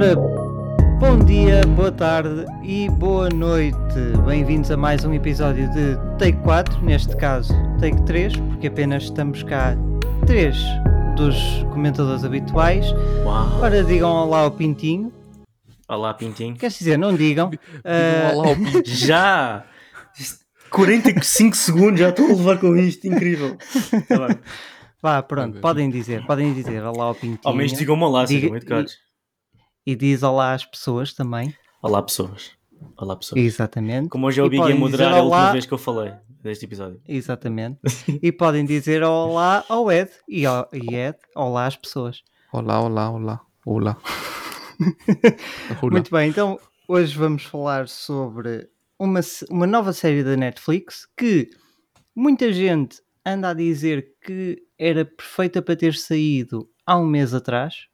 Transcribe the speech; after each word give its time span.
Ora, 0.00 0.14
bom 1.00 1.18
dia, 1.24 1.60
boa 1.74 1.90
tarde 1.90 2.44
e 2.62 2.88
boa 2.88 3.28
noite. 3.28 3.76
Bem-vindos 4.24 4.70
a 4.70 4.76
mais 4.76 5.04
um 5.04 5.12
episódio 5.12 5.68
de 5.72 5.96
Take 6.20 6.38
4, 6.44 6.80
neste 6.84 7.16
caso 7.16 7.52
Take 7.80 8.00
3, 8.04 8.36
porque 8.36 8.68
apenas 8.68 9.02
estamos 9.02 9.42
cá 9.42 9.76
três 10.24 10.56
dos 11.16 11.36
comentadores 11.72 12.22
habituais. 12.22 12.86
Uau. 13.24 13.58
Ora, 13.60 13.82
digam 13.82 14.08
olá 14.08 14.42
ao 14.42 14.52
Pintinho. 14.52 15.12
Olá, 15.88 16.14
Pintinho. 16.14 16.54
Quer 16.54 16.68
dizer, 16.70 16.96
não 16.96 17.12
digam. 17.16 17.50
Ah, 17.84 18.34
Olá, 18.36 18.50
ao 18.50 18.54
Pinto. 18.54 18.82
Já! 18.86 19.64
Isto- 20.16 20.44
45 20.70 21.56
segundos, 21.58 21.98
já 21.98 22.10
estou 22.10 22.26
a 22.26 22.28
levar 22.28 22.58
com 22.58 22.76
isto, 22.76 23.04
incrível. 23.08 23.56
Tá 24.08 24.28
bem. 24.28 24.38
vá, 25.02 25.20
pronto, 25.24 25.58
podem 25.60 25.90
dizer, 25.90 26.24
podem 26.24 26.54
dizer 26.54 26.84
olá 26.84 27.06
ao 27.06 27.16
Pintinho. 27.16 27.40
Ao 27.42 27.52
menos 27.52 27.72
digam-me 27.72 28.04
olá, 28.04 28.24
Diga- 28.24 28.42
sejam 28.42 28.56
educados. 28.56 29.07
E 29.88 29.96
diz 29.96 30.22
olá 30.22 30.52
às 30.52 30.66
pessoas 30.66 31.14
também. 31.14 31.54
Olá, 31.80 32.02
pessoas. 32.02 32.50
Olá, 32.94 33.16
pessoas. 33.16 33.40
Exatamente. 33.40 34.10
Como 34.10 34.26
hoje 34.26 34.38
é 34.38 34.42
o 34.42 34.46
E 34.46 34.50
Big 34.50 34.60
a 34.70 34.76
moderar 34.76 35.14
a 35.14 35.22
última 35.22 35.52
vez 35.52 35.64
que 35.64 35.72
eu 35.72 35.78
falei 35.78 36.12
deste 36.42 36.66
episódio. 36.66 37.00
Exatamente. 37.08 37.78
e 38.22 38.30
podem 38.30 38.66
dizer 38.66 39.02
olá 39.02 39.64
ao 39.66 39.90
Ed. 39.90 40.10
E, 40.28 40.44
ao, 40.44 40.68
e 40.74 40.94
Ed, 40.94 41.16
olá 41.34 41.64
às 41.64 41.74
pessoas. 41.74 42.22
Olá, 42.52 42.82
olá, 42.82 43.10
olá. 43.10 43.40
Olá. 43.64 43.96
Muito 45.90 46.10
bem, 46.10 46.28
então 46.28 46.60
hoje 46.86 47.16
vamos 47.16 47.44
falar 47.44 47.88
sobre 47.88 48.68
uma, 48.98 49.20
uma 49.48 49.66
nova 49.66 49.94
série 49.94 50.22
da 50.22 50.36
Netflix 50.36 51.08
que 51.16 51.48
muita 52.14 52.52
gente 52.52 53.00
anda 53.24 53.48
a 53.48 53.54
dizer 53.54 54.06
que 54.20 54.62
era 54.78 55.06
perfeita 55.06 55.62
para 55.62 55.76
ter 55.76 55.94
saído 55.94 56.68
há 56.84 56.98
um 56.98 57.06
mês 57.06 57.32
atrás, 57.32 57.88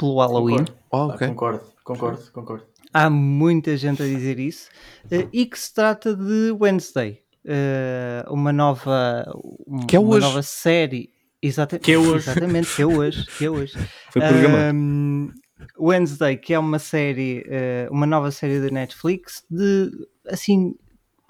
pelo 0.00 0.18
Halloween. 0.20 0.64
Concordo. 0.64 0.74
Ah, 0.92 0.96
Ah, 0.96 1.06
ok. 1.06 1.28
concordo, 1.28 1.60
concordo, 1.84 2.32
concordo. 2.32 2.64
Há 2.92 3.08
muita 3.10 3.76
gente 3.76 4.02
a 4.02 4.06
dizer 4.06 4.38
isso. 4.40 4.68
eh, 5.10 5.28
e 5.32 5.46
que 5.46 5.58
se 5.58 5.72
trata 5.74 6.14
de 6.14 6.50
Wednesday. 6.58 7.20
eh, 7.44 8.22
uma 8.28 8.52
nova, 8.52 9.24
um- 9.66 9.86
Que 9.86 9.96
é 9.96 9.98
uma 10.00 10.10
hoje. 10.16 10.26
nova 10.26 10.42
série. 10.42 11.08
Exata 11.42 11.78
Que 11.78 11.92
é 11.92 11.98
hoje. 11.98 12.28
Exatamente, 12.28 12.74
que 12.76 12.82
é 12.82 12.86
hoje. 12.86 13.24
Que 13.38 13.46
é 13.46 13.50
hoje. 13.50 13.72
Foi 14.12 14.20
programado. 14.20 14.76
Um, 14.76 15.30
Wednesday, 15.78 16.36
que 16.36 16.52
é 16.52 16.58
uma 16.58 16.78
série, 16.78 17.42
eh, 17.48 17.88
uma 17.90 18.04
nova 18.06 18.30
série 18.30 18.60
da 18.60 18.68
Netflix, 18.70 19.42
de 19.50 19.90
assim, 20.28 20.74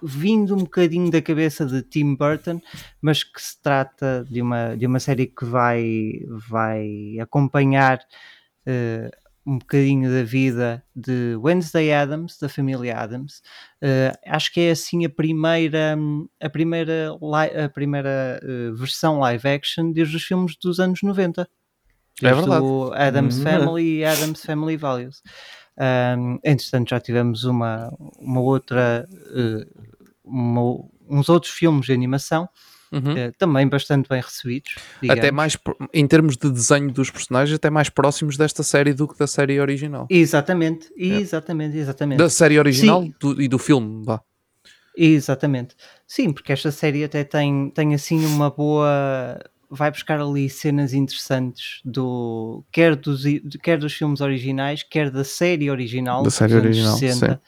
vindo 0.02 0.55
um 0.55 0.60
bocadinho 0.64 1.10
da 1.12 1.20
cabeça 1.22 1.64
de 1.66 1.80
Tim 1.82 2.14
Burton, 2.16 2.60
mas 3.00 3.22
que 3.22 3.40
se 3.40 3.60
trata 3.62 4.27
de 4.28 4.40
uma, 4.42 4.74
de 4.77 4.86
uma 4.86 4.98
série 4.98 5.27
que 5.27 5.44
vai, 5.44 6.22
vai 6.48 7.18
acompanhar 7.20 8.00
eh, 8.66 9.11
um 9.47 9.58
bocadinho 9.58 10.11
da 10.11 10.22
vida 10.22 10.83
de 10.94 11.34
Wednesday 11.36 11.92
Adams, 11.92 12.39
da 12.39 12.48
família 12.48 12.97
Adams. 12.98 13.42
Eh, 13.83 14.12
acho 14.27 14.52
que 14.52 14.61
é 14.61 14.70
assim 14.72 15.05
a 15.05 15.11
primeira, 15.11 15.97
a 16.41 16.50
primeira, 16.50 17.12
a 17.64 17.69
primeira 17.69 18.41
eh, 18.42 18.70
versão 18.75 19.19
live 19.20 19.48
action 19.48 19.92
desde 19.92 20.17
os 20.17 20.22
filmes 20.25 20.56
dos 20.56 20.78
anos 20.78 21.02
90. 21.02 21.48
É 22.22 22.34
verdade. 22.34 22.62
o 22.64 22.92
Adams 22.94 23.39
Hum, 23.39 23.42
Family 23.42 23.98
e 23.98 24.05
Adams 24.05 24.44
Family 24.44 24.77
Values. 24.77 25.22
Um, 26.19 26.39
entretanto, 26.45 26.91
já 26.91 27.00
tivemos 27.00 27.45
uma, 27.45 27.91
uma 28.19 28.41
outra, 28.42 29.08
eh, 29.34 29.67
uma- 30.22 30.84
uns 31.08 31.28
outros 31.30 31.50
filmes 31.52 31.86
de 31.86 31.92
animação 31.95 32.47
Uhum. 32.92 33.16
eh, 33.16 33.33
também 33.38 33.69
bastante 33.69 34.08
bem 34.08 34.20
recebidos. 34.20 34.74
Até 35.05 35.14
digamos. 35.14 35.30
mais, 35.33 35.56
pro- 35.56 35.77
em 35.95 36.06
termos 36.06 36.36
de 36.36 36.51
desenho 36.51 36.92
dos 36.92 37.11
personagens, 37.11 37.55
até 37.55 37.70
mais 37.70 37.89
próximos 37.89 38.36
desta 38.36 38.62
série 38.62 38.92
do 38.92 39.06
que 39.06 39.17
da 39.18 39.27
série 39.27 39.61
original. 39.61 40.06
Exatamente, 40.11 40.89
exatamente, 40.96 41.77
exatamente. 41.77 42.18
Da 42.18 42.28
série 42.28 42.58
original 42.58 43.02
Sim. 43.02 43.14
do- 43.20 43.40
e 43.40 43.46
do 43.48 43.58
filme, 43.58 44.05
vá. 44.05 44.20
Exatamente. 44.96 45.77
Sim, 46.06 46.33
porque 46.33 46.52
esta 46.52 46.70
série 46.70 47.05
até 47.05 47.24
tem, 47.24 47.70
tem 47.70 47.95
assim 47.95 48.24
uma 48.27 48.51
boa. 48.51 49.39
Vai 49.70 49.89
buscar 49.90 50.20
ali 50.20 50.51
cenas 50.51 50.92
interessantes 50.92 51.80
do 51.84 52.64
quer 52.72 52.96
dos, 52.96 53.22
quer 53.62 53.78
dos 53.78 53.95
filmes 53.95 54.20
originais, 54.20 54.83
quer 54.83 55.11
da 55.11 55.22
série 55.22 55.70
original. 55.70 56.24
Da 56.24 56.30
série 56.30 56.55
original, 56.55 56.96
60. 56.96 57.40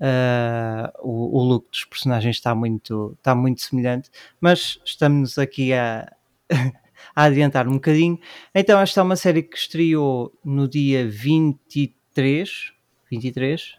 Ah, 0.00 0.92
o, 1.00 1.38
o 1.38 1.44
look 1.44 1.70
dos 1.70 1.84
personagens 1.84 2.36
está 2.36 2.54
muito, 2.54 3.14
está 3.18 3.34
muito 3.34 3.62
semelhante, 3.62 4.10
mas 4.40 4.78
estamos 4.84 5.38
aqui 5.38 5.72
a, 5.72 6.10
a 7.14 7.22
adiantar 7.24 7.66
um 7.66 7.74
bocadinho. 7.74 8.18
Então, 8.54 8.78
esta 8.80 9.00
é 9.00 9.02
uma 9.02 9.16
série 9.16 9.42
que 9.42 9.56
estreou 9.56 10.32
no 10.44 10.68
dia 10.68 11.08
23. 11.08 12.72
23? 13.10 13.76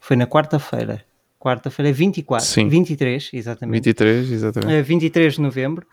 Foi 0.00 0.16
na 0.16 0.26
quarta-feira. 0.26 1.04
Quarta-feira, 1.38 1.92
24. 1.92 2.46
Sim. 2.46 2.68
23, 2.68 3.30
exatamente. 3.34 3.74
23, 3.74 4.30
exatamente. 4.30 4.72
Eh, 4.72 4.82
23 4.82 5.34
de 5.34 5.40
novembro. 5.40 5.86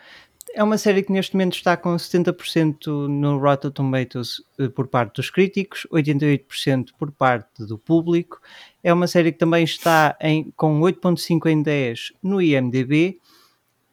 É 0.53 0.63
uma 0.63 0.77
série 0.77 1.01
que 1.01 1.11
neste 1.11 1.33
momento 1.33 1.55
está 1.55 1.77
com 1.77 1.95
70% 1.95 3.07
no 3.07 3.37
Rotten 3.37 3.71
Tomatoes 3.71 4.41
eh, 4.59 4.67
por 4.67 4.87
parte 4.87 5.15
dos 5.15 5.29
críticos, 5.29 5.87
88% 5.91 6.89
por 6.97 7.11
parte 7.11 7.65
do 7.65 7.77
público. 7.77 8.41
É 8.83 8.93
uma 8.93 9.07
série 9.07 9.31
que 9.31 9.37
também 9.37 9.63
está 9.63 10.17
em, 10.21 10.51
com 10.55 10.79
8.5 10.79 11.49
em 11.49 11.61
10 11.61 12.13
no 12.21 12.41
IMDB 12.41 13.19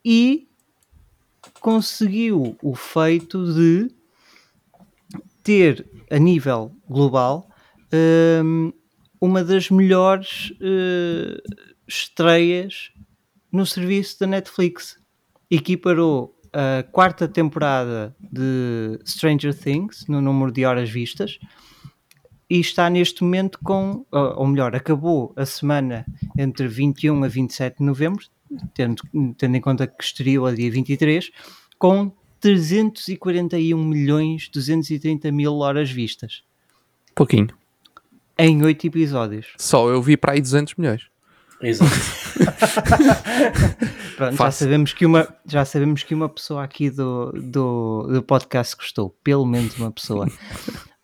e 0.04 0.49
conseguiu 1.60 2.56
o 2.62 2.75
feito 2.75 3.53
de 3.53 3.88
ter 5.43 5.87
a 6.10 6.19
nível 6.19 6.72
global 6.88 7.49
hum, 8.44 8.72
uma 9.21 9.43
das 9.43 9.71
melhores 9.71 10.53
eh, 10.60 11.41
estreias 11.87 12.91
no 13.53 13.66
serviço 13.66 14.20
da 14.20 14.26
Netflix. 14.26 14.99
Equiparou 15.50 16.38
a 16.53 16.82
quarta 16.82 17.26
temporada 17.26 18.15
de 18.20 18.99
Stranger 19.05 19.55
Things 19.55 20.06
no 20.09 20.20
número 20.20 20.53
de 20.53 20.65
horas 20.65 20.88
vistas 20.88 21.38
e 22.51 22.61
está 22.61 22.89
neste 22.89 23.23
momento 23.23 23.59
com, 23.63 24.05
ou 24.11 24.47
melhor, 24.47 24.75
acabou 24.75 25.33
a 25.37 25.45
semana 25.45 26.07
entre 26.37 26.67
21 26.67 27.25
a 27.25 27.29
27 27.29 27.79
de 27.79 27.85
novembro, 27.85 28.25
tendo, 28.73 29.03
tendo 29.37 29.57
em 29.57 29.61
conta 29.61 29.87
que 29.87 30.03
estreou 30.03 30.47
a 30.47 30.55
dia 30.55 30.71
23, 30.71 31.31
com 31.79 32.11
341 32.41 33.85
milhões 33.85 34.49
230 34.49 35.31
mil 35.33 35.57
horas 35.57 35.91
vistas 35.91 36.43
Pouquinho. 37.15 37.49
em 38.39 38.63
8 38.63 38.87
episódios. 38.87 39.49
Só 39.59 39.89
eu 39.91 40.01
vi 40.01 40.17
para 40.17 40.33
aí 40.33 40.41
200 40.41 40.75
milhões. 40.77 41.03
Exato. 41.63 41.91
Pronto, 44.17 44.37
já 44.37 44.51
sabemos 44.51 44.93
que 44.93 45.07
uma 45.07 45.29
já 45.47 45.65
sabemos 45.65 46.03
que 46.03 46.15
uma 46.15 46.29
pessoa 46.29 46.65
aqui 46.65 46.91
do, 46.91 47.33
do, 47.33 48.07
do 48.13 48.23
podcast 48.23 48.77
gostou, 48.77 49.11
pelo 49.23 49.47
menos 49.47 49.77
uma 49.79 49.91
pessoa. 49.91 50.29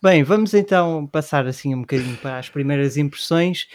Bem, 0.01 0.23
vamos 0.23 0.53
então 0.53 1.07
passar 1.07 1.47
assim 1.47 1.73
um 1.73 1.81
bocadinho 1.81 2.17
para 2.17 2.37
as 2.37 2.49
primeiras 2.49 2.97
impressões 2.97 3.67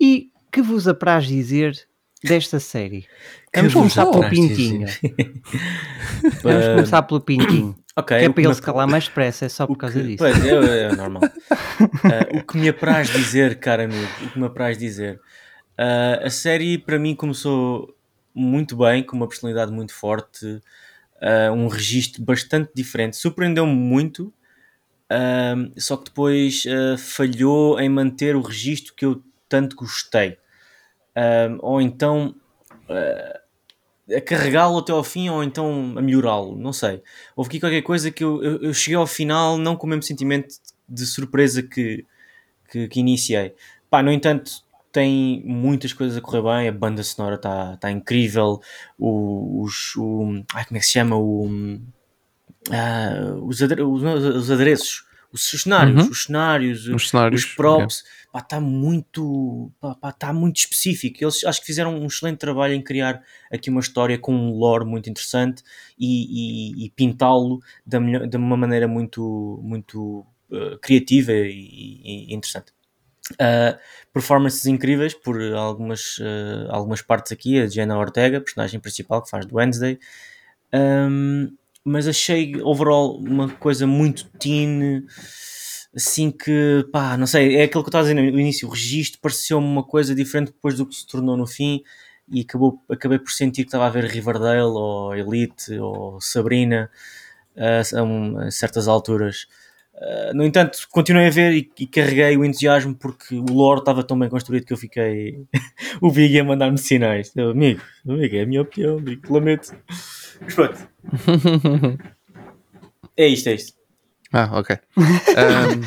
e 0.00 0.28
que 0.52 0.60
vos 0.60 0.86
apraz 0.86 1.26
dizer 1.26 1.74
desta 2.22 2.60
série? 2.60 3.06
Vamos 3.54 3.72
vos 3.72 3.80
começar 3.80 4.06
pelo 4.06 4.28
Pintinho. 4.28 4.86
Vamos 6.42 6.66
começar 6.66 7.02
pelo 7.02 7.20
Pintinho. 7.20 7.76
Ok. 7.96 8.16
que 8.16 8.24
é 8.24 8.28
para 8.28 8.42
ele 8.44 8.54
se 8.54 8.62
calar 8.62 8.86
mais 8.86 9.08
depressa, 9.08 9.46
é 9.46 9.48
só 9.48 9.66
por 9.66 9.76
causa 9.76 10.00
que- 10.00 10.06
disso. 10.06 10.18
Pois, 10.18 10.44
é, 10.44 10.82
é 10.84 10.92
normal. 10.94 11.22
Ah, 11.24 12.28
o 12.38 12.42
que 12.44 12.56
me 12.56 12.68
apraz 12.68 13.10
dizer, 13.10 13.58
cara 13.58 13.82
amigo, 13.84 14.08
o 14.24 14.28
que 14.30 14.38
me 14.38 14.46
apraz 14.46 14.78
dizer. 14.78 15.20
Ah, 15.82 16.26
a 16.26 16.30
série 16.30 16.76
para 16.76 16.98
mim 16.98 17.14
começou 17.14 17.96
muito 18.34 18.76
bem, 18.76 19.02
com 19.02 19.16
uma 19.16 19.26
personalidade 19.26 19.72
muito 19.72 19.94
forte, 19.94 20.60
ah, 21.22 21.50
um 21.52 21.68
registro 21.68 22.22
bastante 22.22 22.70
diferente. 22.74 23.16
Surpreendeu-me 23.16 23.72
muito, 23.72 24.30
ah, 25.08 25.54
só 25.78 25.96
que 25.96 26.04
depois 26.04 26.64
falhou 26.98 27.80
em 27.80 27.88
manter 27.88 28.36
o 28.36 28.42
registro 28.42 28.94
que 28.94 29.06
eu 29.06 29.22
tanto 29.48 29.74
gostei. 29.74 30.36
Ou 31.60 31.80
então 31.80 32.34
a 34.14 34.20
carregá-lo 34.20 34.78
até 34.78 34.92
ao 34.92 35.02
fim 35.02 35.30
ou 35.30 35.42
então 35.42 35.94
a 35.96 36.02
melhorá-lo, 36.02 36.56
não 36.58 36.74
sei. 36.74 37.02
Houve 37.34 37.48
aqui 37.48 37.60
qualquer 37.60 37.82
coisa 37.82 38.10
que 38.10 38.22
eu, 38.22 38.42
eu, 38.42 38.62
eu 38.64 38.74
cheguei 38.74 38.96
ao 38.96 39.06
final 39.06 39.56
não 39.56 39.76
com 39.76 39.86
o 39.86 39.90
mesmo 39.90 40.02
sentimento 40.02 40.56
de 40.86 41.06
surpresa 41.06 41.62
que, 41.62 42.04
que, 42.70 42.86
que 42.88 43.00
iniciei. 43.00 43.54
Pá, 43.88 44.02
no 44.02 44.12
entanto, 44.12 44.62
tem 44.92 45.42
muitas 45.44 45.92
coisas 45.92 46.16
a 46.16 46.20
correr 46.20 46.42
bem, 46.42 46.68
a 46.68 46.72
banda 46.72 47.02
sonora 47.02 47.36
está 47.36 47.76
tá 47.76 47.90
incrível, 47.90 48.60
o, 48.98 49.62
os, 49.62 49.94
o, 49.96 50.42
ai, 50.54 50.64
como 50.64 50.76
é 50.78 50.80
que 50.80 50.86
se 50.86 50.92
chama? 50.92 51.16
O, 51.16 51.48
ah, 52.70 53.34
os, 53.42 53.62
adere- 53.62 53.82
os, 53.82 54.02
os 54.02 54.50
adereços, 54.50 55.04
os 55.32 55.42
cenários, 55.48 56.04
Uhum. 56.04 56.10
os 56.10 56.22
cenários, 56.24 56.88
Os 56.88 57.08
cenários. 57.10 57.44
os 57.44 57.54
props, 57.54 58.04
está 58.36 58.60
muito, 58.60 59.70
pá, 59.80 59.94
pá, 59.94 60.12
tá 60.12 60.32
muito 60.32 60.56
específico. 60.58 61.22
Eles 61.22 61.44
acho 61.44 61.60
que 61.60 61.66
fizeram 61.66 61.94
um 61.98 62.06
excelente 62.06 62.38
trabalho 62.38 62.74
em 62.74 62.82
criar 62.82 63.22
aqui 63.50 63.70
uma 63.70 63.80
história 63.80 64.18
com 64.18 64.34
um 64.34 64.52
lore 64.56 64.84
muito 64.84 65.08
interessante 65.10 65.62
e, 65.98 66.82
e- 66.82 66.86
e 66.86 66.90
pintá-lo 66.90 67.60
melhor- 67.86 68.26
de 68.26 68.36
uma 68.36 68.56
maneira 68.56 68.86
muito, 68.88 69.60
muito 69.62 70.26
uh, 70.50 70.78
criativa 70.80 71.32
e, 71.32 72.28
e 72.30 72.34
interessante. 72.34 72.72
Uh, 73.32 73.78
performances 74.12 74.66
incríveis 74.66 75.14
por 75.14 75.40
algumas, 75.54 76.18
uh, 76.18 76.70
algumas 76.70 77.02
partes 77.02 77.32
aqui, 77.32 77.60
a 77.60 77.66
Jenna 77.66 77.98
Ortega, 77.98 78.40
personagem 78.40 78.80
principal 78.80 79.22
que 79.22 79.30
faz 79.30 79.46
do 79.46 79.56
Wednesday. 79.56 79.98
Um, 80.72 81.48
mas 81.84 82.06
achei 82.06 82.60
overall 82.62 83.18
uma 83.18 83.48
coisa 83.48 83.86
muito 83.86 84.26
teen, 84.38 85.04
assim 85.94 86.30
que, 86.30 86.86
pá, 86.92 87.16
não 87.16 87.26
sei, 87.26 87.56
é 87.56 87.64
aquilo 87.64 87.82
que 87.82 87.88
eu 87.88 87.90
estava 87.90 88.04
a 88.04 88.12
dizer 88.12 88.14
no 88.14 88.38
início, 88.38 88.68
o 88.68 88.70
registro 88.70 89.20
pareceu-me 89.20 89.66
uma 89.66 89.82
coisa 89.82 90.14
diferente 90.14 90.52
depois 90.52 90.76
do 90.76 90.86
que 90.86 90.94
se 90.94 91.06
tornou 91.06 91.36
no 91.36 91.46
fim 91.46 91.82
e 92.30 92.42
acabou, 92.42 92.82
acabei 92.88 93.18
por 93.18 93.30
sentir 93.32 93.62
que 93.62 93.68
estava 93.68 93.86
a 93.86 93.90
ver 93.90 94.04
Riverdale 94.04 94.60
ou 94.60 95.14
Elite 95.14 95.78
ou 95.78 96.20
Sabrina 96.20 96.90
uh, 97.56 98.42
a, 98.42 98.46
a 98.46 98.50
certas 98.50 98.86
alturas. 98.86 99.46
Uh, 100.00 100.34
no 100.34 100.44
entanto, 100.44 100.78
continuei 100.90 101.26
a 101.26 101.30
ver 101.30 101.52
e, 101.52 101.70
e, 101.78 101.86
carreguei 101.86 102.34
o 102.34 102.42
entusiasmo 102.42 102.94
porque 102.94 103.34
o 103.34 103.52
lore 103.52 103.80
estava 103.80 104.02
tão 104.02 104.18
bem 104.18 104.30
construído 104.30 104.64
que 104.64 104.72
eu 104.72 104.76
fiquei 104.78 105.44
o 106.00 106.10
Big 106.10 106.40
a 106.40 106.44
mandar-me 106.44 106.78
sinais. 106.78 107.30
Eu, 107.36 107.50
amigo, 107.50 107.82
amigo, 108.08 108.34
é 108.34 108.40
a 108.40 108.46
minha 108.46 108.62
opinião, 108.62 108.96
amigo, 108.96 109.30
lamento. 109.30 109.76
Mas 110.40 110.54
pronto. 110.54 110.88
é 113.14 113.26
isto, 113.26 113.48
é 113.50 113.54
isto. 113.54 113.74
Ah, 114.32 114.48
ok. 114.52 114.78
Um... 114.96 115.02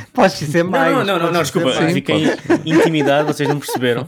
Podes 0.13 0.37
dizer 0.37 0.63
mais. 0.63 0.93
Não, 0.93 1.03
não, 1.03 1.17
não, 1.17 1.31
não, 1.31 1.41
desculpa. 1.41 1.71
Fiquei 1.91 2.25
intimidado, 2.65 3.33
vocês 3.33 3.49
não 3.49 3.57
perceberam. 3.57 4.07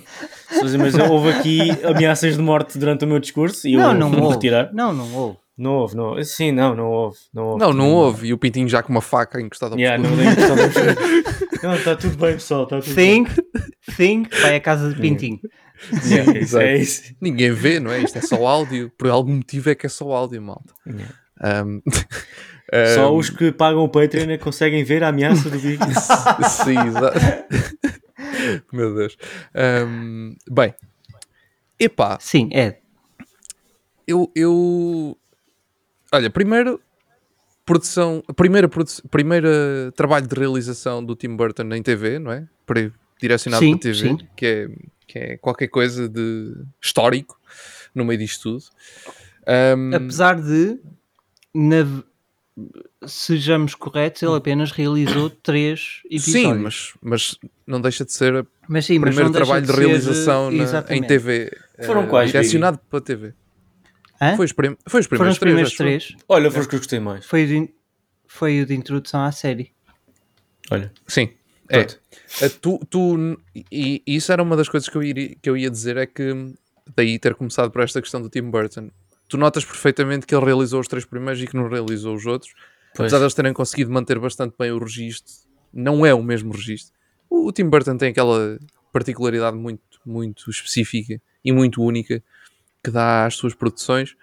Mas 0.78 0.94
houve 0.96 1.30
aqui 1.30 1.72
ameaças 1.84 2.36
de 2.36 2.42
morte 2.42 2.78
durante 2.78 3.06
o 3.06 3.08
meu 3.08 3.20
discurso 3.20 3.68
e 3.68 3.74
eu 3.74 3.80
não, 3.80 3.94
não 3.94 4.12
vou 4.12 4.30
retirar. 4.30 4.72
Não, 4.72 4.94
não 4.94 5.12
houve. 5.16 5.38
Não 5.58 5.72
houve, 5.76 5.96
não 5.96 6.04
houve. 6.06 6.26
Sim, 6.26 6.52
não, 6.52 6.76
não 6.76 6.88
houve. 6.90 7.18
Não, 7.34 7.44
houve. 7.46 7.60
não, 7.60 7.74
não 7.74 7.94
houve. 7.94 8.28
E 8.28 8.34
o 8.34 8.38
Pintinho 8.38 8.68
já 8.68 8.84
com 8.84 8.92
uma 8.92 9.02
faca 9.02 9.40
encostada 9.40 9.76
ao 9.76 9.80
yeah, 9.80 10.02
pescoço. 10.02 10.24
não, 10.24 10.32
encostado 10.32 10.62
ao 10.62 10.70
pescoço. 10.70 11.64
não, 11.64 11.76
está 11.76 11.96
tudo 11.98 12.18
bem, 12.18 12.34
pessoal. 12.34 12.64
Está 12.64 12.82
tudo 12.82 12.96
Think, 12.96 13.32
think, 13.96 14.42
vai 14.42 14.56
à 14.56 14.60
casa 14.60 14.94
de 14.94 15.00
Pintinho. 15.00 15.40
bem. 15.42 15.52
Yeah, 16.06 16.34
é 16.34 16.40
isso, 16.42 16.58
é 16.58 16.78
isso. 16.78 17.16
Ninguém 17.22 17.52
vê, 17.52 17.80
não 17.80 17.92
é? 17.92 18.00
Isto 18.00 18.18
é 18.18 18.22
só 18.22 18.46
áudio. 18.46 18.92
Por 18.98 19.10
algum 19.10 19.36
motivo 19.36 19.70
é 19.70 19.76
que 19.76 19.86
é 19.86 19.90
só 19.90 20.12
áudio, 20.12 20.42
malta. 20.42 20.74
Yeah. 20.86 21.66
Um, 21.66 21.82
Só 22.96 23.14
um, 23.14 23.18
os 23.18 23.30
que 23.30 23.52
pagam 23.52 23.84
o 23.84 23.90
Patreon 23.90 24.32
é 24.32 24.38
que 24.38 24.44
conseguem 24.44 24.84
ver 24.84 25.04
a 25.04 25.10
ameaça 25.10 25.50
do 25.50 25.60
Big. 25.60 25.78
Sim, 26.50 26.80
exato. 26.88 27.20
Meu 28.74 28.94
Deus. 28.96 29.16
Um, 29.88 30.36
bem, 30.50 30.74
epá, 31.80 32.18
Sim, 32.20 32.50
é. 32.52 32.80
eu, 34.08 34.32
eu. 34.36 35.18
Olha, 36.16 36.30
primeiro, 36.30 36.80
produção. 37.66 38.24
Primeira, 38.36 38.68
produ- 38.70 39.02
primeira 39.12 39.92
trabalho 39.96 40.28
de 40.28 40.36
realização 40.36 41.04
do 41.04 41.16
Tim 41.16 41.36
Burton 41.36 41.74
em 41.74 41.82
TV, 41.84 42.20
não 42.20 42.32
é? 42.32 42.48
Para- 42.66 42.92
Direcionado 43.20 43.64
Sim, 43.64 43.72
para 43.72 43.80
TV, 43.82 43.96
sim. 44.10 44.18
que 44.36 44.46
é, 44.46 44.70
que 45.08 45.20
é 45.20 45.38
qualquer 45.38 45.68
coisa 45.70 46.08
de 46.10 46.54
histórico 46.82 47.40
no 47.94 48.04
meio 48.04 48.20
disto 48.20 48.44
tudo. 48.44 48.64
Um, 49.78 49.96
Apesar 49.96 50.36
de, 50.42 50.78
na- 51.54 52.04
sejamos 53.08 53.74
corretos, 53.74 54.22
ele 54.22 54.36
apenas 54.36 54.72
realizou 54.72 55.30
três 55.30 56.02
episódios. 56.06 56.34
sim, 56.34 56.54
mas, 56.56 56.94
mas 57.02 57.38
não 57.66 57.80
deixa 57.80 58.04
de 58.04 58.12
ser 58.12 58.36
o 58.36 58.46
primeiro 58.68 59.32
trabalho 59.32 59.66
de, 59.66 59.72
ser, 59.74 59.80
realização 59.86 60.52
na- 60.52 60.86
em. 60.90 61.02
TV. 61.04 61.52
Foram 61.86 62.04
eh, 62.04 62.08
quais, 62.08 62.32
Direcionado 62.32 62.80
para 62.90 63.00
TV. 63.02 63.34
Hã? 64.22 64.36
Foi 64.36 64.46
os, 64.46 64.54
prim 64.54 64.78
foi 64.88 65.02
os 65.02 65.08
Foram 65.08 65.18
primeiros 65.18 65.34
os 65.34 65.40
primeiros 65.40 65.76
três. 65.76 66.06
três. 66.06 66.24
Olha, 66.28 66.50
foi 66.50 66.62
os 66.62 66.68
que 66.68 66.76
eu 66.76 66.80
gostei 66.80 67.00
mais. 67.00 67.26
Foi 67.26 67.44
o, 67.44 67.48
de, 67.48 67.74
foi 68.28 68.62
o 68.62 68.66
de 68.66 68.74
introdução 68.74 69.22
à 69.24 69.32
série. 69.32 69.72
Olha, 70.72 70.92
Sim. 71.08 71.30
É. 71.70 71.86
Tu, 72.62 72.80
tu, 72.90 73.38
e, 73.72 74.04
e 74.06 74.16
isso 74.16 74.32
era 74.32 74.44
uma 74.44 74.56
das 74.56 74.70
coisas 74.70 74.88
que 74.88 74.96
eu, 74.96 75.04
iria, 75.04 75.36
que 75.42 75.50
eu 75.50 75.58
ia 75.58 75.70
dizer, 75.70 75.98
é 75.98 76.06
que 76.06 76.54
daí 76.96 77.18
ter 77.18 77.34
começado 77.34 77.72
por 77.72 77.82
esta 77.82 78.02
questão 78.02 78.22
do 78.22 78.30
Tim 78.30 78.44
Burton. 78.44 78.92
Tu 79.28 79.38
notas 79.38 79.66
perfeitamente 79.66 80.28
que 80.28 80.36
ele 80.36 80.46
realizou 80.46 80.80
os 80.80 80.88
três 80.88 81.06
primeiros 81.06 81.42
e 81.42 81.48
que 81.48 81.56
não 81.56 81.68
realizou 81.68 82.16
os 82.16 82.26
outros. 82.26 82.54
Pois. 82.96 83.08
Apesar 83.08 83.18
de 83.18 83.24
eles 83.24 83.34
terem 83.34 83.54
conseguido 83.54 83.92
manter 83.92 84.20
bastante 84.20 84.56
bem 84.58 84.72
o 84.72 84.78
registro, 84.78 85.34
não 85.74 86.06
é 86.06 86.14
o 86.14 86.22
mesmo 86.22 86.54
registro. 86.54 86.94
O, 87.30 87.48
o 87.48 87.52
Tim 87.52 87.68
Burton 87.68 87.98
tem 87.98 88.10
aquela 88.10 88.60
particularidade 88.94 89.58
muito, 89.58 89.82
muito 90.06 90.50
específica 90.50 91.20
e 91.44 91.52
muito 91.52 91.82
única 91.82 92.24
que 92.86 92.92
dá 92.92 93.26
às 93.26 93.36
suas 93.36 93.56
produções, 93.56 94.16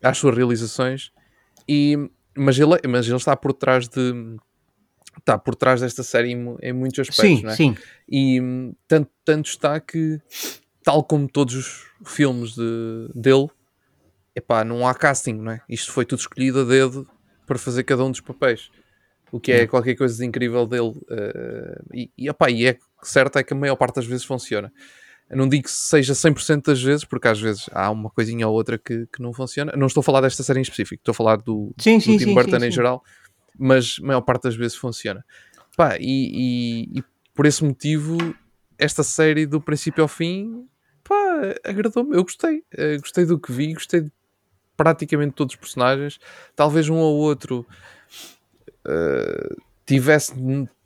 às 0.00 0.16
suas 0.16 0.36
realizações, 0.36 1.10
e, 1.68 1.96
mas, 2.36 2.56
ele, 2.56 2.76
mas 2.86 3.06
ele 3.08 3.16
está 3.16 3.36
por 3.36 3.52
trás 3.52 3.88
de 3.88 4.36
está 5.18 5.36
por 5.36 5.56
trás 5.56 5.80
desta 5.80 6.04
série 6.04 6.30
em, 6.30 6.56
em 6.62 6.72
muitos 6.72 7.00
aspectos, 7.00 7.40
Sim, 7.40 7.46
é? 7.48 7.50
sim. 7.50 7.76
E 8.08 8.40
hum, 8.40 8.72
tanto, 8.86 9.10
tanto 9.24 9.46
está 9.46 9.80
que, 9.80 10.20
tal 10.84 11.02
como 11.02 11.28
todos 11.28 11.56
os 11.56 11.86
filmes 12.06 12.54
de, 12.54 13.10
dele, 13.12 13.48
epá, 14.32 14.62
não 14.62 14.86
há 14.86 14.94
casting, 14.94 15.32
não 15.34 15.50
é? 15.50 15.60
Isto 15.68 15.90
foi 15.90 16.04
tudo 16.04 16.20
escolhido 16.20 16.60
a 16.60 16.64
dedo 16.64 17.04
para 17.48 17.58
fazer 17.58 17.82
cada 17.82 18.04
um 18.04 18.12
dos 18.12 18.20
papéis. 18.20 18.70
O 19.32 19.40
que 19.40 19.50
é 19.50 19.66
qualquer 19.66 19.96
coisa 19.96 20.16
de 20.16 20.24
incrível 20.24 20.68
dele. 20.68 20.94
eh, 21.10 21.82
e, 21.92 22.10
e, 22.16 22.28
epá, 22.28 22.48
e 22.48 22.64
é 22.64 22.78
certo 23.02 23.38
é 23.38 23.42
que 23.42 23.52
a 23.52 23.56
maior 23.56 23.74
parte 23.74 23.96
das 23.96 24.06
vezes 24.06 24.24
funciona. 24.24 24.72
Eu 25.30 25.36
não 25.36 25.48
digo 25.48 25.64
que 25.64 25.70
seja 25.70 26.14
100% 26.14 26.62
das 26.66 26.82
vezes, 26.82 27.04
porque 27.04 27.28
às 27.28 27.38
vezes 27.40 27.66
há 27.72 27.90
uma 27.90 28.08
coisinha 28.10 28.48
ou 28.48 28.54
outra 28.54 28.78
que, 28.78 29.06
que 29.12 29.20
não 29.22 29.32
funciona. 29.32 29.72
Não 29.76 29.86
estou 29.86 30.00
a 30.00 30.04
falar 30.04 30.20
desta 30.22 30.42
série 30.42 30.58
em 30.58 30.62
específico, 30.62 31.00
estou 31.00 31.12
a 31.12 31.14
falar 31.14 31.36
do, 31.36 31.74
Sim, 31.78 31.98
do 31.98 32.02
sim, 32.02 32.16
Tim 32.18 32.24
sim, 32.24 32.34
Burton 32.34 32.56
em 32.64 32.70
geral, 32.70 33.04
mas 33.58 33.96
a 34.02 34.06
maior 34.06 34.20
parte 34.22 34.44
das 34.44 34.56
vezes 34.56 34.76
funciona. 34.76 35.24
Pá, 35.76 35.96
e, 36.00 36.02
e- 36.90 36.98
e 36.98 37.04
por 37.34 37.44
esse 37.46 37.62
motivo, 37.62 38.16
esta 38.78 39.02
série 39.02 39.44
do 39.46 39.60
princípio 39.60 40.02
ao 40.02 40.08
fim, 40.08 40.66
pá, 41.04 41.54
agradou-me. 41.64 42.16
Eu 42.16 42.22
gostei. 42.22 42.62
Eh, 42.72 42.96
gostei 42.98 43.24
do 43.26 43.38
que 43.38 43.52
vi, 43.52 43.74
gostei 43.74 44.00
de 44.00 44.12
praticamente 44.76 45.34
todos 45.34 45.54
os 45.54 45.60
personagens. 45.60 46.18
Talvez 46.56 46.88
um 46.88 46.96
ou 46.96 47.16
outro 47.16 47.66
eh, 48.86 49.54
tivesse 49.86 50.32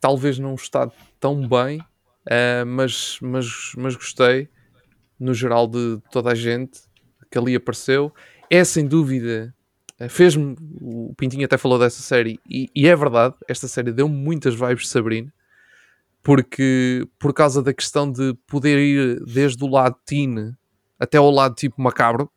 talvez 0.01 0.39
não 0.39 0.55
estado 0.55 0.93
tão 1.21 1.47
bem, 1.49 1.83
eh, 2.29 2.65
mas, 2.65 3.19
mas, 3.21 3.73
mas 3.77 3.95
gostei 3.97 4.49
no 5.19 5.33
geral 5.35 5.67
de 5.67 5.99
toda 6.11 6.31
a 6.31 6.35
gente 6.35 6.81
que 7.31 7.39
ali 7.39 7.55
apareceu. 7.55 8.13
É 8.51 8.63
sem 8.65 8.87
dúvida, 8.87 9.55
eh, 9.99 10.09
fez-me. 10.09 10.55
O 10.81 11.15
Pintinho 11.17 11.45
até 11.45 11.57
falou 11.57 11.79
dessa 11.79 12.03
série, 12.03 12.39
e, 12.49 12.69
e 12.75 12.87
é 12.87 12.95
verdade, 12.97 13.35
esta 13.49 13.67
série 13.69 13.93
deu-me 13.93 14.15
muitas 14.15 14.55
vibes 14.55 14.83
de 14.85 14.89
Sabrina, 14.89 15.33
porque 16.23 17.07
por 17.19 17.33
causa 17.33 17.63
da 17.63 17.73
questão 17.73 18.11
de 18.11 18.35
poder 18.47 18.79
ir 18.79 19.25
desde 19.25 19.63
o 19.65 19.69
lado 19.69 19.97
teen 20.05 20.55
até 20.99 21.19
ao 21.19 21.31
lado 21.31 21.55
tipo 21.55 21.81
macabro, 21.81 22.31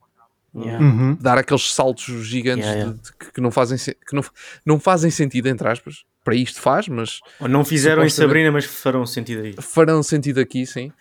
Yeah. 0.58 0.80
Uhum. 0.86 1.18
dar 1.20 1.38
aqueles 1.38 1.74
saltos 1.74 2.06
gigantes 2.26 2.64
Yeah, 2.66 2.80
yeah. 2.84 2.94
de- 2.98 3.04
de- 3.12 3.18
que, 3.18 3.34
que 3.34 3.42
não 3.42 3.52
fazem 3.52 3.78
que 3.78 4.16
não, 4.16 4.24
não 4.66 4.80
fazem 4.80 5.12
sentido 5.12 5.48
entre 5.50 5.68
aspas. 5.68 6.06
Para 6.26 6.36
isto 6.36 6.60
faz, 6.60 6.88
mas 6.90 7.22
Ou 7.40 7.48
não 7.48 7.64
fizeram 7.64 8.04
em 8.04 8.10
Sabrina, 8.10 8.52
mas 8.52 8.66
farão 8.66 9.06
sentido 9.06 9.44
aí. 9.44 9.56
farão 9.62 10.02
sentido 10.04 10.40
aqui, 10.42 10.66
sim. 10.66 10.92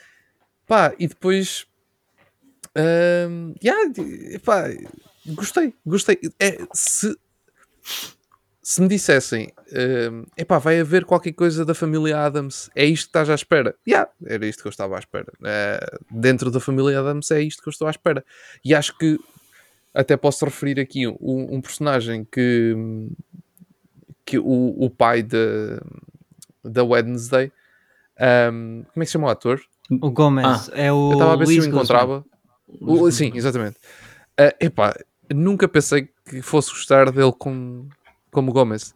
Pá, 0.69 0.95
e 0.99 1.09
depois. 1.09 1.67
hum, 3.29 3.55
yeah, 3.65 3.91
pá, 4.45 4.65
gostei, 5.27 5.75
gostei. 5.87 6.19
É, 6.39 6.59
se, 6.75 7.17
se 8.63 8.81
me 8.83 8.89
dissessem, 8.89 9.51
hum, 10.11 10.25
epá, 10.37 10.59
vai 10.59 10.79
haver 10.79 11.05
qualquer 11.07 11.33
coisa 11.33 11.65
da 11.65 11.75
família 11.75 12.19
Adams, 12.19 12.71
é 12.77 12.85
isto 12.85 13.05
que 13.07 13.09
estás 13.09 13.31
à 13.31 13.35
espera? 13.35 13.75
Yeah, 13.89 14.11
era 14.27 14.47
isto 14.47 14.63
que 14.63 14.69
eu 14.69 14.71
estava 14.71 14.97
à 14.97 14.99
espera. 14.99 15.33
Eh, 15.43 15.99
dentro 16.11 16.51
da 16.51 16.61
família 16.61 17.01
Adams 17.01 17.31
é 17.31 17.41
isto 17.41 17.63
que 17.63 17.69
eu 17.69 17.73
estou 17.73 17.89
à 17.89 17.91
espera. 17.91 18.23
E 18.65 18.75
acho 18.75 18.97
que 18.99 19.19
até 19.95 20.17
posso 20.17 20.45
referir 20.45 20.79
aqui 20.81 21.07
um, 21.07 21.17
um 21.55 21.61
personagem 21.61 22.27
que, 22.31 22.75
que 24.25 24.39
o, 24.39 24.75
o 24.79 24.91
pai 24.91 25.23
da 25.23 25.81
da 26.65 26.83
Wednesday, 26.83 27.53
hum, 28.53 28.85
como 28.93 29.03
é 29.03 29.05
que 29.05 29.07
se 29.07 29.13
chama 29.13 29.27
o 29.27 29.31
ator? 29.31 29.61
O 30.01 30.11
Gomes 30.11 30.69
Ah, 30.71 30.73
é 30.75 30.93
o. 30.93 31.11
Eu 31.11 31.13
estava 31.13 31.33
a 31.35 31.37
ver 31.37 31.45
Luís 31.45 31.63
se 31.65 31.69
o 31.69 31.73
Guzmán. 31.73 31.79
encontrava. 31.83 32.25
O- 32.81 33.11
sim, 33.11 33.33
exatamente. 33.35 33.77
Uh, 34.41 34.51
epá, 34.59 34.95
nunca 35.33 35.69
pensei 35.69 36.09
que 36.29 36.41
fosse 36.43 36.71
gostar 36.71 37.11
dele 37.13 37.33
como, 37.39 37.89
como 38.31 38.53
Gomes. 38.53 38.95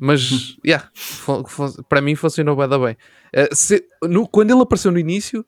Mas, 0.00 0.56
yeah, 0.64 0.88
para 1.88 2.00
mim 2.00 2.14
funcionou 2.14 2.56
bem, 2.56 2.68
bem. 2.68 2.96
Uh, 3.36 3.54
se- 3.54 3.86
no- 4.02 4.26
quando 4.26 4.50
ele 4.50 4.62
apareceu 4.62 4.90
no 4.90 4.98
início, 4.98 5.44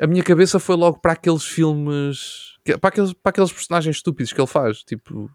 a 0.00 0.06
minha 0.06 0.22
cabeça 0.22 0.60
foi 0.60 0.76
logo 0.76 1.00
para 1.00 1.12
aqueles 1.14 1.44
filmes, 1.44 2.47
para 2.76 2.88
aqueles, 2.88 3.12
para 3.12 3.30
aqueles 3.30 3.52
personagens 3.52 3.96
estúpidos 3.96 4.32
que 4.32 4.40
ele 4.40 4.46
faz. 4.46 4.82
Tipo, 4.82 5.30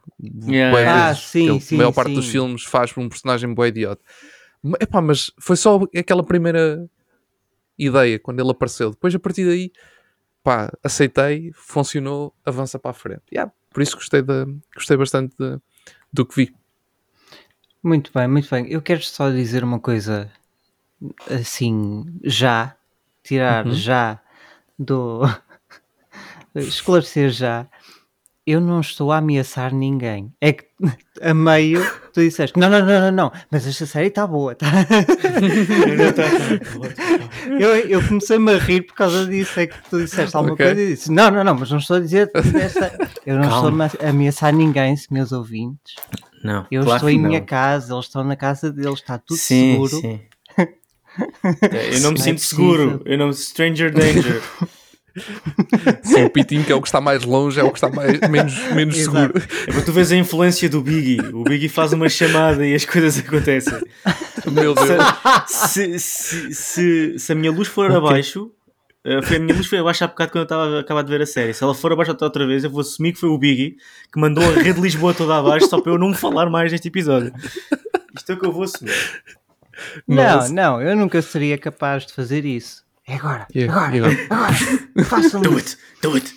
Yeah, 0.48 0.76
vezes, 0.78 0.90
Ah, 1.10 1.16
sim, 1.16 1.60
sim, 1.60 1.76
a 1.76 1.78
maior 1.78 1.92
parte 1.94 2.14
dos 2.14 2.26
sim. 2.26 2.32
filmes 2.32 2.64
faz 2.64 2.92
por 2.92 3.02
um 3.02 3.10
personagem 3.10 3.54
bué 3.54 3.70
idiota. 3.70 4.04
Epá, 4.80 5.02
mas 5.02 5.32
foi 5.40 5.56
só 5.56 5.80
aquela 5.98 6.24
primeira 6.24 6.88
ideia 7.78 8.20
quando 8.20 8.40
ele 8.40 8.52
apareceu. 8.52 8.92
Depois, 8.92 9.16
a 9.16 9.20
partir 9.20 9.46
daí, 9.46 9.72
pá, 10.44 10.72
aceitei, 10.84 11.52
funcionou, 11.56 12.34
avança 12.46 12.78
para 12.78 12.92
a 12.92 12.94
frente. 12.94 13.24
Yeah, 13.32 13.52
por 13.72 13.82
isso 13.82 13.96
gostei, 13.96 14.22
da, 14.22 14.46
gostei 14.76 14.96
bastante 14.98 15.36
de- 15.40 15.60
do 16.12 16.26
que 16.26 16.36
vi. 16.36 16.56
Muito 17.84 18.12
bem, 18.14 18.28
muito 18.28 18.50
bem. 18.50 18.70
Eu 18.72 18.82
quero 18.82 19.02
só 19.04 19.30
dizer 19.30 19.64
uma 19.64 19.80
coisa 19.80 20.32
assim, 21.30 22.06
já, 22.24 22.76
tirar 23.24 23.66
Uhum. 23.66 23.74
já 23.74 24.22
do. 24.80 25.22
Esclarecer 26.56 27.30
já, 27.32 27.66
eu 28.46 28.60
não 28.60 28.82
estou 28.82 29.12
a 29.12 29.18
ameaçar 29.18 29.74
ninguém. 29.74 30.32
É 30.42 30.54
que 30.54 30.66
a 31.22 31.34
meio 31.34 31.82
tu 32.14 32.20
disseste: 32.22 32.60
não, 32.60 32.70
não, 32.70 32.80
não, 32.86 33.00
não, 33.02 33.12
não, 33.12 33.32
mas 33.50 33.66
esta 33.66 33.86
série 33.86 34.08
está 34.08 34.28
boa. 34.28 34.54
Tá? 34.56 34.68
eu, 37.60 37.70
eu 37.76 38.08
comecei-me 38.08 38.54
a 38.54 38.58
rir 38.58 38.82
por 38.84 38.96
causa 38.96 39.26
disso. 39.26 39.60
É 39.60 39.68
que 39.68 39.76
tu 39.90 40.00
disseste 40.04 40.36
alguma 40.36 40.54
Ok. 40.54 40.66
coisa 40.66 40.82
e 40.82 40.88
disse: 40.96 41.12
não, 41.12 41.32
não, 41.32 41.44
não, 41.44 41.56
mas 41.56 41.72
não 41.72 41.78
estou 41.78 41.98
a 41.98 42.00
dizer. 42.00 42.32
Eu 43.26 43.36
não 43.38 43.50
Calma. 43.50 43.86
estou 43.88 44.06
a 44.06 44.10
ameaçar 44.10 44.54
ninguém, 44.54 44.96
meus 45.10 45.32
ouvintes. 45.32 45.96
Não, 46.44 46.68
Eu 46.70 46.84
claro 46.84 46.98
estou 46.98 47.10
em 47.10 47.18
não. 47.20 47.30
minha 47.30 47.42
casa, 47.42 47.94
eles 47.94 48.06
estão 48.06 48.22
na 48.24 48.36
casa 48.36 48.70
deles, 48.72 49.00
está 49.00 49.18
tudo 49.18 49.38
sim, 49.38 49.72
seguro. 49.72 50.02
Sim. 50.02 50.20
É, 50.58 51.96
eu 51.96 52.02
não 52.02 52.12
me 52.12 52.20
é 52.20 52.22
sinto 52.22 52.36
preciso. 52.40 52.40
seguro. 52.50 53.02
Eu 53.06 53.18
não 53.18 53.32
Stranger 53.32 53.94
Danger. 53.94 54.42
Sim, 56.04 56.24
o 56.24 56.30
Pitinho, 56.30 56.64
que 56.64 56.72
é 56.72 56.76
o 56.76 56.82
que 56.82 56.88
está 56.88 57.00
mais 57.00 57.24
longe, 57.24 57.60
é 57.60 57.64
o 57.64 57.72
que 57.72 57.78
está 57.78 57.90
mais, 57.90 58.20
menos, 58.30 58.58
menos 58.74 58.98
Exato. 58.98 59.40
seguro. 59.40 59.48
É 59.68 59.82
tu 59.82 59.92
vês 59.92 60.12
a 60.12 60.16
influência 60.16 60.68
do 60.68 60.82
Biggie. 60.82 61.20
O 61.34 61.44
Biggie 61.44 61.70
faz 61.70 61.94
uma 61.94 62.10
chamada 62.10 62.66
e 62.66 62.74
as 62.74 62.86
coisas 62.86 63.18
acontecem. 63.20 63.80
Meu 64.52 64.74
Deus. 64.74 64.88
Se, 65.48 66.00
se, 66.00 66.54
se, 66.54 67.20
se 67.20 67.32
a 67.32 67.36
minha 67.36 67.52
luz 67.52 67.68
for 67.68 67.92
abaixo, 67.92 68.52
eh, 69.04 69.22
foi 69.22 69.38
a 69.38 69.40
minha 69.40 69.56
luz 69.56 69.68
foi 69.68 69.80
abaixo 69.80 70.04
há 70.04 70.08
bocado 70.08 70.32
quando 70.32 70.42
eu 70.42 70.44
estava 70.44 70.78
a 70.78 70.80
acabar 70.80 71.04
de 71.04 71.10
ver 71.10 71.22
a 71.22 71.26
série. 71.26 71.54
Se 71.54 71.64
ela 71.64 71.76
for 71.76 71.92
abaixo 71.92 72.12
até 72.12 72.26
outra 72.26 72.48
vez, 72.48 72.64
eu 72.64 72.70
vou 72.70 72.82
assumir 72.82 73.14
que 73.14 73.20
foi 73.20 73.30
o 73.30 73.38
Biggie 73.38 73.78
que 74.12 74.20
mandou 74.20 74.44
a 74.44 74.54
rede 74.54 74.74
de 74.74 74.82
Lisboa 74.82 75.14
toda 75.14 75.38
abaixo 75.38 75.68
só 75.68 75.80
para 75.80 75.92
eu 75.92 75.98
não 75.98 76.14
falar 76.14 76.50
mais 76.50 76.72
neste 76.72 76.88
episódio. 76.88 77.34
Isto 78.16 78.32
é 78.32 78.36
o 78.36 78.40
que 78.40 78.46
eu 78.46 78.52
vou 78.52 78.64
assumir. 78.64 78.94
Não, 80.08 80.36
Nossa. 80.36 80.54
não, 80.54 80.82
eu 80.82 80.96
nunca 80.96 81.22
seria 81.22 81.58
capaz 81.58 82.06
de 82.06 82.14
fazer 82.14 82.46
isso. 82.46 82.83
É 83.06 83.16
agora, 83.16 83.48
E- 83.54 83.64
agora, 83.64 83.96
e 83.96 84.00
agora? 84.00 84.16
agora, 84.30 84.54
façam 85.06 85.42
Do 85.42 85.56
it, 85.58 85.78
do 86.02 86.14
it. 86.16 86.34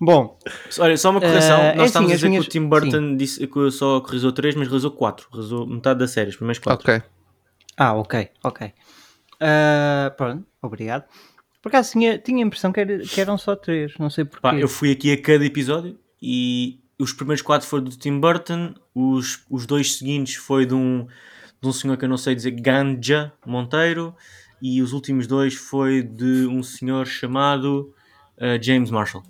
Bom, 0.00 0.38
Olha, 0.80 0.96
só 0.96 1.10
uma 1.10 1.20
correção. 1.20 1.58
É 1.60 1.74
Nós 1.76 1.86
estamos 1.86 2.10
assim, 2.10 2.12
a 2.12 2.14
as 2.14 2.18
dizer 2.20 2.28
minhas- 2.28 2.44
que 2.44 2.48
o 2.50 2.52
Tim 2.52 2.68
Burton 2.68 3.16
disse 3.16 3.46
que 3.46 3.70
só 3.70 4.00
realizou 4.00 4.32
3, 4.32 4.54
mas 4.56 4.66
realizou 4.66 4.90
4. 4.90 5.28
Realizou 5.32 5.66
metade 5.66 6.00
da 6.00 6.08
série, 6.08 6.30
os 6.30 6.36
primeiros 6.36 6.58
4. 6.58 6.90
Ok. 6.92 7.02
ah, 7.76 7.94
ok, 7.94 8.28
ok. 8.42 8.72
Ah, 9.40 10.12
pronto, 10.16 10.44
obrigado. 10.60 11.04
Por 11.62 11.68
acaso 11.68 11.92
tinha, 11.92 12.18
tinha 12.18 12.44
a 12.44 12.46
impressão 12.46 12.72
que, 12.72 12.80
era- 12.80 12.98
que 12.98 13.20
eram 13.20 13.38
só 13.38 13.54
três, 13.56 13.96
não 13.98 14.10
sei 14.10 14.24
porquê. 14.24 14.42
Pá, 14.42 14.54
eu 14.56 14.68
fui 14.68 14.90
aqui 14.90 15.12
a 15.12 15.20
cada 15.22 15.44
episódio 15.46 15.96
e 16.20 16.80
os 16.98 17.12
primeiros 17.12 17.40
quatro 17.40 17.66
foram 17.66 17.84
do 17.84 17.96
Tim 17.96 18.18
Burton, 18.18 18.74
os, 18.94 19.44
os 19.48 19.64
dois 19.64 19.96
seguintes 19.96 20.34
foi 20.34 20.66
de 20.66 20.74
um, 20.74 21.06
de 21.62 21.68
um 21.68 21.72
senhor 21.72 21.96
que 21.96 22.04
eu 22.04 22.08
não 22.08 22.18
sei 22.18 22.34
dizer, 22.34 22.50
Ganja 22.50 23.32
Monteiro, 23.46 24.14
e 24.66 24.80
os 24.80 24.94
últimos 24.94 25.26
dois 25.26 25.52
foi 25.54 26.02
de 26.02 26.46
um 26.46 26.62
senhor 26.62 27.06
chamado 27.06 27.92
eh, 28.38 28.58
James 28.62 28.90
Marshall. 28.90 29.22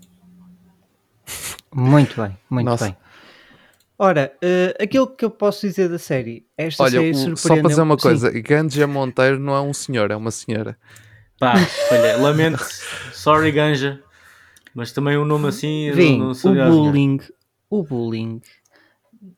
Muito 1.74 2.22
bem, 2.22 2.38
muito 2.48 2.66
Nossa. 2.66 2.84
bem. 2.84 2.96
Ora, 3.98 4.32
eh, 4.40 4.76
aquilo 4.80 5.08
que 5.08 5.24
eu 5.24 5.30
posso 5.30 5.66
dizer 5.66 5.88
da 5.88 5.98
série, 5.98 6.46
esta 6.56 6.84
Olha, 6.84 7.00
série 7.00 7.10
o- 7.10 7.14
só 7.14 7.24
para 7.24 7.36
surpreendeu 7.36 7.68
dizer 7.68 7.82
uma 7.82 7.96
Sim. 7.98 8.02
coisa: 8.02 8.30
Ganja 8.30 8.86
Monteiro 8.86 9.40
não 9.40 9.56
é 9.56 9.60
um 9.60 9.74
senhor, 9.74 10.12
é 10.12 10.16
uma 10.16 10.30
senhora. 10.30 10.78
Pá, 11.40 11.54
olha, 11.90 12.16
lamento, 12.16 12.64
sorry 13.12 13.50
Ganja, 13.50 14.00
mas 14.72 14.92
também 14.92 15.18
um 15.18 15.24
nome 15.24 15.48
assim, 15.48 15.90
Vim, 15.90 16.20
não, 16.20 16.28
não 16.28 16.68
o 16.68 16.70
bullying, 16.70 17.18
o 17.68 17.82
bullying 17.82 18.40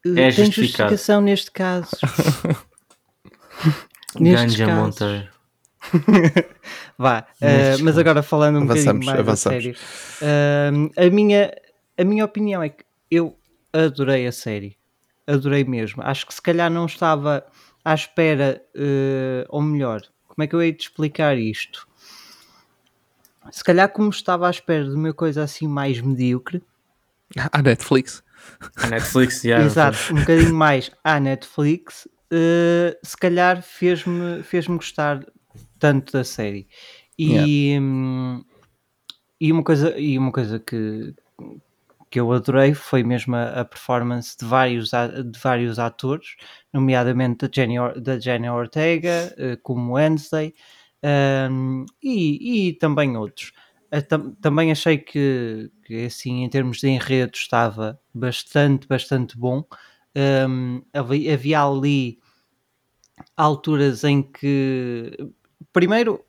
eh, 0.05 0.29
É 0.29 0.31
tem 0.31 0.45
justificação 0.45 1.23
neste 1.23 1.51
caso. 1.51 1.97
Ganja 4.21 4.67
casos. 4.67 5.01
Monteiro. 5.01 5.36
Vá, 6.99 7.27
Nestes 7.41 7.81
mas 7.83 7.99
agora 7.99 8.23
falando 8.23 8.57
um 8.59 8.63
Avançamos, 8.63 8.85
bocadinho 8.87 9.05
mais 9.07 9.21
avançamos. 9.21 9.59
a 9.59 9.61
sério. 9.63 9.77
eh, 10.23 11.07
a, 11.07 11.11
minha, 11.11 11.53
a 11.99 12.05
minha 12.05 12.25
opinião 12.25 12.63
é 12.63 12.69
que 12.71 12.85
eu 13.11 13.37
adorei 13.73 14.27
a 14.27 14.33
série. 14.33 14.77
Adorei 15.27 15.65
mesmo. 15.65 16.03
Acho 16.03 16.27
que 16.27 16.35
se 16.35 16.41
calhar 16.43 16.71
não 16.71 16.87
estava 16.87 17.45
à 17.85 17.95
espera, 17.95 18.63
eh, 18.75 19.45
ou 19.49 19.61
melhor, 19.63 20.03
como 20.29 20.43
é 20.43 20.47
que 20.47 20.55
eu 20.55 20.63
hei 20.63 20.73
de 20.73 20.83
explicar 20.85 21.37
isto? 21.37 21.87
Se 23.53 23.63
calhar 23.63 23.89
como 23.89 24.11
estava 24.11 24.47
à 24.49 24.51
espera 24.51 24.85
de 24.85 24.95
uma 24.95 25.13
coisa 25.13 25.43
assim 25.43 25.69
mais 25.69 26.01
medíocre, 26.01 26.63
A 27.53 27.61
Netflix. 27.63 28.23
A 28.77 28.87
Netflix, 28.89 29.43
yeah, 29.45 29.65
Exato, 29.65 29.99
um 30.13 30.21
bocadinho 30.21 30.55
mais 30.55 30.91
à 31.03 31.19
Netflix, 31.21 32.09
eh, 32.31 32.97
se 33.03 33.17
calhar 33.17 33.63
fez-me 33.63 34.43
fez 34.45 34.67
gostar 34.67 35.25
tanto 35.79 36.13
da 36.13 36.25
série. 36.25 36.69
E, 37.19 37.79
hum, 37.81 38.45
e 39.41 39.53
uma 39.53 39.63
coisa, 39.65 39.99
e 39.99 40.19
uma 40.19 40.33
coisa 40.33 40.59
que, 40.59 41.15
que 42.11 42.21
eu 42.21 42.33
adorei 42.33 42.75
foi 42.75 43.03
mesmo 43.03 43.37
a, 43.37 43.61
a 43.61 43.65
performance 43.65 44.37
de 44.39 44.45
vários, 44.47 44.91
de 44.91 45.39
vários 45.39 45.79
atores, 45.79 46.37
nomeadamente 46.73 47.47
da 47.47 47.51
Jenny, 47.55 47.77
da 48.01 48.19
Jenny 48.19 48.49
Ortega, 48.49 49.35
eh, 49.37 49.57
como 49.63 49.95
Wednesday, 49.95 50.55
hum, 51.51 51.85
e, 52.03 52.69
e 52.71 52.73
também 52.75 53.17
outros. 53.17 53.53
Eh, 53.91 54.01
tam- 54.01 54.35
também 54.41 54.71
achei 54.73 54.99
que, 54.99 55.71
que, 55.85 56.07
assim, 56.07 56.43
em 56.45 56.49
termos 56.51 56.79
de 56.79 56.89
enredo, 56.89 57.33
estava 57.37 57.99
bastante, 58.15 58.87
bastante 58.89 59.37
bom. 59.39 59.65
Havia, 60.93 61.35
havia 61.35 61.61
ali 61.63 62.19
alturas 63.37 64.05
em 64.05 64.23
que, 64.23 65.17
primeiro, 65.73 66.25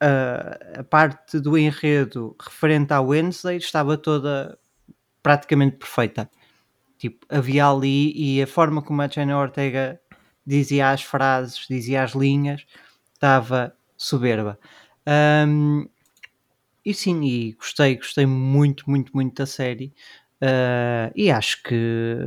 a, 0.00 0.82
parte 0.84 1.40
do 1.40 1.56
enredo 1.56 2.36
referente 2.40 2.92
à 2.92 3.00
Wednesday 3.00 3.56
estava 3.56 3.96
toda 3.96 4.58
praticamente 5.22 5.76
perfeita. 5.76 6.30
Tipo, 6.98 7.26
havia 7.28 7.66
ali 7.68 8.12
e 8.14 8.42
a 8.42 8.46
forma 8.46 8.82
como 8.82 9.02
a 9.02 9.08
Jenna 9.08 9.38
Ortega 9.38 10.00
dizia 10.46 10.90
as 10.90 11.02
frases, 11.02 11.66
dizia 11.68 12.02
as 12.02 12.12
linhas, 12.12 12.66
estava 13.14 13.74
soberba. 13.96 14.58
Hum, 15.46 15.88
e 16.84 16.92
sim, 16.94 17.22
e 17.24 17.52
gostei, 17.52 17.96
gostei 17.96 18.26
muito, 18.26 18.88
muito, 18.88 19.12
muito 19.14 19.34
da 19.36 19.46
série. 19.46 19.92
Ah, 20.40 21.10
e 21.14 21.30
acho 21.30 21.62
que 21.62 22.18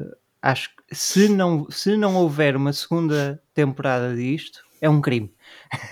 acho 0.41 0.69
que 0.75 0.95
se 0.95 1.29
não, 1.29 1.69
se 1.69 1.97
não 1.97 2.15
houver 2.15 2.55
uma 2.55 2.73
segunda 2.73 3.41
temporada 3.53 4.15
disto, 4.15 4.63
é 4.81 4.89
um 4.89 5.01
crime. 5.01 5.33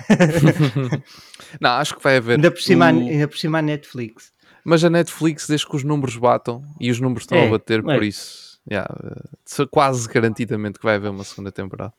Não, 1.59 1.71
acho 1.71 1.95
que 1.95 2.03
vai 2.03 2.17
haver. 2.17 2.35
Ainda 2.35 2.51
por 2.51 2.61
cima, 2.61 2.87
ainda 2.87 3.27
por 3.27 3.37
cima 3.37 3.59
a 3.59 3.61
Netflix. 3.61 4.33
Mas 4.63 4.83
a 4.83 4.89
Netflix, 4.89 5.47
desde 5.47 5.67
que 5.67 5.75
os 5.75 5.83
números 5.83 6.17
batam, 6.17 6.63
e 6.79 6.89
os 6.89 6.99
números 6.99 7.23
estão 7.23 7.37
É, 7.37 7.47
a 7.47 7.51
bater, 7.51 7.83
por 7.83 8.01
é. 8.01 8.07
isso, 8.07 8.59
yeah, 8.69 8.87
quase 9.69 10.07
garantidamente 10.07 10.79
que 10.79 10.85
vai 10.85 10.95
haver 10.95 11.11
uma 11.11 11.23
segunda 11.23 11.51
temporada. 11.51 11.93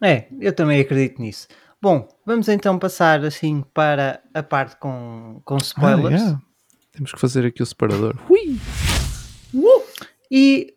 É, 0.00 0.26
eu 0.40 0.52
também 0.52 0.80
acredito 0.80 1.20
nisso. 1.20 1.48
Bom, 1.80 2.08
vamos 2.26 2.48
então 2.48 2.78
passar 2.78 3.24
assim 3.24 3.64
para 3.72 4.20
a 4.34 4.42
parte 4.42 4.76
com, 4.76 5.40
com 5.44 5.56
spoilers. 5.56 6.20
Ah, 6.20 6.24
yeah. 6.24 6.42
Temos 6.92 7.12
que 7.12 7.18
fazer 7.18 7.46
aqui 7.46 7.62
o 7.62 7.66
separador. 7.66 8.16
Ui! 8.28 8.58
E 10.30 10.74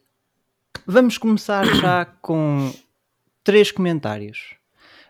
vamos 0.85 1.17
começar 1.17 1.65
já 1.65 2.05
com 2.05 2.73
três 3.43 3.71
comentários. 3.71 4.55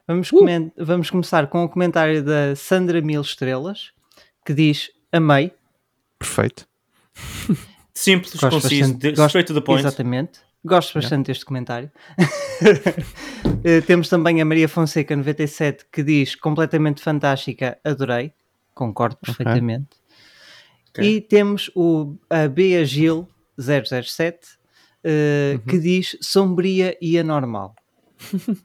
Vamos, 0.07 0.29
comen- 0.29 0.71
vamos 0.77 1.09
começar 1.09 1.47
com 1.47 1.63
o 1.63 1.69
comentário 1.69 2.23
da 2.23 2.55
Sandra 2.55 3.01
Mil 3.01 3.21
Estrelas, 3.21 3.91
que 4.45 4.53
diz: 4.53 4.91
Amei. 5.11 5.51
Perfeito. 6.19 6.67
Simples, 7.93 8.33
Gosto 8.35 8.49
conciso, 8.61 8.81
bastante- 8.93 9.09
gosto- 9.11 9.25
straight 9.27 9.47
to 9.47 9.53
the 9.53 9.61
point. 9.61 9.81
Exatamente. 9.85 10.39
Gosto 10.63 10.95
bastante 10.99 11.27
deste 11.27 11.45
comentário. 11.45 11.91
Eh, 13.63 13.81
Temos 13.81 14.07
também 14.09 14.39
a 14.41 14.45
Maria 14.45 14.69
Fonseca 14.69 15.15
97 15.15 15.85
que 15.91 16.03
diz 16.03 16.35
completamente 16.35 17.01
fantástica, 17.01 17.77
adorei. 17.83 18.31
Concordo 18.75 19.17
perfeitamente. 19.17 19.97
Ok. 20.89 21.03
E 21.03 21.19
temos 21.21 21.69
o, 21.75 22.15
a 22.29 22.47
Bea 22.47 22.85
Gil 22.85 23.27
007 23.59 24.37
eh, 25.03 25.59
que 25.67 25.79
diz 25.79 26.15
sombria 26.21 26.95
e 27.01 27.17
anormal. 27.17 27.75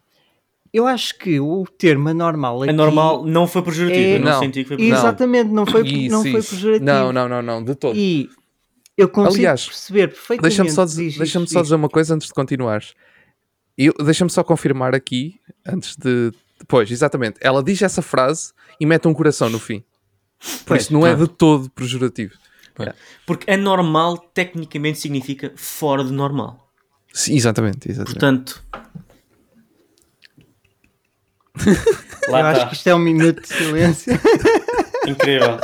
Eu 0.72 0.86
acho 0.86 1.18
que 1.18 1.40
o 1.40 1.64
termo 1.78 2.08
anormal 2.08 2.62
aqui 2.62 2.70
É 2.70 2.72
normal, 2.72 3.24
não 3.24 3.46
foi 3.48 3.62
pejorativo. 3.62 4.00
É- 4.00 4.16
Eu 4.16 4.20
não, 4.20 4.30
Não. 4.32 4.38
senti 4.40 4.62
que 4.62 4.68
foi 4.68 4.76
pejorativo. 4.76 5.06
Exatamente, 5.08 5.50
não 5.50 5.66
foi, 5.66 5.82
Isso, 5.88 6.12
não 6.12 6.22
foi 6.22 6.30
isso. 6.40 6.50
pejorativo. 6.54 6.84
Não, 6.84 7.12
não, 7.12 7.28
não, 7.28 7.42
não, 7.42 7.64
de 7.64 7.74
todo. 7.74 7.96
E 7.96 8.30
eu 8.96 9.08
consigo 9.08 9.34
Aliás, 9.36 9.66
perceber 9.66 10.08
perfeitamente. 10.08 10.42
Deixa-me 10.42 10.70
só, 10.70 10.84
diz 10.84 11.14
diz 11.14 11.50
só 11.50 11.62
dizer 11.62 11.74
uma 11.74 11.88
coisa 11.88 12.14
antes 12.14 12.28
de 12.28 12.34
continuares. 12.34 12.94
Deixa-me 14.04 14.30
só 14.30 14.44
confirmar 14.44 14.94
aqui, 14.94 15.40
antes 15.66 15.96
de. 15.96 16.32
Pois, 16.68 16.90
exatamente. 16.90 17.38
Ela 17.40 17.62
diz 17.64 17.80
essa 17.82 18.02
frase 18.02 18.52
e 18.78 18.84
mete 18.86 19.08
um 19.08 19.14
coração 19.14 19.48
no 19.48 19.58
fim. 19.58 19.82
Por 20.38 20.64
Pois, 20.66 20.82
isso 20.82 20.92
não 20.92 21.06
é 21.06 21.10
de 21.10 21.16
pronto. 21.24 21.34
todo 21.34 21.70
pejorativo. 21.70 22.34
Porque 23.26 23.50
anormal 23.50 24.16
tecnicamente 24.18 24.98
significa 24.98 25.52
fora 25.56 26.02
de 26.04 26.12
normal. 26.12 26.70
Sim, 27.12 27.34
exatamente, 27.34 27.90
exatamente. 27.90 28.12
Portanto, 28.12 28.62
Eu 32.26 32.32
Lá 32.32 32.50
acho 32.50 32.68
que 32.68 32.74
isto 32.74 32.86
é 32.88 32.94
um 32.94 32.98
minuto 32.98 33.40
de 33.42 33.48
silêncio. 33.48 34.12
Incrível. 35.06 35.58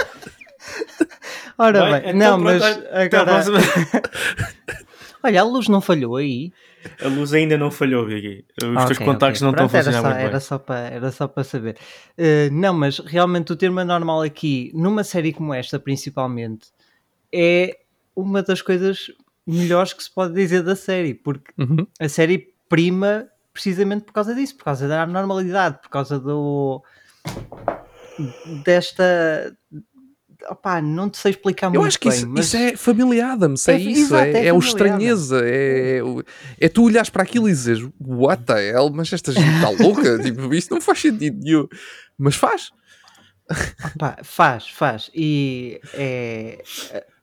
Ora 1.59 1.81
Bem, 1.83 1.91
bem, 1.93 2.01
então 2.17 2.39
não, 2.39 2.43
pronto, 2.43 2.61
mas 2.61 2.63
à 2.93 3.03
agora. 3.05 3.25
próxima. 3.25 3.59
Olha, 5.23 5.41
a 5.41 5.45
luz 5.45 5.69
não 5.69 5.81
falhou 5.81 6.17
aí. 6.17 6.53
A 7.03 7.09
luz 7.09 7.33
ainda 7.33 7.57
não 7.59 7.71
falhou, 7.71 8.07
Vicky. 8.07 8.45
Os 8.63 8.85
teus 8.85 8.91
Ok, 8.99 9.07
contactos 9.07 9.43
ok. 9.43 9.47
não 9.47 9.51
estão 9.51 9.67
a 9.67 9.69
Pronto, 9.69 9.75
era 9.77 9.85
funcionar 9.85 10.03
só, 10.03 10.09
muito 10.09 10.17
bem. 10.19 10.27
era 10.27 10.41
só 10.41 10.59
para 10.59 10.79
Era 10.79 11.11
só 11.13 11.29
para 11.29 11.45
saber. 11.45 11.77
Eh, 12.17 12.49
não, 12.53 12.75
mas 12.75 12.99
realmente 13.01 13.53
o 13.53 13.57
termo 13.57 13.81
anormal 13.81 14.23
aqui, 14.23 14.71
numa 14.75 15.03
série 15.03 15.33
como 15.33 15.53
esta, 15.53 15.79
principalmente, 15.81 16.69
é 17.33 17.77
uma 18.15 18.43
das 18.43 18.63
coisas 18.63 19.11
melhores 19.47 19.93
que 19.93 20.03
se 20.03 20.11
pode 20.15 20.35
dizer 20.35 20.63
da 20.63 20.77
série, 20.77 21.15
porque 21.15 21.51
Uhum. 21.59 21.87
a 21.99 22.09
série 22.09 22.53
prima 22.69 23.27
precisamente 23.57 24.05
por 24.05 24.13
causa 24.13 24.35
disso, 24.35 24.55
por 24.55 24.65
causa 24.65 24.87
da 24.87 25.03
anormalidade, 25.03 25.81
por 25.81 25.89
causa 25.89 26.21
do 26.21 26.83
desta 28.63 29.57
opá, 30.51 30.83
não 30.83 31.09
te 31.09 31.17
sei 31.17 31.31
explicar 31.31 31.69
Eu 31.69 31.81
muito 31.81 31.87
acho 31.89 31.99
que 31.99 32.09
bem, 32.09 32.19
isso, 32.19 32.29
mas 32.29 32.47
isso 32.47 32.57
é 32.59 32.77
Family 32.77 33.21
Adams, 33.21 33.67
é, 33.67 33.73
É- 33.73 33.79
isso, 33.79 34.01
exato, 34.15 34.25
é, 34.25 34.33
é 34.33 34.47
é 34.49 34.53
o 34.53 34.59
estranheza, 34.59 35.41
é, 35.43 35.99
é, 35.99 36.67
é 36.67 36.69
tu 36.69 36.85
olhares 36.85 37.09
para 37.09 37.23
aquilo 37.23 37.49
e 37.49 37.53
dizes 37.53 37.89
what 37.99 38.45
the 38.45 38.71
hell, 38.71 38.91
mas 38.93 39.11
esta 39.11 39.33
gente 39.33 39.55
está 39.55 39.71
louca, 39.83 40.19
tipo, 40.21 40.53
isto 40.55 40.75
não 40.75 40.81
faz 40.81 41.01
sentido 41.01 41.43
nenhum, 41.43 41.67
mas 42.19 42.37
faz. 42.37 42.71
Pá, 43.99 44.19
faz, 44.23 44.69
faz. 44.69 45.11
E 45.15 45.81
é, 45.95 46.63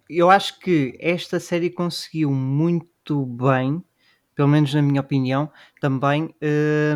eu 0.09 0.31
acho 0.31 0.59
que 0.59 0.97
esta 0.99 1.39
série 1.39 1.69
conseguiu 1.69 2.31
muito 2.31 3.25
bem, 3.25 3.83
pelo 4.35 4.47
menos 4.47 4.73
na 4.73 4.81
minha 4.81 5.01
opinião, 5.01 5.51
também 5.79 6.33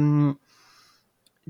hum, 0.01 0.36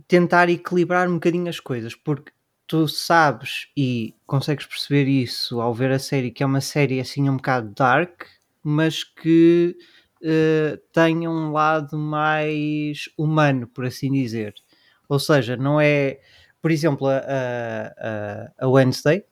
tentar 0.07 0.49
equilibrar 0.49 1.09
um 1.09 1.15
bocadinho 1.15 1.49
as 1.49 1.59
coisas, 1.59 1.95
porque 1.95 2.31
tu 2.67 2.87
sabes 2.87 3.67
e 3.75 4.13
consegues 4.25 4.65
perceber 4.65 5.07
isso 5.07 5.61
ao 5.61 5.73
ver 5.73 5.91
a 5.91 5.99
série, 5.99 6.31
que 6.31 6.43
é 6.43 6.45
uma 6.45 6.61
série 6.61 6.99
assim 6.99 7.29
um 7.29 7.37
bocado 7.37 7.73
dark, 7.73 8.23
mas 8.63 9.03
que 9.03 9.77
eh, 10.21 10.79
tem 10.91 11.27
um 11.27 11.51
lado 11.51 11.97
mais 11.97 13.09
humano, 13.17 13.67
por 13.67 13.85
assim 13.85 14.11
dizer. 14.11 14.53
Ou 15.07 15.19
seja, 15.19 15.55
não 15.55 15.79
é, 15.79 16.19
por 16.61 16.71
exemplo, 16.71 17.07
a, 17.07 17.17
a, 17.97 18.65
a 18.65 18.67
Wednesday, 18.67 19.23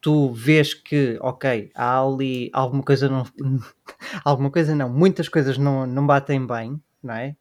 tu 0.00 0.32
vês 0.32 0.74
que, 0.74 1.18
ok, 1.20 1.70
há 1.74 2.00
ali 2.00 2.50
alguma 2.52 2.82
coisa 2.82 3.08
não. 3.08 3.26
alguma 4.24 4.50
coisa 4.50 4.74
não, 4.74 4.88
muitas 4.88 5.28
coisas 5.28 5.58
não, 5.58 5.86
não 5.86 6.06
batem 6.06 6.46
bem, 6.46 6.80
não 7.02 7.14
é? 7.14 7.34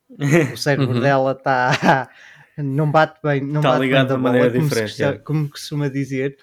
O 0.53 0.57
cérebro 0.57 0.95
Uhum. 0.95 1.01
dela 1.01 1.31
está. 1.33 2.09
não 2.57 2.91
bate 2.91 3.19
bem, 3.23 3.41
não 3.41 3.61
Tá 3.61 3.69
bate 3.69 3.79
bem 3.81 3.89
ligado 3.89 4.07
da 4.09 4.15
de 4.15 4.21
maneira 4.21 4.47
bola, 4.49 4.59
como, 4.59 4.69
se 4.69 4.75
diferente, 4.75 4.89
costuma- 4.91 5.11
é. 5.13 5.17
como 5.19 5.49
costuma 5.49 5.89
dizer. 5.89 6.37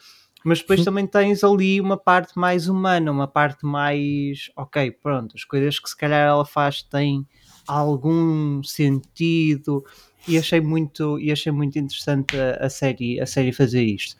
Mas 0.44 0.58
depois 0.60 0.84
também 0.84 1.06
tens 1.06 1.42
ali 1.42 1.80
uma 1.80 1.96
parte 1.96 2.38
mais 2.38 2.68
humana, 2.68 3.10
uma 3.10 3.26
parte 3.26 3.64
mais. 3.64 4.50
Ok, 4.54 4.90
pronto, 5.02 5.34
as 5.34 5.42
coisas 5.44 5.78
que 5.78 5.88
se 5.88 5.96
calhar 5.96 6.20
ela 6.28 6.44
faz 6.44 6.82
têm 6.82 7.26
algum 7.66 8.62
sentido 8.62 9.82
e 10.28 10.36
achei 10.38 10.60
muito, 10.60 11.18
e 11.18 11.32
achei 11.32 11.50
muito 11.50 11.78
interessante 11.78 12.36
a, 12.36 12.66
a 12.66 12.68
série, 12.70 13.18
a 13.20 13.26
série 13.26 13.52
fazer 13.52 13.82
isto. 13.84 14.16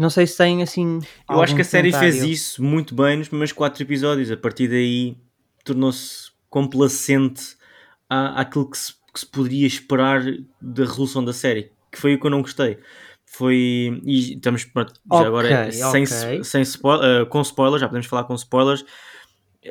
Não 0.00 0.08
sei 0.10 0.26
se 0.26 0.36
tem 0.38 0.62
assim. 0.62 0.98
Eu 1.28 1.42
acho 1.42 1.54
que 1.54 1.60
a 1.60 1.64
série 1.64 1.92
fez 1.92 2.14
comentário. 2.14 2.32
isso 2.32 2.62
muito 2.62 2.94
bem 2.94 3.18
nos 3.18 3.28
primeiros 3.28 3.52
quatro 3.52 3.82
episódios. 3.82 4.30
A 4.30 4.36
partir 4.36 4.66
daí 4.68 5.16
tornou-se 5.64 6.30
complacente 6.48 7.54
à, 8.08 8.40
àquilo 8.40 8.70
que 8.70 8.78
se, 8.78 8.94
que 9.12 9.20
se 9.20 9.26
poderia 9.26 9.66
esperar 9.66 10.22
da 10.60 10.84
resolução 10.84 11.22
da 11.24 11.32
série, 11.32 11.70
que 11.92 11.98
foi 11.98 12.14
o 12.14 12.20
que 12.20 12.26
eu 12.26 12.30
não 12.30 12.40
gostei. 12.42 12.78
Foi. 13.26 14.00
E 14.04 14.32
estamos 14.34 14.64
pronto, 14.64 14.92
já 14.94 15.16
Ok, 15.16 15.26
agora 15.26 15.72
sem, 15.72 16.02
ok. 16.04 16.44
sem 16.44 16.62
spoil- 16.62 17.02
eh, 17.02 17.24
com 17.26 17.40
spoilers, 17.42 17.80
já 17.80 17.86
podemos 17.86 18.06
falar 18.06 18.24
com 18.24 18.34
spoilers. 18.34 18.84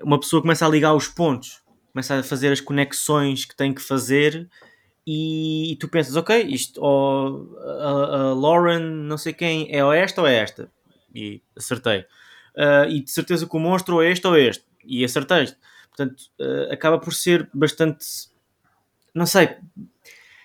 Uma 0.03 0.19
pessoa 0.19 0.41
começa 0.41 0.65
a 0.65 0.69
ligar 0.69 0.93
os 0.93 1.07
pontos, 1.07 1.61
começa 1.91 2.19
a 2.19 2.23
fazer 2.23 2.51
as 2.51 2.61
conexões 2.61 3.45
que 3.45 3.55
tem 3.57 3.73
que 3.73 3.81
fazer 3.81 4.47
e, 5.11 5.75
tu 5.77 5.87
pensas, 5.87 6.15
ok, 6.15 6.39
isto 6.43 6.79
ou 6.79 7.57
a, 7.57 8.15
a 8.29 8.33
Lauren, 8.35 8.79
não 8.79 9.17
sei 9.17 9.33
quem, 9.33 9.67
é 9.75 9.83
ou 9.83 9.91
esta 9.91 10.21
ou 10.21 10.27
é 10.27 10.35
esta. 10.35 10.69
E 11.15 11.41
acertei. 11.57 12.05
Ah, 12.55 12.85
e 12.87 13.01
de 13.01 13.09
certeza 13.09 13.47
que 13.47 13.57
o 13.57 13.59
monstro 13.59 14.03
é 14.03 14.11
este 14.11 14.27
ou 14.27 14.37
este. 14.37 14.63
E 14.85 15.03
acertei. 15.03 15.47
Portanto, 15.87 16.25
ah, 16.39 16.73
acaba 16.73 16.99
por 16.99 17.11
ser 17.11 17.49
bastante. 17.51 18.05
Não 19.11 19.25
sei. 19.25 19.57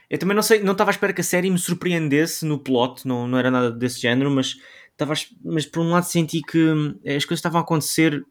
Eu 0.09 0.19
também 0.19 0.35
não 0.35 0.43
sei, 0.43 0.63
não 0.63 0.73
estava 0.73 0.91
à 0.91 0.93
espera 0.93 1.13
que 1.13 1.21
a 1.21 1.25
série 1.25 1.51
me 1.51 1.59
surpreendesse 1.59 2.47
no 2.47 2.59
plot, 2.59 3.07
não, 3.07 3.29
não 3.29 3.39
era 3.39 3.51
nada 3.51 3.71
desse 3.71 4.01
género, 4.01 4.31
mas, 4.31 4.57
estava, 4.93 5.13
mas 5.45 5.67
por 5.67 5.81
um 5.81 5.91
lado 5.91 6.05
senti 6.05 6.41
que 6.41 6.59
hum, 6.59 6.99
as 7.05 7.27
coisas 7.27 7.41
estavam 7.41 7.61
a 7.61 7.63
acontecer 7.63 8.25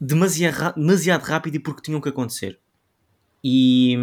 demasiado, 0.00 0.74
demasiado 0.76 1.22
rápido 1.22 1.56
e 1.56 1.58
porque 1.58 1.82
tinham 1.82 2.00
que 2.00 2.08
acontecer. 2.08 2.58
E 3.42 3.96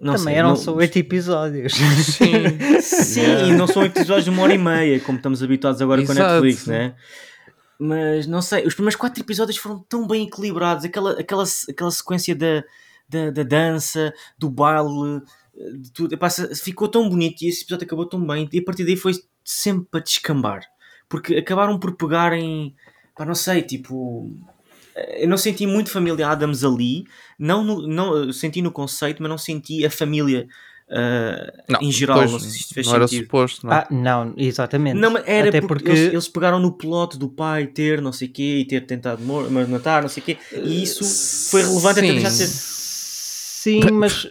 não 0.00 0.14
Também 0.14 0.18
sei, 0.18 0.34
eram 0.34 0.48
não- 0.50 0.56
só 0.56 0.74
oito 0.74 0.96
episódios. 0.98 1.74
Sim. 1.74 2.80
Sim, 2.80 3.20
Yeah. 3.20 3.48
e 3.48 3.52
não 3.56 3.66
são 3.66 3.84
episódios 3.84 4.24
de 4.24 4.30
uma 4.30 4.42
hora 4.42 4.54
e 4.54 4.58
meia, 4.58 4.98
como 5.00 5.18
estamos 5.18 5.42
habituados 5.42 5.82
agora 5.82 6.02
com 6.04 6.12
a 6.12 6.14
Exato. 6.14 6.32
Netflix, 6.44 6.66
né? 6.66 6.94
Mas 7.78 8.26
não 8.26 8.40
sei, 8.42 8.66
os 8.66 8.74
primeiros 8.74 8.96
quatro 8.96 9.22
episódios 9.22 9.56
foram 9.58 9.78
tão 9.88 10.06
bem 10.06 10.24
equilibrados, 10.26 10.84
aquela, 10.84 11.12
aquela, 11.20 11.44
aquela 11.68 11.90
sequência 11.90 12.34
da, 12.34 12.64
da, 13.08 13.30
da 13.30 13.42
dança, 13.42 14.12
do 14.38 14.50
baile, 14.50 15.20
de 15.80 15.92
tudo, 15.92 16.14
Epá, 16.14 16.28
ficou 16.30 16.88
tão 16.88 17.08
bonito 17.08 17.42
e 17.42 17.48
esse 17.48 17.62
episódio 17.62 17.84
acabou 17.86 18.06
tão 18.06 18.26
bem, 18.26 18.48
e 18.52 18.58
a 18.58 18.64
partir 18.64 18.84
daí 18.84 18.96
foi 18.96 19.12
sempre 19.44 19.86
para 19.90 20.00
descambar, 20.00 20.60
porque 21.08 21.36
acabaram 21.36 21.78
por 21.78 21.94
pegarem, 21.96 22.74
pá, 23.14 23.24
não 23.24 23.34
sei, 23.34 23.62
tipo. 23.62 24.32
Eu 25.18 25.28
não 25.28 25.36
senti 25.36 25.66
muito 25.66 25.90
família 25.90 26.28
Adams 26.28 26.64
ali, 26.64 27.04
não, 27.38 27.62
no- 27.64 27.86
não 27.86 28.32
senti 28.32 28.60
no 28.62 28.70
conceito, 28.70 29.20
mas 29.22 29.28
não 29.30 29.38
senti 29.38 29.84
a 29.84 29.90
família 29.90 30.46
ah, 30.90 31.52
Não, 31.68 31.80
em 31.82 31.92
geral. 31.92 32.22
não 32.22 32.38
sei 32.38 32.48
se 32.50 32.56
isto 32.60 32.74
fez 32.74 32.86
não 32.86 32.94
era 32.94 33.06
sentido. 33.06 33.24
suposto, 33.26 33.66
não. 33.66 33.72
é? 33.74 33.76
Ah, 33.76 33.86
não, 33.90 34.34
exatamente. 34.38 34.98
Não, 34.98 35.16
era 35.18 35.48
Até 35.50 35.60
porque, 35.60 35.84
porque, 35.84 35.90
eles, 35.90 36.12
eles 36.14 36.28
pegaram 36.28 36.58
no 36.58 36.72
plot 36.72 37.18
do 37.18 37.28
pai 37.28 37.66
ter 37.66 38.00
não 38.00 38.12
sei 38.12 38.28
o 38.28 38.32
quê 38.32 38.58
e 38.60 38.64
ter 38.64 38.86
tentado 38.86 39.22
mor- 39.22 39.50
mas 39.50 39.68
matar, 39.68 40.00
não 40.02 40.08
sei 40.08 40.22
o 40.22 40.26
quê, 40.26 40.38
e 40.52 40.82
isso 40.82 41.04
foi 41.50 41.62
relevante 41.62 41.98
até 42.00 42.08
Sim. 42.08 42.12
deixar 42.14 42.28
de 42.30 42.34
ser. 42.36 42.46
Sim, 43.60 43.80
mas 43.92 44.28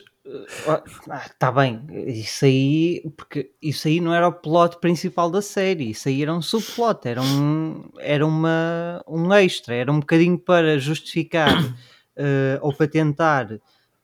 está 1.32 1.52
bem, 1.52 1.86
isso 2.08 2.46
aí, 2.46 3.02
porque 3.16 3.52
isso 3.62 3.88
aí 3.88 4.02
não 4.02 4.14
era 4.14 4.28
o 4.28 4.34
plot 4.34 4.80
principal 4.80 5.30
da 5.30 5.42
série, 5.42 5.92
isso 5.92 6.10
aí 6.10 6.22
era 6.22 6.34
um 6.34 6.42
subplot, 6.42 7.08
era 7.08 7.22
um, 7.22 7.90
era 8.00 8.26
uma, 8.26 9.04
um 9.08 9.34
extra, 9.34 9.76
era 9.76 9.92
um 9.92 10.00
bocadinho 10.00 10.38
para 10.38 10.78
justificar 10.80 11.74
eh, 12.16 12.60
ou 12.62 12.74
para 12.74 12.88
tentar 12.88 13.52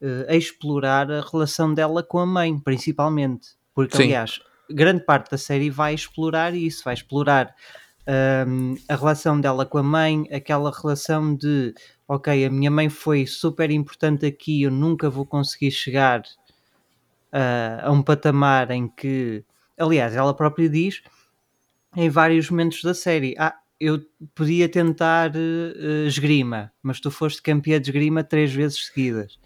eh, 0.00 0.36
explorar 0.36 1.10
a 1.10 1.20
relação 1.20 1.74
dela 1.74 2.02
com 2.02 2.18
a 2.18 2.26
mãe, 2.26 2.58
principalmente, 2.58 3.48
porque 3.74 3.96
Sim. 3.96 4.04
aliás, 4.04 4.40
grande 4.70 5.04
parte 5.04 5.30
da 5.30 5.38
série 5.38 5.68
vai 5.68 5.94
explorar 5.94 6.54
isso, 6.54 6.84
vai 6.84 6.94
explorar 6.94 7.54
a 8.86 8.96
relação 8.96 9.40
dela 9.40 9.64
com 9.64 9.78
a 9.78 9.82
mãe, 9.82 10.28
aquela 10.30 10.70
relação 10.70 11.34
de 11.34 11.72
ok, 12.08 12.44
a 12.44 12.50
minha 12.50 12.70
mãe 12.70 12.88
foi 12.88 13.26
super 13.26 13.70
importante 13.70 14.26
aqui, 14.26 14.62
eu 14.62 14.70
nunca 14.70 15.08
vou 15.10 15.24
conseguir 15.24 15.70
chegar 15.70 16.22
ah, 17.32 17.82
a 17.84 17.90
um 17.92 18.02
patamar 18.02 18.70
em 18.70 18.88
que, 18.88 19.44
aliás, 19.78 20.14
ela 20.14 20.34
própria 20.34 20.68
diz 20.68 21.02
em 21.96 22.08
vários 22.10 22.50
momentos 22.50 22.82
da 22.82 22.92
série, 22.94 23.34
ah, 23.38 23.54
eu 23.80 24.00
podia 24.34 24.68
tentar 24.68 25.32
eh, 25.34 26.06
esgrima, 26.06 26.72
mas 26.82 27.00
tu 27.00 27.10
foste 27.10 27.42
campeã 27.42 27.80
de 27.80 27.88
esgrima 27.90 28.22
três 28.24 28.52
vezes 28.52 28.86
seguidas. 28.86 29.38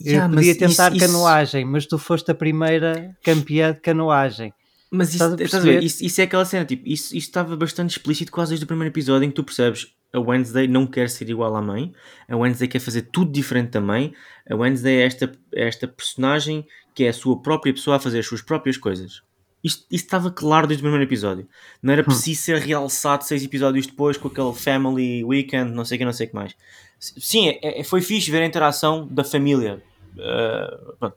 Eu 0.00 0.06
Yeah, 0.12 0.28
mas 0.28 0.36
podia 0.36 0.50
isso- 0.50 0.58
tentar 0.60 0.92
isso- 0.96 1.06
canoagem, 1.06 1.64
mas 1.64 1.86
tu 1.86 1.98
foste 1.98 2.30
a 2.30 2.34
primeira 2.34 3.16
campeã 3.22 3.72
de 3.72 3.80
canoagem. 3.80 4.52
Mas 4.90 5.14
isso, 5.14 5.34
Estás 5.34 5.54
a 5.54 5.60
ver? 5.60 5.82
Isso, 5.82 6.04
isso 6.04 6.20
é 6.20 6.24
aquela 6.24 6.44
cena, 6.44 6.64
tipo, 6.64 6.86
isso, 6.86 7.16
isso 7.16 7.26
estava 7.28 7.56
bastante 7.56 7.90
explícito 7.90 8.30
quase 8.32 8.50
desde 8.50 8.64
o 8.64 8.66
primeiro 8.66 8.92
episódio 8.92 9.24
em 9.26 9.28
que 9.28 9.34
tu 9.34 9.44
percebes 9.44 9.94
a 10.14 10.20
Wednesday 10.20 10.68
não 10.68 10.86
quer 10.86 11.10
ser 11.10 11.28
igual 11.28 11.54
à 11.56 11.60
mãe, 11.60 11.92
a 12.28 12.36
Wednesday 12.36 12.68
quer 12.68 12.78
fazer 12.78 13.02
tudo 13.02 13.32
diferente 13.32 13.70
da 13.70 13.80
mãe, 13.80 14.14
a 14.48 14.54
Wednesday 14.54 14.98
é 14.98 15.06
esta, 15.06 15.32
é 15.52 15.66
esta 15.66 15.88
personagem 15.88 16.64
que 16.94 17.04
é 17.04 17.08
a 17.08 17.12
sua 17.12 17.42
própria 17.42 17.74
pessoa 17.74 17.96
a 17.96 18.00
fazer 18.00 18.20
as 18.20 18.26
suas 18.26 18.40
próprias 18.40 18.76
coisas. 18.76 19.22
Isto, 19.62 19.84
isto 19.90 20.04
estava 20.04 20.30
claro 20.30 20.66
desde 20.66 20.82
o 20.82 20.84
primeiro 20.84 21.08
episódio. 21.08 21.48
Não 21.82 21.92
era 21.92 22.04
preciso 22.04 22.42
ser 22.42 22.58
realçado 22.58 23.24
seis 23.24 23.42
episódios 23.42 23.86
depois 23.86 24.16
com 24.16 24.28
aquele 24.28 24.52
family 24.52 25.24
weekend, 25.24 25.72
não 25.72 25.84
sei 25.84 25.96
o 25.96 25.98
que, 25.98 26.04
não 26.04 26.12
sei 26.12 26.26
o 26.26 26.28
que 26.28 26.34
mais. 26.34 26.54
Sim, 27.00 27.48
é- 27.48 27.80
é- 27.80 27.84
foi 27.84 28.00
fixe 28.00 28.30
ver 28.30 28.42
a 28.42 28.46
interação 28.46 29.08
da 29.10 29.24
família 29.24 29.82
uh, 30.14 30.96
pronto, 30.96 31.16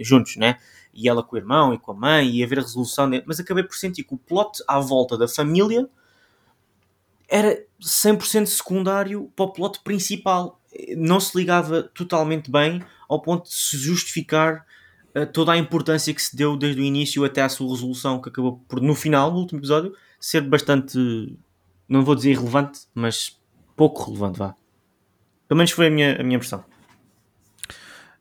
juntos, 0.00 0.36
né? 0.36 0.58
E 0.94 1.08
ela 1.08 1.22
com 1.22 1.34
o 1.34 1.38
irmão 1.38 1.74
e 1.74 1.78
com 1.78 1.90
a 1.90 1.94
mãe 1.94 2.30
e 2.30 2.44
haver 2.44 2.58
a 2.58 2.62
resolução, 2.62 3.10
de... 3.10 3.22
mas 3.26 3.40
acabei 3.40 3.64
por 3.64 3.74
sentir 3.74 4.04
que 4.04 4.14
o 4.14 4.18
plot 4.18 4.62
à 4.68 4.78
volta 4.78 5.16
da 5.16 5.26
família 5.26 5.88
era 7.28 7.58
100% 7.80 8.46
secundário 8.46 9.30
para 9.34 9.44
o 9.44 9.52
plot 9.52 9.80
principal. 9.82 10.60
Não 10.96 11.18
se 11.18 11.36
ligava 11.36 11.82
totalmente 11.82 12.50
bem 12.50 12.82
ao 13.08 13.20
ponto 13.20 13.48
de 13.48 13.54
se 13.54 13.76
justificar 13.76 14.64
uh, 15.16 15.26
toda 15.26 15.52
a 15.52 15.56
importância 15.56 16.12
que 16.12 16.22
se 16.22 16.36
deu 16.36 16.56
desde 16.56 16.80
o 16.80 16.84
início 16.84 17.24
até 17.24 17.42
à 17.42 17.48
sua 17.48 17.70
resolução, 17.70 18.20
que 18.20 18.28
acabou 18.28 18.60
por, 18.68 18.80
no 18.80 18.94
final, 18.94 19.30
no 19.30 19.38
último 19.38 19.60
episódio, 19.60 19.94
ser 20.20 20.42
bastante, 20.42 20.98
não 21.88 22.04
vou 22.04 22.14
dizer 22.14 22.32
irrelevante, 22.32 22.80
mas 22.94 23.40
pouco 23.74 24.04
relevante, 24.04 24.38
vá. 24.38 24.54
Pelo 25.48 25.58
menos 25.58 25.70
foi 25.70 25.86
a 25.86 25.90
minha, 25.90 26.20
a 26.20 26.22
minha 26.22 26.36
impressão. 26.36 26.64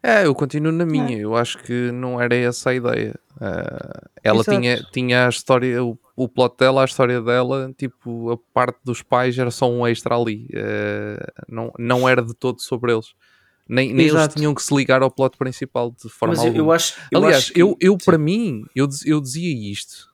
É, 0.01 0.27
eu 0.27 0.35
continuo 0.35 0.71
na 0.71 0.85
minha. 0.85 1.17
É. 1.17 1.21
Eu 1.21 1.35
acho 1.35 1.57
que 1.57 1.91
não 1.91 2.21
era 2.21 2.35
essa 2.35 2.69
a 2.69 2.75
ideia. 2.75 3.15
Uh, 3.37 4.09
ela 4.23 4.43
tinha, 4.43 4.83
tinha 4.91 5.25
a 5.25 5.29
história, 5.29 5.83
o, 5.83 5.97
o 6.15 6.29
plot 6.29 6.55
dela, 6.57 6.81
a 6.81 6.85
história 6.85 7.21
dela, 7.21 7.73
tipo, 7.77 8.31
a 8.31 8.37
parte 8.53 8.79
dos 8.83 9.01
pais 9.01 9.37
era 9.37 9.51
só 9.51 9.69
um 9.69 9.85
extra 9.85 10.15
ali. 10.15 10.47
Uh, 10.53 11.43
não, 11.49 11.73
não 11.77 12.07
era 12.07 12.21
de 12.21 12.33
todo 12.33 12.61
sobre 12.61 12.93
eles. 12.93 13.13
Nem, 13.67 13.93
nem 13.93 14.07
eles 14.07 14.27
tinham 14.29 14.53
que 14.53 14.61
se 14.61 14.73
ligar 14.73 15.01
ao 15.01 15.11
plot 15.11 15.37
principal 15.37 15.91
de 15.91 16.07
forma 16.09 16.35
Mas 16.35 16.45
alguma. 16.45 16.57
Eu, 16.57 16.71
acho, 16.71 16.93
eu 17.11 17.19
Aliás, 17.19 17.37
acho 17.37 17.53
que... 17.53 17.61
eu, 17.61 17.75
eu 17.81 17.97
para 17.97 18.17
mim, 18.17 18.63
eu, 18.75 18.87
eu 19.05 19.19
dizia 19.19 19.71
isto. 19.71 20.07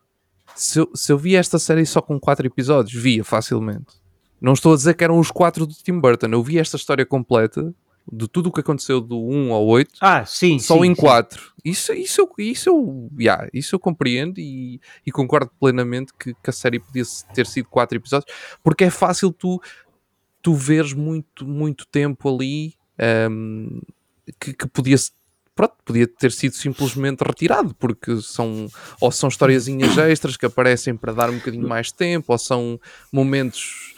Se 0.56 0.80
eu, 0.80 0.90
se 0.96 1.12
eu 1.12 1.18
via 1.18 1.40
esta 1.40 1.60
série 1.60 1.86
só 1.86 2.02
com 2.02 2.20
4 2.20 2.48
episódios, 2.48 3.02
via 3.02 3.24
facilmente. 3.24 4.02
Não 4.40 4.54
estou 4.54 4.74
a 4.74 4.76
dizer 4.76 4.96
que 4.96 5.04
eram 5.04 5.20
os 5.20 5.30
4 5.30 5.68
do 5.68 5.74
Tim 5.74 6.00
Burton. 6.00 6.28
Eu 6.28 6.42
vi 6.42 6.58
esta 6.58 6.78
história 6.78 7.06
completa 7.06 7.74
de 8.12 8.28
tudo 8.28 8.48
o 8.48 8.52
que 8.52 8.60
aconteceu 8.60 9.02
do 9.02 9.20
1 9.20 9.54
ao 9.54 9.66
8 9.66 9.92
ah, 10.02 10.26
sim, 10.26 10.60
só 10.60 10.80
sim, 10.80 10.88
em 10.88 10.96
4. 10.96 11.52
Isso, 11.64 11.94
isso, 11.94 12.28
isso, 12.38 12.70
eu, 12.70 13.10
yeah, 13.20 13.48
isso 13.54 13.76
eu 13.76 13.80
compreendo 13.80 14.40
e, 14.40 14.80
e 15.06 15.12
concordo 15.12 15.52
plenamente 15.60 16.12
que, 16.18 16.34
que, 16.34 16.50
a 16.50 16.54
série 16.54 16.80
podia 16.80 17.04
ter 17.34 17.46
sido 17.46 17.68
4 17.70 17.98
episódios, 17.98 18.34
porque 18.64 18.86
é 18.86 18.90
fácil 18.90 19.32
tu, 19.32 19.62
tu 20.42 20.54
veres 20.56 20.94
muito, 20.94 21.46
muito 21.46 21.86
tempo 21.86 22.34
ali 22.34 22.74
um, 23.30 23.82
que, 24.40 24.54
que 24.54 24.68
podia 24.68 24.98
pronto, 25.56 25.76
podia 25.86 26.08
ter 26.08 26.32
sido 26.32 26.56
simplesmente 26.56 27.22
retirado, 27.22 27.76
porque 27.76 28.22
são 28.22 28.68
ou 29.00 29.12
são 29.12 29.30
historiazinhas 29.30 29.98
extras 29.98 30.38
que 30.38 30.46
aparecem 30.46 30.96
para 30.96 31.14
dar 31.14 31.30
um 31.30 31.38
bocadinho 31.38 31.68
mais 31.68 31.92
tempo, 31.92 32.32
ou 32.32 32.38
são 32.38 32.80
momentos 33.12 33.94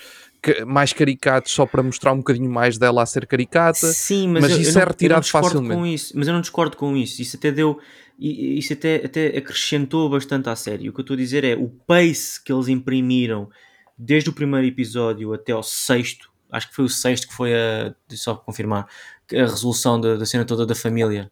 mais 0.65 0.93
caricatos 0.93 1.51
só 1.51 1.65
para 1.65 1.82
mostrar 1.82 2.13
um 2.13 2.17
bocadinho 2.17 2.49
mais 2.49 2.77
dela 2.77 3.03
a 3.03 3.06
ser 3.06 3.25
caricata. 3.25 3.88
Sim, 3.88 4.27
mas, 4.27 4.43
mas 4.43 4.51
eu, 4.51 4.62
isso 4.62 4.77
eu 4.77 4.82
é 4.82 4.86
retirado 4.86 5.25
facilmente. 5.25 5.75
Com 5.75 5.86
isso, 5.86 6.13
mas 6.15 6.27
eu 6.27 6.34
não 6.34 6.41
discordo 6.41 6.77
com 6.77 6.95
isso. 6.97 7.21
Isso 7.21 7.38
até 7.38 7.51
deu. 7.51 7.79
Isso 8.19 8.73
até, 8.73 9.03
até 9.03 9.27
acrescentou 9.38 10.10
bastante 10.10 10.47
à 10.49 10.56
série. 10.56 10.88
O 10.88 10.93
que 10.93 10.99
eu 10.99 11.03
estou 11.03 11.15
a 11.15 11.17
dizer 11.17 11.43
é 11.43 11.56
o 11.56 11.67
pace 11.67 12.41
que 12.43 12.53
eles 12.53 12.67
imprimiram 12.67 13.49
desde 13.97 14.29
o 14.29 14.34
primeiro 14.34 14.67
episódio 14.67 15.34
até 15.34 15.51
ao 15.51 15.63
sexto. 15.63 16.32
Acho 16.51 16.69
que 16.69 16.75
foi 16.75 16.86
o 16.86 16.89
sexto 16.89 17.27
que 17.27 17.34
foi 17.34 17.53
a. 17.53 17.93
Só 18.12 18.36
para 18.36 18.43
confirmar. 18.43 18.88
A 19.32 19.36
resolução 19.36 19.99
da, 19.99 20.15
da 20.15 20.25
cena 20.25 20.45
toda 20.45 20.65
da 20.65 20.75
família. 20.75 21.32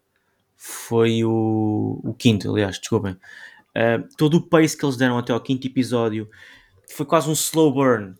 Foi 0.56 1.24
o, 1.24 2.00
o 2.04 2.14
quinto, 2.14 2.52
aliás, 2.52 2.78
desculpem. 2.78 3.14
Uh, 3.14 4.08
todo 4.18 4.38
o 4.38 4.42
pace 4.42 4.78
que 4.78 4.86
eles 4.86 4.96
deram 4.96 5.18
até 5.18 5.34
ao 5.34 5.40
quinto 5.40 5.66
episódio 5.66 6.30
foi 6.88 7.06
quase 7.06 7.30
um 7.30 7.34
slow 7.34 7.74
burn 7.74 8.16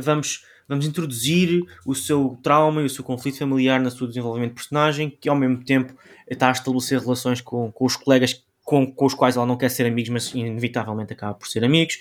vamos, 0.00 0.44
vamos 0.68 0.86
introduzir 0.86 1.62
o 1.86 1.94
seu 1.94 2.38
trauma 2.42 2.82
e 2.82 2.86
o 2.86 2.90
seu 2.90 3.04
conflito 3.04 3.38
familiar 3.38 3.80
no 3.80 3.90
seu 3.90 4.06
desenvolvimento 4.06 4.50
de 4.50 4.56
personagem, 4.56 5.10
que 5.10 5.28
ao 5.28 5.36
mesmo 5.36 5.64
tempo 5.64 5.94
está 6.28 6.48
a 6.48 6.52
estabelecer 6.52 7.00
relações 7.00 7.40
com, 7.40 7.70
com 7.72 7.84
os 7.84 7.96
colegas 7.96 8.44
com, 8.70 8.86
com 8.86 9.06
os 9.06 9.14
quais 9.14 9.36
ela 9.36 9.46
não 9.46 9.56
quer 9.56 9.68
ser 9.68 9.84
amigos, 9.84 10.10
mas 10.10 10.32
inevitavelmente 10.32 11.12
acaba 11.12 11.34
por 11.34 11.48
ser 11.48 11.64
amigos. 11.64 11.98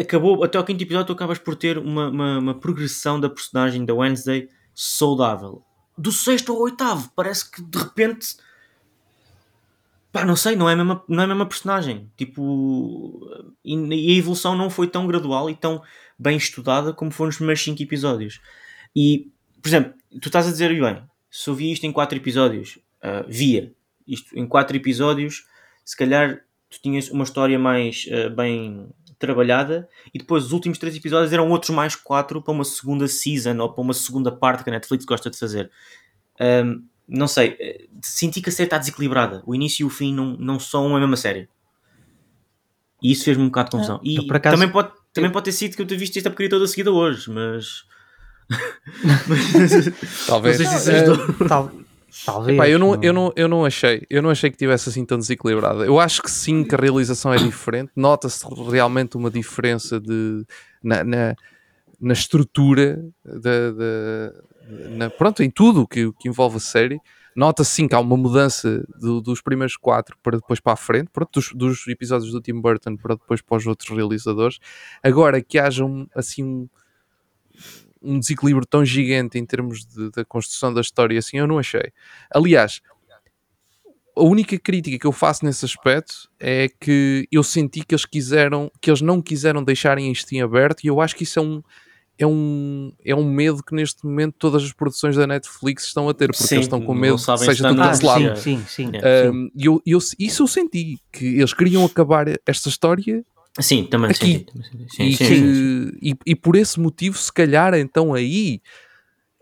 Acabou, 0.00 0.44
até 0.44 0.58
ao 0.58 0.64
quinto 0.64 0.82
episódio, 0.82 1.06
tu 1.06 1.12
acabas 1.12 1.38
por 1.38 1.56
ter 1.56 1.78
uma, 1.78 2.08
uma, 2.08 2.38
uma 2.38 2.54
progressão 2.54 3.18
da 3.18 3.28
personagem 3.28 3.84
da 3.84 3.94
Wednesday 3.94 4.48
saudável. 4.74 5.62
Do 5.98 6.12
sexto 6.12 6.52
ao 6.52 6.60
oitavo, 6.60 7.10
parece 7.16 7.50
que 7.50 7.62
de 7.62 7.78
repente 7.78 8.36
pá, 10.16 10.24
não 10.24 10.34
sei, 10.34 10.56
não 10.56 10.68
é 10.68 10.72
a 10.72 10.76
mesma, 10.76 11.04
não 11.06 11.20
é 11.20 11.24
a 11.24 11.28
mesma 11.28 11.44
personagem. 11.44 12.10
Tipo, 12.16 13.20
e, 13.62 13.76
a 14.14 14.18
evolução 14.18 14.56
não 14.56 14.70
foi 14.70 14.88
tão 14.88 15.06
gradual 15.06 15.50
e 15.50 15.54
tão 15.54 15.82
bem 16.18 16.38
estudada 16.38 16.94
como 16.94 17.10
foi 17.10 17.26
nos 17.26 17.36
primeiros 17.36 17.62
5 17.62 17.82
episódios. 17.82 18.40
E, 18.94 19.30
por 19.60 19.68
exemplo, 19.68 19.92
tu 20.22 20.28
estás 20.28 20.46
a 20.46 20.50
dizer, 20.50 20.70
bem, 20.80 21.02
se 21.30 21.50
eu 21.50 21.54
via 21.54 21.70
isto 21.70 21.84
em 21.84 21.92
4 21.92 22.16
episódios, 22.16 22.78
uh, 23.02 23.28
via 23.28 23.74
isto 24.08 24.38
em 24.38 24.46
4 24.46 24.74
episódios, 24.78 25.46
se 25.84 25.94
calhar 25.94 26.40
tu 26.70 26.80
tinhas 26.80 27.10
uma 27.10 27.24
história 27.24 27.58
mais 27.58 28.06
uh, 28.06 28.34
bem 28.34 28.88
trabalhada 29.18 29.86
e 30.14 30.18
depois 30.18 30.46
os 30.46 30.52
últimos 30.52 30.78
3 30.78 30.96
episódios 30.96 31.30
eram 31.30 31.50
outros 31.50 31.70
mais 31.70 31.94
4 31.94 32.40
para 32.40 32.52
uma 32.52 32.64
segunda 32.64 33.06
season 33.06 33.58
ou 33.58 33.70
para 33.70 33.82
uma 33.82 33.94
segunda 33.94 34.32
parte 34.32 34.64
que 34.64 34.70
a 34.70 34.72
Netflix 34.72 35.04
gosta 35.04 35.28
de 35.28 35.38
fazer. 35.38 35.70
Um, 36.40 36.82
não 37.08 37.28
sei, 37.28 37.56
eh, 37.60 37.86
senti 38.02 38.40
que 38.40 38.48
a 38.48 38.52
série 38.52 38.66
está 38.66 38.78
desequilibrada. 38.78 39.42
O 39.46 39.54
início 39.54 39.84
e 39.84 39.86
o 39.86 39.90
fim 39.90 40.14
não, 40.14 40.36
não 40.36 40.58
são 40.58 40.94
a 40.96 41.00
mesma 41.00 41.16
série. 41.16 41.48
E 43.02 43.12
isso 43.12 43.24
fez-me 43.24 43.44
um 43.44 43.46
bocado 43.46 43.70
de 43.70 43.76
confusão. 43.76 43.96
É, 43.96 44.08
e 44.08 44.30
acaso, 44.30 44.56
também 44.56 44.70
pode 44.70 44.90
também 45.16 45.32
pode 45.32 45.46
ter 45.46 45.52
sido 45.52 45.74
que 45.74 45.82
eu 45.82 45.86
tenha 45.86 45.98
visto 45.98 46.16
esta 46.18 46.28
porcaria 46.28 46.50
toda 46.50 46.66
seguida 46.66 46.92
hoje, 46.92 47.30
mas. 47.30 47.84
talvez. 50.26 50.60
Não 50.60 50.78
se 50.78 50.90
uh, 50.90 51.48
tal, 51.48 51.72
talvez. 52.24 52.54
Epá, 52.54 52.68
eu, 52.68 52.78
não, 52.78 53.02
eu, 53.02 53.12
não, 53.14 53.32
eu 53.34 53.48
não 53.48 53.64
achei. 53.64 54.06
Eu 54.10 54.20
não 54.20 54.28
achei 54.28 54.50
que 54.50 54.58
tivesse 54.58 54.90
assim 54.90 55.06
tão 55.06 55.18
desequilibrada. 55.18 55.86
Eu 55.86 55.98
acho 55.98 56.22
que 56.22 56.30
sim, 56.30 56.62
que 56.62 56.74
a 56.74 56.78
realização 56.78 57.32
é 57.32 57.38
diferente. 57.38 57.90
Nota-se 57.96 58.44
realmente 58.70 59.16
uma 59.16 59.30
diferença 59.30 59.98
de, 59.98 60.44
na, 60.82 61.02
na, 61.02 61.34
na 61.98 62.12
estrutura 62.12 63.02
da. 63.24 64.32
Na, 64.68 65.08
pronto, 65.10 65.42
em 65.42 65.50
tudo 65.50 65.86
que, 65.86 66.12
que 66.12 66.28
envolve 66.28 66.56
a 66.56 66.60
série 66.60 67.00
nota-se 67.36 67.70
sim 67.70 67.86
que 67.86 67.94
há 67.94 68.00
uma 68.00 68.16
mudança 68.16 68.82
do, 68.98 69.20
dos 69.20 69.42
primeiros 69.42 69.76
quatro 69.76 70.16
para 70.22 70.38
depois 70.38 70.58
para 70.58 70.72
a 70.72 70.76
frente, 70.76 71.10
pronto, 71.12 71.30
dos, 71.34 71.52
dos, 71.52 71.86
episódios 71.86 72.32
do 72.32 72.40
Tim 72.40 72.58
Burton 72.58 72.96
para 72.96 73.14
depois 73.14 73.42
para 73.42 73.58
os 73.58 73.66
outros 73.66 73.90
realizadores. 73.90 74.58
Agora 75.02 75.42
que 75.42 75.58
haja 75.58 75.84
um, 75.84 76.06
assim 76.14 76.42
um, 76.42 76.68
um 78.00 78.18
desequilíbrio 78.18 78.66
tão 78.66 78.82
gigante 78.84 79.38
em 79.38 79.44
termos 79.44 79.84
de, 79.84 80.10
da 80.10 80.24
construção 80.24 80.72
da 80.72 80.80
história, 80.80 81.18
assim, 81.18 81.36
eu 81.36 81.46
não 81.46 81.58
achei. 81.58 81.92
Aliás, 82.30 82.80
a 84.16 84.22
única 84.22 84.58
crítica 84.58 84.98
que 84.98 85.06
eu 85.06 85.12
faço 85.12 85.44
nesse 85.44 85.66
aspecto 85.66 86.30
é 86.40 86.68
que 86.80 87.28
eu 87.30 87.42
senti 87.42 87.84
que 87.84 87.94
eles 87.94 88.06
quiseram, 88.06 88.72
que 88.80 88.88
eles 88.88 89.02
não 89.02 89.20
quiseram 89.20 89.62
deixarem 89.62 90.10
isto 90.10 90.32
em 90.32 90.40
aberto 90.40 90.84
e 90.84 90.86
eu 90.86 91.02
acho 91.02 91.14
que 91.14 91.24
isso 91.24 91.38
é 91.38 91.42
um 91.42 91.62
é 92.18 92.26
um, 92.26 92.92
é 93.04 93.14
um 93.14 93.24
medo 93.24 93.62
que 93.62 93.74
neste 93.74 94.04
momento 94.04 94.36
todas 94.38 94.62
as 94.62 94.72
produções 94.72 95.16
da 95.16 95.26
Netflix 95.26 95.84
estão 95.84 96.08
a 96.08 96.14
ter, 96.14 96.28
porque 96.28 96.42
sim, 96.42 96.54
eles 96.56 96.66
estão 96.66 96.80
com 96.80 96.94
medo 96.94 97.16
que 97.16 97.38
seja 97.38 97.68
tudo 97.68 97.82
cancelado. 97.82 98.30
Ah, 98.30 98.36
sim, 98.36 98.64
sim, 98.66 98.90
sim. 98.90 98.90
Um, 99.30 99.50
e 99.54 99.66
eu, 99.66 99.82
eu, 99.84 99.98
isso 100.18 100.42
eu 100.42 100.46
senti, 100.46 100.98
que 101.12 101.24
eles 101.24 101.52
queriam 101.52 101.84
acabar 101.84 102.26
esta 102.46 102.68
história 102.68 103.24
Sim, 103.60 103.84
também 103.84 104.10
aqui. 104.10 104.46
Senti, 104.90 104.94
sim, 104.94 105.04
e, 105.04 105.16
que, 105.16 105.98
e, 106.02 106.16
e, 106.26 106.36
por 106.36 106.56
esse 106.56 106.78
motivo, 106.78 107.16
se 107.16 107.32
calhar, 107.32 107.72
então 107.74 108.12
aí, 108.12 108.60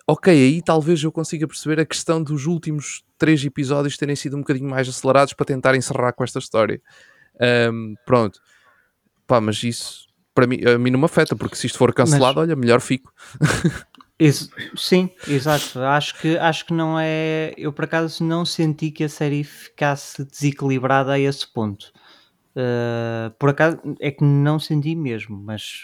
ok, 0.07 0.33
aí 0.33 0.63
talvez 0.63 1.03
eu 1.03 1.11
consiga 1.11 1.49
perceber 1.49 1.81
a 1.81 1.87
questão 1.87 2.23
dos 2.23 2.47
últimos 2.47 3.05
três 3.19 3.45
episódios 3.45 3.97
terem 3.97 4.15
sido 4.15 4.37
um 4.37 4.41
bocadinho 4.41 4.69
mais 4.69 4.89
acelerados 4.89 5.33
para 5.33 5.47
tentar 5.47 5.75
encerrar 5.75 6.13
com 6.13 6.23
esta 6.23 6.39
história. 6.39 6.81
Um, 7.73 7.95
pronto, 8.07 8.39
pá, 9.27 9.41
mas 9.41 9.63
isso 9.65 10.07
para 10.35 10.47
mim, 10.47 10.59
a 10.65 10.79
mim 10.79 10.91
não 10.91 10.99
me 10.99 11.05
afeta, 11.05 11.37
porque 11.37 11.57
se 11.57 11.67
isto 11.67 11.79
for 11.79 11.93
cancelado, 11.95 12.41
Mas... 12.41 12.49
olha, 12.49 12.57
melhor 12.57 12.81
fico. 12.81 13.13
Isso, 14.19 14.49
sim, 14.77 15.11
exato. 15.27 15.81
Acho 15.81 16.21
que, 16.21 16.39
acho 16.39 16.67
que 16.67 16.73
não 16.73 16.99
é. 16.99 17.53
Eu 17.59 17.73
por 17.73 17.85
acaso 17.85 18.23
não 18.23 18.45
senti 18.45 18.93
que 18.93 19.03
a 19.03 19.09
série 19.09 19.43
ficasse 19.43 20.25
desequilibrada 20.25 21.13
a 21.13 21.19
esse 21.19 21.53
ponto. 21.53 21.93
Uh, 22.55 23.31
por 23.39 23.51
acaso 23.51 23.81
é 24.01 24.13
que 24.13 24.23
não 24.23 24.61
senti 24.61 24.95
mesmo, 24.95 25.37
mas 25.37 25.83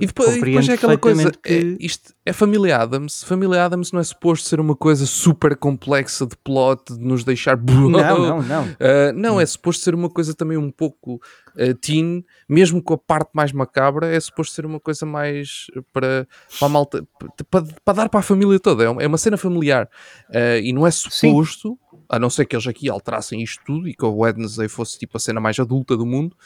e 0.00 0.06
depois, 0.06 0.36
e 0.36 0.40
depois 0.40 0.68
é 0.68 0.72
aquela 0.74 0.98
coisa, 0.98 1.30
que... 1.30 1.52
é, 1.52 1.76
isto 1.80 2.14
é 2.24 2.32
Família 2.32 2.76
Adams. 2.76 3.22
Família 3.24 3.64
Adams 3.64 3.92
não 3.92 4.00
é 4.00 4.04
suposto 4.04 4.48
ser 4.48 4.60
uma 4.60 4.76
coisa 4.76 5.06
super 5.06 5.56
complexa 5.56 6.26
de 6.26 6.36
plot, 6.36 6.94
de 6.94 7.04
nos 7.04 7.24
deixar. 7.24 7.58
Não, 7.68 7.88
não, 7.88 8.42
não. 8.42 8.64
Uh, 8.64 9.12
não, 9.14 9.40
é 9.40 9.46
suposto 9.46 9.82
ser 9.82 9.94
uma 9.94 10.08
coisa 10.08 10.34
também 10.34 10.56
um 10.56 10.70
pouco 10.70 11.20
uh, 11.56 11.74
teen, 11.80 12.24
mesmo 12.48 12.82
com 12.82 12.94
a 12.94 12.98
parte 12.98 13.30
mais 13.32 13.52
macabra, 13.52 14.06
é 14.06 14.18
suposto 14.18 14.54
ser 14.54 14.66
uma 14.66 14.78
coisa 14.78 15.06
mais 15.06 15.66
para, 15.92 16.26
para 16.58 16.66
a 16.66 16.68
malta, 16.68 17.06
para, 17.50 17.64
para 17.84 17.94
dar 17.94 18.08
para 18.08 18.20
a 18.20 18.22
família 18.22 18.58
toda. 18.58 18.84
É 18.84 18.88
uma, 18.88 19.02
é 19.02 19.06
uma 19.06 19.18
cena 19.18 19.36
familiar. 19.36 19.88
Uh, 20.28 20.60
e 20.62 20.72
não 20.72 20.86
é 20.86 20.90
suposto, 20.90 21.78
Sim. 21.90 21.98
a 22.08 22.18
não 22.18 22.30
ser 22.30 22.46
que 22.46 22.54
eles 22.54 22.66
aqui 22.66 22.88
alterassem 22.88 23.42
isto 23.42 23.62
tudo 23.64 23.88
e 23.88 23.94
que 23.94 24.04
o 24.04 24.16
Wednesday 24.18 24.68
fosse 24.68 24.98
tipo 24.98 25.16
a 25.16 25.20
cena 25.20 25.40
mais 25.40 25.58
adulta 25.58 25.96
do 25.96 26.06
mundo 26.06 26.36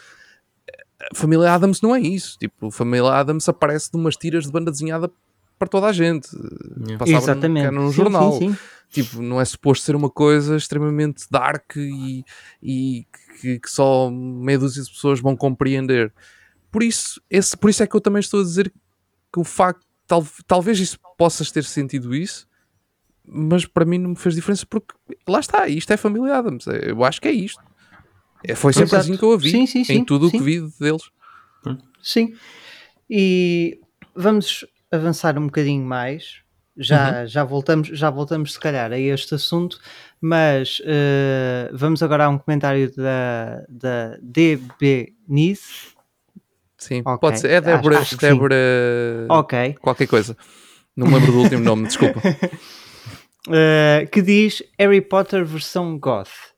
Família 1.15 1.53
Adams 1.53 1.81
não 1.81 1.95
é 1.95 2.01
isso. 2.01 2.39
Tipo, 2.39 2.71
Família 2.71 3.11
Adams 3.11 3.49
aparece 3.49 3.91
de 3.91 3.97
umas 3.97 4.17
tiras 4.17 4.45
de 4.45 4.53
banda 4.53 4.71
desenhada 4.71 5.11
para 5.59 5.69
toda 5.69 5.87
a 5.87 5.93
gente. 5.93 6.29
Yeah. 6.89 7.05
Exatamente. 7.09 7.71
No, 7.71 7.83
num 7.83 7.93
jornal. 7.93 8.33
Sim, 8.33 8.39
sim, 8.39 8.53
sim. 8.53 8.59
Tipo, 8.91 9.23
não 9.23 9.41
é 9.41 9.45
suposto 9.45 9.85
ser 9.85 9.97
uma 9.97 10.11
coisa 10.11 10.57
extremamente 10.57 11.25
dark 11.31 11.77
e, 11.77 12.25
e 12.63 13.07
que, 13.41 13.59
que, 13.59 13.71
só 13.71 14.11
meia 14.11 14.59
dúzia 14.59 14.83
de 14.83 14.91
pessoas 14.91 15.21
vão 15.21 15.35
compreender. 15.35 16.13
Por 16.71 16.83
isso, 16.83 17.21
esse, 17.31 17.57
por 17.57 17.71
isso 17.71 17.83
é 17.83 17.87
que 17.87 17.97
eu 17.97 18.01
também 18.01 18.21
estou 18.21 18.41
a 18.41 18.43
dizer 18.43 18.73
que 19.33 19.41
o 19.41 19.45
facto, 19.45 19.87
tal, 20.07 20.27
talvez 20.47 20.79
isso 20.79 20.99
possas 21.17 21.51
ter 21.51 21.65
sentido 21.65 22.15
isso, 22.15 22.47
mas 23.27 23.65
para 23.65 23.87
mim 23.87 23.99
não 23.99 24.11
me 24.11 24.17
fez 24.17 24.35
diferença 24.35 24.67
porque 24.67 24.95
lá 25.27 25.41
está, 25.41 25.67
isto 25.69 25.91
é 25.91 25.97
Família 25.97 26.37
Adams. 26.37 26.67
Eu 26.67 27.03
acho 27.03 27.21
que 27.21 27.29
é 27.29 27.33
isto. 27.33 27.63
É, 28.45 28.55
foi 28.55 28.73
sempre 28.73 28.89
Exato. 28.89 29.03
assim 29.05 29.17
que 29.17 29.25
eu 29.25 29.33
a 29.33 29.37
vi 29.37 29.51
Sim, 29.51 29.67
sim, 29.67 29.85
sim, 29.85 29.93
em 29.95 30.05
tudo 30.05 30.27
o 30.29 30.31
que 30.31 30.41
vi 30.43 30.61
deles. 30.81 31.03
Sim. 32.03 32.35
E 33.09 33.79
vamos 34.15 34.65
avançar 34.91 35.39
um 35.39 35.47
bocadinho 35.47 35.85
mais. 35.85 36.41
Já, 36.77 37.27
já, 37.27 37.45
voltamos, 37.45 37.89
já 37.89 38.09
voltamos, 38.09 38.55
se 38.55 38.59
calhar, 38.61 38.91
a 38.93 38.99
este 38.99 39.35
assunto, 39.35 39.79
mas 40.21 40.81
eh, 40.87 41.71
vamos 41.75 42.03
agora 42.03 42.25
a 42.25 42.29
um 42.31 42.39
comentário 42.39 42.91
da, 42.97 43.63
da 43.69 44.17
DB 44.23 45.13
Nice. 45.29 45.93
Sim, 46.79 47.03
Ok, 47.05 47.19
pode 47.21 47.41
ser. 47.41 47.51
É 47.51 47.57
acho- 47.59 47.67
Débora, 47.67 47.99
acho 47.99 48.11
sim. 48.15 48.17
Débora 48.27 48.57
Ok. 49.29 49.75
qualquer 49.83 50.07
coisa. 50.07 50.35
Não 50.97 51.07
me 51.07 51.15
lembro 51.15 51.33
do 51.33 51.39
último 51.41 51.63
nome, 51.63 51.87
desculpa. 51.87 52.21
Eh, 53.51 54.07
que 54.13 54.23
diz 54.23 54.63
Harry 54.79 55.01
Potter 55.01 55.45
versão 55.45 55.99
goth. 55.99 56.52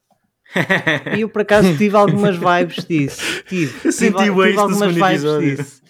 E 1.16 1.20
eu 1.22 1.28
por 1.28 1.42
acaso 1.42 1.76
tive 1.76 1.96
algumas 1.96 2.36
vibes 2.36 2.84
disso. 2.84 3.42
Tive, 3.48 3.74
Eu 3.84 3.92
senti 3.92 4.16
tive, 4.16 4.42
tive 4.46 4.58
algumas 4.58 4.94
vibes 4.94 5.10
episódio. 5.24 5.56
disso. 5.56 5.82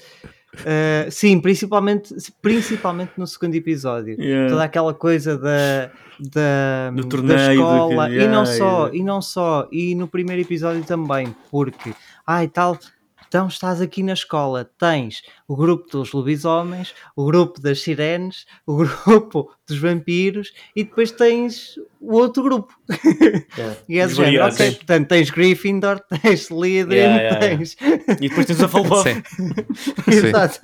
Eh, 0.64 1.09
sim, 1.11 1.40
principalmente, 1.40 2.14
principalmente 2.40 3.12
no 3.16 3.27
segundo 3.27 3.55
episódio. 3.57 4.14
Yeah. 4.20 4.48
Toda 4.48 4.62
aquela 4.64 4.94
coisa 4.94 5.37
da, 5.37 5.90
da, 6.20 6.90
Do 6.94 7.22
da 7.22 7.35
do 7.46 7.53
escola 7.53 8.09
que- 8.09 8.14
e 8.14 8.29
não 8.29 8.44
yeah, 8.44 8.46
só, 8.46 8.79
yeah. 8.87 8.96
e 8.96 9.03
não 9.03 9.20
só, 9.22 9.68
e 9.72 9.94
no 9.96 10.07
primeiro 10.07 10.42
episódio 10.42 10.85
também, 10.85 11.35
porque 11.50 11.92
ai 12.24 12.46
tal, 12.46 12.79
então 13.35 13.49
estás 13.49 13.81
aqui 13.81 14.01
na 14.01 14.12
escola, 14.12 14.70
tens 14.79 15.20
o 15.49 15.57
grupo 15.57 15.90
dos 15.90 16.12
lobisomens, 16.12 16.94
o 17.16 17.27
grupo 17.27 17.61
das 17.61 17.81
sirenes, 17.81 18.47
o 18.64 18.77
grupo 19.05 19.51
dos 19.66 19.77
vampiros 19.77 20.53
e 20.77 20.85
depois 20.85 21.11
tens 21.11 21.75
o 22.01 22.14
outro 22.14 22.44
grupo. 22.44 22.73
Yeah. 23.59 23.77
E 23.88 23.99
é 23.99 24.07
Os 24.07 24.14
do 24.14 24.25
género, 24.25 24.47
ok, 24.47 24.70
portanto 24.77 25.09
tens 25.09 25.31
Gryffindor, 25.31 25.99
tens 26.23 26.42
Slytherin, 26.42 26.94
Yeah, 26.94 27.23
yeah, 27.23 27.44
yeah. 27.44 27.57
tens... 27.59 27.77
E 28.20 28.29
depois 28.29 28.47
tens 28.47 28.62
a. 28.62 28.68
Sim. 28.68 29.23
Exato. 30.07 30.61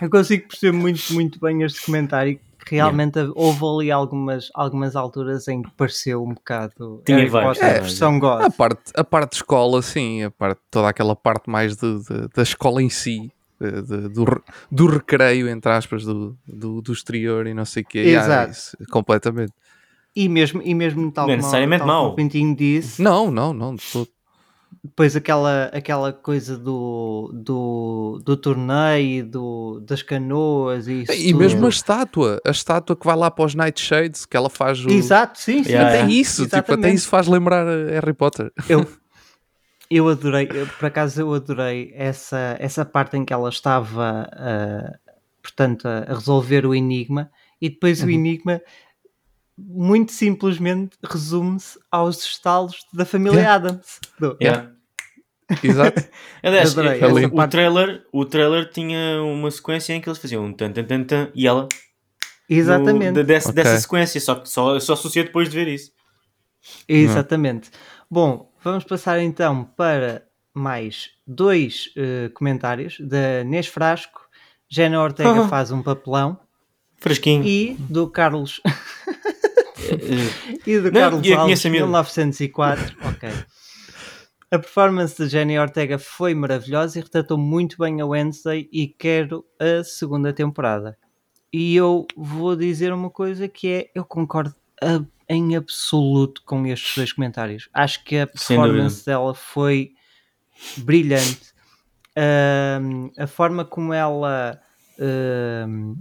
Eu 0.00 0.08
consigo 0.08 0.46
perceber 0.46 0.78
muito, 0.78 1.12
muito 1.12 1.40
bem 1.40 1.64
este 1.64 1.84
comentário. 1.84 2.38
Realmente 2.66 3.18
houve 3.34 3.64
ali 3.64 3.90
algumas, 3.90 4.48
algumas 4.54 4.94
alturas 4.96 5.48
em 5.48 5.62
que 5.62 5.70
pareceu 5.72 6.22
um 6.22 6.34
bocado 6.34 7.02
Tinha 7.04 7.18
Harry 7.18 7.30
Potter 7.30 7.54
tinha 7.54 7.72
versão 7.80 8.18
God. 8.18 8.42
A 8.42 8.50
parte, 8.50 8.92
a 8.96 9.04
parte 9.04 9.30
de 9.30 9.36
escola, 9.36 9.82
sim, 9.82 10.22
a 10.24 10.30
parte, 10.30 10.60
toda 10.70 10.88
aquela 10.88 11.16
parte 11.16 11.48
mais 11.50 11.76
de, 11.76 11.98
de- 12.04 12.28
da 12.34 12.42
escola 12.42 12.82
em 12.82 12.90
si, 12.90 13.32
de- 13.60 13.82
de- 13.82 14.08
do, 14.08 14.24
do 14.70 14.86
recreio, 14.86 15.48
entre 15.48 15.70
aspas, 15.72 16.04
do, 16.04 16.36
do, 16.46 16.80
do 16.80 16.92
exterior 16.92 17.46
e 17.46 17.54
não 17.54 17.64
sei 17.64 17.82
o 17.82 17.86
quê. 17.86 17.98
Yeah, 18.00 18.24
Exato. 18.24 18.50
isso, 18.52 18.76
completamente. 18.90 19.52
E 20.14 20.28
mesmo, 20.28 20.60
e 20.62 20.74
mesmo 20.74 21.10
tal 21.12 21.26
Não 21.26 21.34
é 21.34 21.36
como, 21.36 21.42
necessariamente 21.42 21.78
tal 21.80 21.88
como 21.88 22.02
mau. 22.02 22.12
o 22.12 22.14
Pintinho 22.16 22.54
disse, 22.56 23.00
Não, 23.02 23.30
não, 23.30 23.52
não, 23.52 23.74
de 23.74 23.84
todo. 23.92 24.08
Depois 24.82 25.14
aquela, 25.14 25.66
aquela 25.74 26.12
coisa 26.12 26.56
do, 26.56 27.30
do, 27.34 28.20
do 28.24 28.36
torneio, 28.36 29.18
e 29.18 29.22
do, 29.22 29.80
das 29.80 30.02
canoas 30.02 30.88
e 30.88 31.02
isso 31.02 31.12
E 31.12 31.34
mesmo 31.34 31.66
a 31.66 31.68
estátua, 31.68 32.40
a 32.46 32.50
estátua 32.50 32.96
que 32.96 33.04
vai 33.06 33.14
lá 33.16 33.30
para 33.30 33.44
os 33.44 33.54
Nightshades, 33.54 34.24
que 34.24 34.36
ela 34.36 34.48
faz 34.48 34.84
o. 34.84 34.88
Exato, 34.88 35.38
sim, 35.38 35.62
sim. 35.62 35.72
Yeah, 35.72 35.88
Até 35.88 35.96
yeah. 35.98 36.14
isso, 36.14 36.48
tipo, 36.48 36.72
até 36.72 36.90
isso 36.90 37.08
faz 37.08 37.26
lembrar 37.28 37.66
Harry 37.66 38.14
Potter. 38.14 38.50
Eu, 38.68 38.86
eu 39.90 40.08
adorei, 40.08 40.48
eu, 40.52 40.66
por 40.66 40.86
acaso 40.86 41.20
eu 41.20 41.34
adorei 41.34 41.92
essa, 41.94 42.56
essa 42.58 42.84
parte 42.84 43.16
em 43.18 43.24
que 43.24 43.32
ela 43.34 43.50
estava, 43.50 44.28
ah, 44.32 44.98
portanto, 45.42 45.86
a, 45.86 46.06
a 46.08 46.14
resolver 46.14 46.64
o 46.64 46.74
enigma 46.74 47.30
e 47.60 47.68
depois 47.68 48.00
Uhum. 48.00 48.06
o 48.06 48.10
enigma 48.10 48.62
muito 49.66 50.12
simplesmente 50.12 50.96
resume-se 51.02 51.78
aos 51.90 52.24
estalos 52.24 52.76
da 52.92 53.04
família 53.04 53.38
Yeah. 53.40 53.54
Adams. 53.54 54.00
Do- 54.18 54.36
Yeah. 54.40 54.70
Exato. 55.62 56.04
Aliás, 56.42 56.72
Adorei 56.72 56.98
essa 57.00 57.28
o, 57.34 57.48
trailer, 57.48 58.06
o 58.12 58.24
trailer 58.24 58.70
tinha 58.70 59.20
uma 59.22 59.50
sequência 59.50 59.92
em 59.92 60.00
que 60.00 60.08
eles 60.08 60.18
faziam 60.18 60.44
um 60.44 60.52
tan 60.52 60.72
tan 60.72 60.84
tan 60.84 61.04
tan 61.04 61.30
e 61.34 61.46
ela 61.46 61.62
no- 61.62 61.68
Exatamente, 62.48 63.12
de- 63.14 63.24
desse- 63.24 63.48
Ok. 63.50 63.62
dessa 63.62 63.80
sequência, 63.80 64.20
só 64.20 64.34
que 64.36 64.48
só, 64.48 64.78
só 64.80 64.92
associei 64.94 65.24
depois 65.24 65.48
de 65.48 65.56
ver 65.56 65.68
isso. 65.68 65.92
exatamente. 66.88 67.70
Bom, 68.10 68.52
vamos 68.62 68.84
passar 68.84 69.20
então 69.20 69.64
para 69.76 70.24
mais 70.54 71.10
dois 71.26 71.90
eh, 71.96 72.28
comentários 72.34 72.96
da 73.00 73.44
Nes 73.44 73.66
Frasco. 73.66 74.20
Jana 74.68 75.00
Ortega 75.02 75.44
Ah. 75.44 75.48
faz 75.48 75.70
um 75.72 75.82
papelão 75.82 76.38
Fresquinho. 76.98 77.44
e 77.44 77.74
do 77.78 78.08
Carlos 78.08 78.60
E 80.66 80.78
do 80.78 80.84
Não, 80.92 81.00
Carlos 81.00 81.26
Alves, 81.26 81.36
conheço 81.44 81.66
a 81.66 81.70
mesmo. 81.70 81.86
1904. 81.86 82.96
ok. 83.04 83.28
A 84.52 84.58
performance 84.58 85.16
de 85.22 85.28
Jenny 85.28 85.58
Ortega 85.58 85.98
foi 85.98 86.34
maravilhosa 86.34 86.98
e 86.98 87.02
retratou 87.02 87.38
muito 87.38 87.76
bem 87.78 88.00
a 88.00 88.06
Wednesday 88.06 88.68
e 88.72 88.88
quero 88.88 89.44
a 89.60 89.84
segunda 89.84 90.32
temporada. 90.32 90.98
E 91.52 91.74
eu 91.76 92.06
vou 92.16 92.56
dizer 92.56 92.92
uma 92.92 93.10
coisa 93.10 93.46
que 93.48 93.68
é, 93.68 93.90
eu 93.94 94.04
concordo 94.04 94.54
a- 94.82 95.04
em 95.28 95.54
absoluto 95.54 96.42
com 96.44 96.66
estes 96.66 96.96
dois 96.96 97.12
comentários. 97.12 97.68
Acho 97.72 98.02
que 98.04 98.18
a 98.18 98.26
performance 98.26 99.06
dela 99.06 99.34
foi 99.34 99.92
brilhante. 100.78 101.52
Ahm, 102.16 103.10
a 103.16 103.26
forma 103.28 103.64
como 103.64 103.92
ela 103.92 104.60
ahm, 104.98 105.94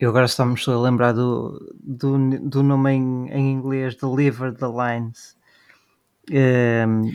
eu 0.00 0.10
agora 0.10 0.28
só 0.28 0.44
me 0.44 0.54
estou 0.54 0.74
a 0.78 0.88
lembrar 0.88 1.12
do, 1.12 1.58
do, 1.82 2.16
do 2.40 2.62
nome 2.62 2.92
em, 2.92 3.28
em 3.30 3.52
inglês, 3.52 3.94
Deliver 3.96 4.52
the 4.54 4.66
Lines. 4.66 5.36
Ahm, 6.30 7.10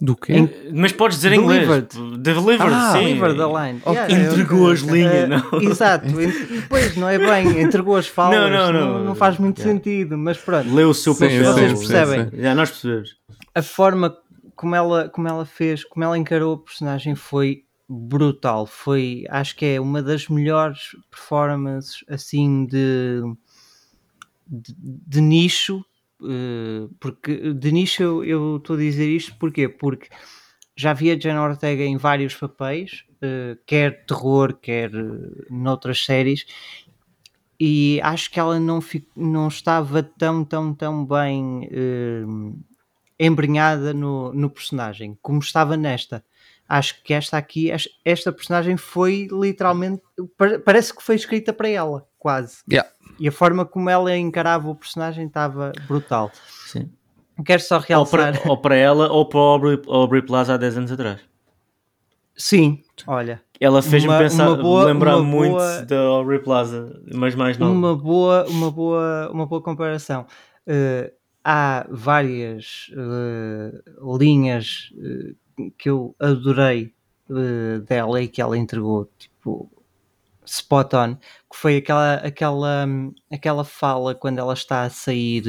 Do 0.00 0.14
quê? 0.14 0.34
Em- 0.34 0.50
Mas 0.74 0.92
podes 0.92 1.16
dizer 1.16 1.32
em 1.32 1.40
inglês. 1.40 1.66
Delivered. 1.66 2.18
Delivered, 2.22 2.74
Ah, 2.74 2.92
sim. 2.92 3.04
Deliver 3.04 3.34
the 3.34 3.46
Line. 3.46 3.80
Ok, 3.82 3.92
Yeah, 3.94 4.12
yeah, 4.12 4.32
Entregou 4.32 4.70
as 4.70 4.80
linhas, 4.80 5.24
Ah, 5.24 5.26
não? 5.52 5.60
Exato, 5.62 6.20
e 6.20 6.26
depois 6.60 6.96
não 6.96 7.08
é 7.08 7.18
bem, 7.18 7.62
entregou 7.62 7.96
as 7.96 8.06
falas, 8.08 8.36
Não, 8.38 8.50
não, 8.50 8.72
não, 8.72 8.98
não. 8.98 9.04
não 9.04 9.14
faz 9.14 9.38
muito 9.38 9.58
Yeah. 9.60 9.74
sentido, 9.78 10.18
mas 10.18 10.36
pronto. 10.38 10.72
Leu 10.74 10.90
o 10.90 10.94
seu 10.94 11.14
Sim, 11.14 11.20
papel. 11.20 11.44
vocês 11.44 11.70
sim, 11.78 11.88
percebem. 11.88 12.30
sim. 12.30 12.42
Já 12.42 12.54
nós 12.54 12.70
percebemos. 12.70 13.16
a 13.54 13.62
forma 13.62 14.14
como 14.54 14.74
ela, 14.74 15.08
como 15.08 15.28
ela 15.28 15.44
fez, 15.46 15.82
como 15.84 16.04
ela 16.04 16.16
encarou 16.18 16.54
a 16.54 16.58
personagem 16.58 17.14
foi 17.14 17.62
brutal. 17.88 18.66
Foi, 18.66 19.24
acho 19.30 19.56
que 19.56 19.64
é 19.64 19.80
uma 19.80 20.02
das 20.02 20.28
melhores 20.28 20.90
performances 21.10 22.04
assim 22.08 22.66
de, 22.66 23.20
de, 24.46 24.74
de 24.78 25.20
nicho. 25.20 25.84
eh, 26.22 26.88
porque 27.00 27.52
de 27.52 27.72
nicho 27.72 28.24
eu- 28.24 28.56
estou 28.56 28.76
a 28.76 28.78
dizer 28.78 29.08
isto 29.08 29.34
porquê? 29.38 29.68
Porque 29.68 30.08
já 30.76 30.92
vi 30.94 31.10
a 31.10 31.18
Jenna 31.18 31.42
Ortega 31.42 31.84
em 31.84 31.96
vários 31.98 32.34
papéis, 32.34 33.04
eh, 33.22 33.56
quer 33.66 34.04
terror, 34.06 34.54
quer 34.54 34.90
eh, 34.94 35.46
noutras 35.50 36.04
séries, 36.04 36.46
e 37.58 38.00
acho 38.02 38.30
que 38.30 38.38
ela 38.38 38.60
não, 38.60 38.80
não 39.16 39.48
estava 39.48 40.02
tão, 40.02 40.44
tão, 40.44 40.74
tão 40.74 41.04
bem 41.06 41.66
eh, 41.72 42.24
embrenhada 43.18 43.94
no, 43.94 44.32
no 44.32 44.50
personagem 44.50 45.18
como 45.22 45.38
estava 45.38 45.76
nesta. 45.76 46.24
Acho 46.68 47.02
que 47.02 47.14
esta 47.14 47.36
aqui, 47.36 47.70
es- 47.70 47.88
esta 48.04 48.32
personagem 48.32 48.76
foi 48.76 49.28
literalmente, 49.30 50.02
pa- 50.36 50.58
parece 50.64 50.94
que 50.94 51.02
foi 51.02 51.14
escrita 51.14 51.52
para 51.52 51.68
ela, 51.68 52.04
quase. 52.18 52.58
Yeah. 52.70 52.90
E 53.20 53.28
a 53.28 53.32
forma 53.32 53.64
como 53.64 53.88
ela 53.88 54.16
encarava 54.16 54.68
o 54.68 54.74
personagem 54.74 55.26
estava 55.26 55.72
brutal. 55.86 56.30
Sim. 56.66 56.90
Quero 57.44 57.62
só 57.62 57.76
Ou 57.76 58.06
para, 58.06 58.24
realçar. 58.30 58.48
ou 58.50 58.56
para 58.58 58.74
ela 58.76 59.08
ou 59.12 59.26
para 59.28 59.38
o 59.38 59.42
Aubrey, 59.42 59.82
Aubrey 59.86 60.22
Plaza 60.22 60.54
há 60.54 60.56
10 60.56 60.76
anos 60.78 60.90
atrás. 60.92 61.20
Sim, 62.38 62.82
olha, 63.06 63.40
Ela 63.58 63.80
fez-me 63.80 64.10
pensar, 64.18 64.48
uma 64.48 64.56
boa- 64.62 64.84
lembrar 64.84 65.18
muito 65.18 65.52
boa- 65.52 65.82
da 65.86 65.98
Aubrey 66.00 66.38
Plaza, 66.38 67.00
mas 67.14 67.34
mais 67.34 67.56
não. 67.56 67.72
uma 67.72 67.96
boa, 67.96 68.44
uma 68.48 68.70
boa, 68.70 69.30
uma 69.32 69.46
boa 69.46 69.62
comparação. 69.62 70.26
Eh, 70.66 71.12
há 71.42 71.86
várias 71.88 72.90
eh, 72.92 73.80
linhas 74.18 74.90
eh, 75.02 75.32
que 75.78 75.88
eu 75.90 76.14
adorei 76.18 76.94
eh, 77.30 77.80
dela 77.80 78.22
e 78.22 78.28
que 78.28 78.40
ela 78.40 78.56
entregou, 78.56 79.10
tipo 79.18 79.70
spot 80.44 80.94
on, 80.94 81.16
que 81.16 81.56
foi 81.56 81.78
aquela, 81.78 82.14
aquela, 82.14 82.86
aquela 83.32 83.64
fala 83.64 84.14
quando 84.14 84.38
ela 84.38 84.54
está 84.54 84.82
a 84.82 84.90
sair, 84.90 85.44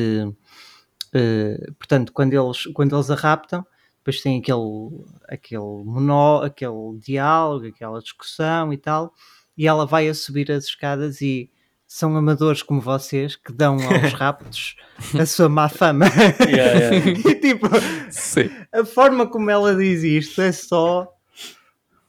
eh, 1.14 1.72
portanto, 1.78 2.12
quando 2.12 2.34
eles, 2.34 2.66
quando 2.74 2.96
eles 2.96 3.10
a 3.12 3.16
raptam, 3.16 3.66
depois 4.00 4.22
tem 4.22 4.40
aquele, 4.40 5.06
aquele 5.28 5.84
monó, 5.86 6.42
aquele 6.44 6.98
diálogo, 7.00 7.68
aquela 7.68 8.00
discussão 8.00 8.74
e 8.74 8.78
tal, 8.78 9.14
e 9.58 9.68
ela 9.68 9.86
vai 9.86 10.08
a 10.08 10.14
subir 10.16 10.52
as 10.52 10.66
escadas 10.66 11.22
e 11.22 11.52
são 11.88 12.16
amadores 12.18 12.62
como 12.62 12.82
vocês 12.82 13.36
que 13.38 13.54
dão 13.54 13.76
aos 13.76 14.12
raptos 14.14 14.76
a 15.20 15.26
sua 15.26 15.48
má 15.48 15.70
fama. 15.70 16.06
Yeah, 16.42 16.80
yeah. 16.80 16.98
e 17.30 17.36
tipo, 17.36 17.68
Sim. 18.12 18.50
a 18.74 18.84
forma 18.84 19.26
como 19.28 19.50
ela 19.50 19.74
diz 19.76 20.04
isto 20.04 20.42
é 20.42 20.52
só 20.52 21.08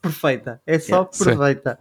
perfeita. 0.02 0.60
É 0.66 0.78
só 0.78 1.08
Sim. 1.10 1.24
perfeita. 1.24 1.78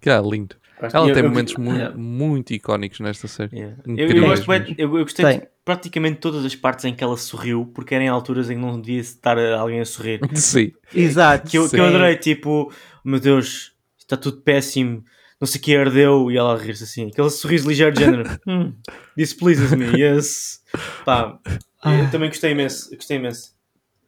Que 0.00 0.10
é 0.10 0.20
lindo. 0.20 0.56
Ela 0.80 1.08
Eu- 1.08 1.14
tem 1.14 1.22
eu- 1.24 1.28
momentos 1.28 1.54
mu- 1.56 1.72
yeah. 1.74 1.94
muito 1.96 2.52
icónicos 2.54 3.00
nesta 3.00 3.28
série. 3.28 3.54
Yeah. 3.58 3.76
Eu, 3.86 4.08
eu, 4.10 4.26
gosto 4.26 4.46
bem- 4.46 4.74
eu, 4.78 4.96
eu 4.96 5.04
gostei 5.04 5.40
de 5.40 5.48
praticamente 5.62 6.20
todas 6.20 6.42
as 6.44 6.54
partes 6.56 6.86
em 6.86 6.94
que 6.94 7.04
ela 7.04 7.16
sorriu, 7.18 7.66
porque 7.74 7.94
eram 7.94 8.04
em 8.06 8.08
alturas 8.08 8.48
em 8.50 8.54
que 8.54 8.60
não 8.60 8.80
devia 8.80 9.00
estar 9.00 9.38
alguém 9.54 9.80
a 9.80 9.84
sorrir. 9.84 10.20
Sim. 10.34 10.72
Exato. 10.94 11.50
Que 11.50 11.58
eu, 11.58 11.68
que 11.68 11.76
eu 11.76 11.84
adorei, 11.84 12.16
tipo, 12.16 12.72
meu 13.04 13.20
Deus, 13.20 13.72
está 13.98 14.16
tudo 14.16 14.38
péssimo, 14.40 15.04
não 15.40 15.46
sei 15.46 15.60
o 15.60 15.64
que 15.64 15.76
ardeu, 15.76 16.30
e 16.30 16.36
ela 16.36 16.54
a 16.54 16.58
rir-se 16.58 16.84
assim, 16.84 17.08
aquele 17.08 17.30
sorriso 17.30 17.68
ligeiro 17.68 17.92
de 17.92 18.00
género. 18.04 18.24
"Hmm, 18.46 18.72
this 19.16 19.32
pleases 19.32 19.72
me, 19.72 19.86
yes. 19.98 20.60
Pá, 21.04 21.38
eu 21.84 22.10
também 22.10 22.28
gostei 22.28 22.52
imenso, 22.52 22.94
gostei 22.94 23.16
imenso. 23.16 23.54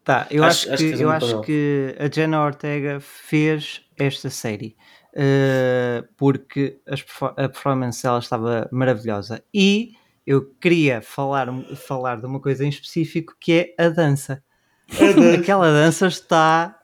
Tá, 0.04 0.26
eu 0.30 0.42
Acho- 0.44 0.70
acho, 0.72 0.76
que 0.84 0.92
que, 0.96 1.02
eu 1.02 1.10
acho 1.10 1.40
que 1.42 1.94
a 1.98 2.08
Jenna 2.12 2.44
Ortega 2.44 2.98
fez 3.00 3.82
esta 3.96 4.28
série 4.30 4.76
eh, 5.14 6.02
porque 6.16 6.80
as 6.88 7.04
a 7.36 7.48
performance 7.48 8.02
dela 8.02 8.18
estava 8.18 8.68
maravilhosa 8.72 9.44
e 9.54 9.92
eu 10.26 10.44
queria 10.60 11.00
falar, 11.02 11.46
falar 11.76 12.16
de 12.20 12.26
uma 12.26 12.40
coisa 12.40 12.64
em 12.64 12.68
específico 12.68 13.36
que 13.40 13.52
é 13.78 13.84
a 13.84 13.88
dança. 13.88 14.42
Aquela 15.38 15.70
dança 15.70 16.06
está. 16.08 16.78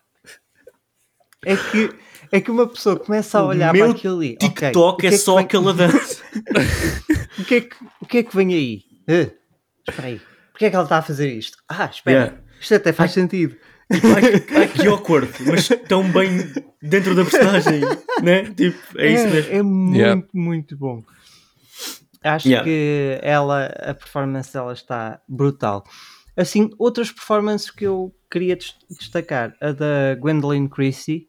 É 1.45 1.57
que, 1.57 1.91
é 2.33 2.41
que 2.41 2.51
uma 2.51 2.67
pessoa 2.67 2.97
começa 2.99 3.39
a 3.39 3.45
olhar 3.47 3.73
meu 3.73 3.87
para 3.87 3.95
aquilo 3.95 4.17
ali. 4.19 4.37
ok, 4.43 4.49
TikTok 4.69 4.95
o 4.95 4.97
que 4.97 5.07
é 5.07 5.11
que 5.11 5.17
só 5.19 5.37
vem- 5.37 5.45
aquela 5.45 5.73
dança. 5.75 6.23
O 7.39 7.45
que, 7.45 7.55
é 7.55 7.61
que, 7.61 7.77
o 8.01 8.07
que 8.07 8.19
é 8.19 8.23
que 8.25 8.35
vem 8.37 8.53
aí? 8.53 8.83
Eh, 9.07 9.31
espera 9.89 10.09
aí. 10.09 10.21
Porquê 10.51 10.65
é 10.67 10.71
que 10.71 10.75
ela 10.77 10.85
está 10.85 10.99
a 10.99 11.03
fazer 11.03 11.33
isto? 11.33 11.57
Ah, 11.69 11.85
espera. 11.85 12.19
Yeah. 12.19 12.43
Isto 12.61 12.75
até 12.75 12.93
faz 12.93 13.13
sentido. 13.13 13.57
ai, 13.91 14.41
que- 14.41 14.55
ai, 14.57 14.69
que 14.69 14.87
awkward, 14.89 15.31
mas 15.47 15.69
tão 15.89 16.11
bem 16.11 16.31
dentro 16.83 17.15
da 17.15 17.25
personagem, 17.25 17.81
né? 18.23 18.43
Tipo, 18.55 18.79
é 18.99 19.09
isso 19.13 19.29
mesmo. 19.29 19.53
É 19.53 19.63
muito, 19.63 19.97
Yeah. 19.97 20.23
muito 20.35 20.77
bom. 20.77 21.03
Acho 22.25 22.49
Yeah. 22.49 22.65
que 22.65 23.19
ela, 23.23 23.67
a 23.67 23.95
performance 23.95 24.53
dela 24.53 24.73
está 24.73 25.21
brutal. 25.29 25.85
Assim, 26.37 26.71
outras 26.79 27.13
performances 27.13 27.71
que 27.71 27.85
eu 27.85 28.13
queria 28.31 28.57
des- 28.57 28.75
destacar, 28.99 29.55
a 29.61 29.71
da 29.73 30.17
Gwendolyn 30.19 30.67
Christie, 30.69 31.29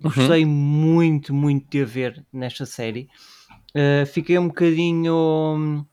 gostei 0.00 0.44
muito, 0.44 1.32
muito 1.34 1.68
de 1.70 1.82
a 1.82 1.84
ver 1.84 2.26
nesta 2.32 2.66
série. 2.66 3.08
Uh, 3.74 4.06
fiquei 4.06 4.38
um 4.38 4.48
bocadinho. 4.48 5.14
hum, 5.56 5.84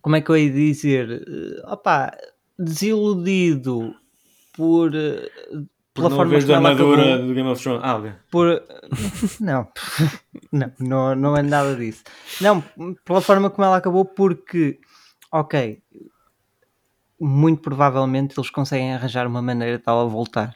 Como 0.00 0.16
é 0.16 0.20
que 0.20 0.30
eu 0.30 0.36
ia 0.36 0.50
dizer? 0.50 1.22
Uh, 1.28 1.72
opá, 1.72 2.16
desiludido 2.58 3.94
por. 4.54 4.90
uh, 4.90 5.66
pela 5.92 6.08
não 6.08 6.16
forma 6.16 6.38
da 6.40 6.54
ela 6.54 6.70
armadura 6.70 7.18
do 7.18 7.32
Game 7.32 7.48
of 7.48 7.62
Thrones. 7.62 7.80
Ah, 7.84 7.96
ok. 7.96 8.12
por 8.30 8.62
não. 9.40 9.68
não, 10.50 10.72
não, 10.80 11.14
não 11.14 11.36
é 11.36 11.42
nada 11.42 11.76
disso. 11.76 12.02
Não, 12.40 12.60
pela 13.04 13.20
forma 13.20 13.48
como 13.48 13.64
ela 13.64 13.76
acabou, 13.76 14.04
porque 14.04 14.80
ok, 15.30 15.80
muito 17.20 17.62
provavelmente 17.62 18.38
eles 18.38 18.50
conseguem 18.50 18.92
arranjar 18.92 19.26
uma 19.26 19.40
maneira 19.40 19.78
de 19.78 19.84
ela 19.86 20.04
voltar. 20.06 20.54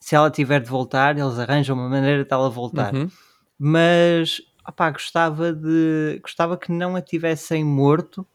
Se 0.00 0.16
ela 0.16 0.30
tiver 0.30 0.60
de 0.60 0.68
voltar, 0.68 1.16
eles 1.16 1.38
arranjam 1.38 1.76
uma 1.76 1.88
maneira 1.88 2.24
de 2.24 2.32
ela 2.32 2.50
voltar. 2.50 2.94
Uhum. 2.94 3.10
Mas 3.58 4.40
opá, 4.66 4.90
gostava 4.90 5.52
de 5.52 6.18
gostava 6.22 6.56
que 6.56 6.72
não 6.72 6.96
a 6.96 7.02
tivessem 7.02 7.62
morto 7.62 8.26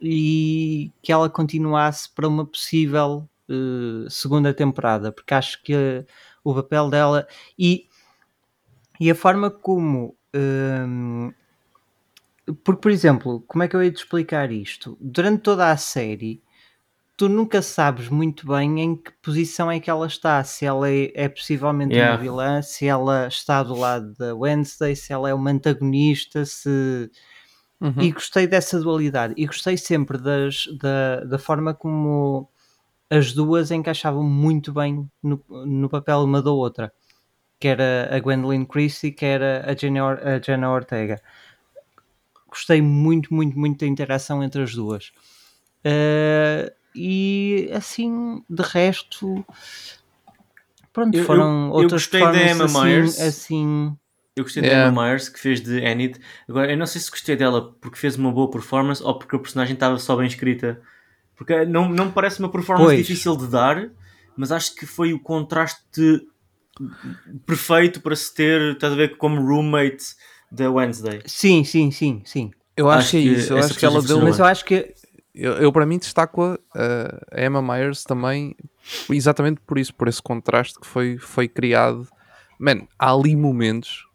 e 0.00 0.92
que 1.02 1.12
ela 1.12 1.28
continuasse 1.28 2.08
para 2.08 2.28
uma 2.28 2.46
possível 2.46 3.28
eh, 3.48 4.08
segunda 4.08 4.54
temporada, 4.54 5.10
porque 5.10 5.34
acho 5.34 5.62
que 5.62 5.74
eh, 5.74 6.04
o 6.44 6.54
papel 6.54 6.88
dela 6.88 7.26
e, 7.58 7.88
e 9.00 9.10
a 9.10 9.14
forma 9.14 9.50
como 9.50 10.16
hum, 10.34 11.32
porque, 12.64 12.80
por 12.80 12.90
exemplo, 12.90 13.42
como 13.46 13.62
é 13.62 13.68
que 13.68 13.76
eu 13.76 13.82
ia 13.82 13.90
te 13.90 13.96
explicar 13.96 14.50
isto? 14.50 14.96
Durante 15.00 15.42
toda 15.42 15.70
a 15.70 15.76
série, 15.76 16.42
tu 17.18 17.28
nunca 17.28 17.60
sabes 17.60 18.08
muito 18.08 18.46
bem 18.46 18.80
em 18.80 18.96
que 18.96 19.10
posição 19.20 19.68
é 19.68 19.80
que 19.80 19.90
ela 19.90 20.06
está, 20.06 20.42
se 20.44 20.64
ela 20.64 20.88
é, 20.88 21.10
é 21.14 21.28
possivelmente 21.28 21.92
Yeah. 21.96 22.14
uma 22.14 22.22
vilã, 22.22 22.62
se 22.62 22.86
ela 22.86 23.26
está 23.26 23.60
do 23.62 23.74
lado 23.74 24.14
da 24.14 24.34
Wednesday, 24.36 24.94
se 24.94 25.12
ela 25.12 25.28
é 25.28 25.34
uma 25.34 25.50
antagonista, 25.50 26.46
se 26.46 27.10
Uhum. 27.80 28.02
e 28.02 28.10
gostei 28.12 28.46
dessa 28.46 28.80
dualidade 28.80 29.34
e 29.36 29.46
gostei 29.46 29.76
sempre 29.76 30.16
das, 30.18 30.66
da, 30.80 31.24
da 31.24 31.38
forma 31.38 31.72
como 31.74 32.48
as 33.10 33.32
duas 33.32 33.70
encaixavam 33.70 34.22
muito 34.24 34.72
bem 34.72 35.08
no, 35.22 35.44
no 35.48 35.88
papel 35.88 36.20
uma 36.22 36.40
da 36.42 36.50
outra 36.50 36.92
que 37.60 37.68
era 37.68 38.08
a 38.14 38.18
Gwendolyn 38.20 38.64
Christie 38.64 39.12
que 39.12 39.24
era 39.24 39.64
a 39.68 39.76
Jenna, 39.76 40.04
Or- 40.04 40.20
a 40.26 40.40
Jenna 40.40 40.70
Ortega 40.70 41.20
gostei 42.48 42.82
muito, 42.82 43.32
muito, 43.32 43.58
muito 43.58 43.80
da 43.80 43.86
interação 43.86 44.42
entre 44.42 44.62
as 44.62 44.72
duas 44.74 45.12
Eh, 45.84 46.72
e 47.00 47.70
assim 47.72 48.42
de 48.50 48.62
resto 48.62 49.44
pronto, 50.92 51.14
Eu- 51.14 51.20
eu- 51.20 51.26
foram 51.26 51.66
eu 51.68 51.72
outras 51.72 52.02
gostei 52.02 52.20
da 52.20 52.26
performances 52.32 52.56
Emma 52.56 52.64
assim, 52.64 52.84
Myers. 52.88 53.20
assim 53.20 53.96
Eu 54.36 54.44
gostei 54.44 54.62
Yeah. 54.62 54.84
da 54.84 54.90
Emma 54.90 55.02
Myers, 55.08 55.28
que 55.28 55.38
fez 55.40 55.60
de 55.60 55.78
Enid. 55.80 56.16
Agora, 56.48 56.70
eu 56.70 56.76
não 56.76 56.86
sei 56.86 57.00
se 57.00 57.10
gostei 57.10 57.34
dela 57.36 57.72
porque 57.80 57.96
fez 57.98 58.16
uma 58.16 58.30
boa 58.30 58.48
performance 58.50 59.02
ou 59.02 59.18
porque 59.18 59.34
a 59.34 59.38
personagem 59.38 59.74
estava 59.74 59.98
só 59.98 60.14
bem 60.16 60.26
escrita. 60.28 60.80
Porque 61.36 61.64
não, 61.64 61.88
não 61.88 62.06
me 62.06 62.12
parece 62.12 62.38
uma 62.40 62.50
performance 62.50 62.86
Pois. 62.94 63.06
difícil 63.06 63.36
de 63.36 63.48
dar, 63.48 63.90
mas 64.36 64.50
acho 64.52 64.74
que 64.76 64.86
foi 64.86 65.12
o 65.12 65.18
contraste 65.20 65.82
perfeito 67.46 68.00
para 68.00 68.14
se 68.16 68.32
ter, 68.34 68.72
estás 68.72 68.92
a 68.92 68.96
ver, 68.96 69.16
como 69.16 69.40
roommate 69.40 70.04
da 70.50 70.70
Wednesday. 70.70 71.20
sim, 71.26 71.64
sim, 71.64 71.90
sim, 71.90 72.22
sim 72.24 72.50
Eu 72.76 72.88
acho, 72.88 72.98
Acho 73.00 73.10
que 73.10 73.16
é 73.16 73.20
isso. 73.20 73.52
Eu 73.52 73.58
acho 73.58 73.74
que 73.78 73.84
ela 73.84 74.02
deu. 74.02 74.20
mas 74.20 74.38
eu 74.38 74.44
acho 74.44 74.64
que 74.64 74.94
Eu, 75.40 75.52
eu, 75.54 75.72
para 75.72 75.86
mim 75.86 75.98
destaco-a 75.98 76.54
uh, 76.54 77.26
a 77.32 77.44
Emma 77.44 77.62
Myers 77.62 78.02
também 78.04 78.56
exatamente 79.10 79.60
por 79.66 79.78
isso, 79.78 79.94
por 79.94 80.08
esse 80.08 80.20
contraste 80.22 80.78
que 80.80 80.86
foi, 80.86 81.16
foi 81.18 81.46
criado. 81.46 82.08
Man, 82.58 82.82
há 82.98 83.12
ali 83.12 83.36
momentos 83.36 84.06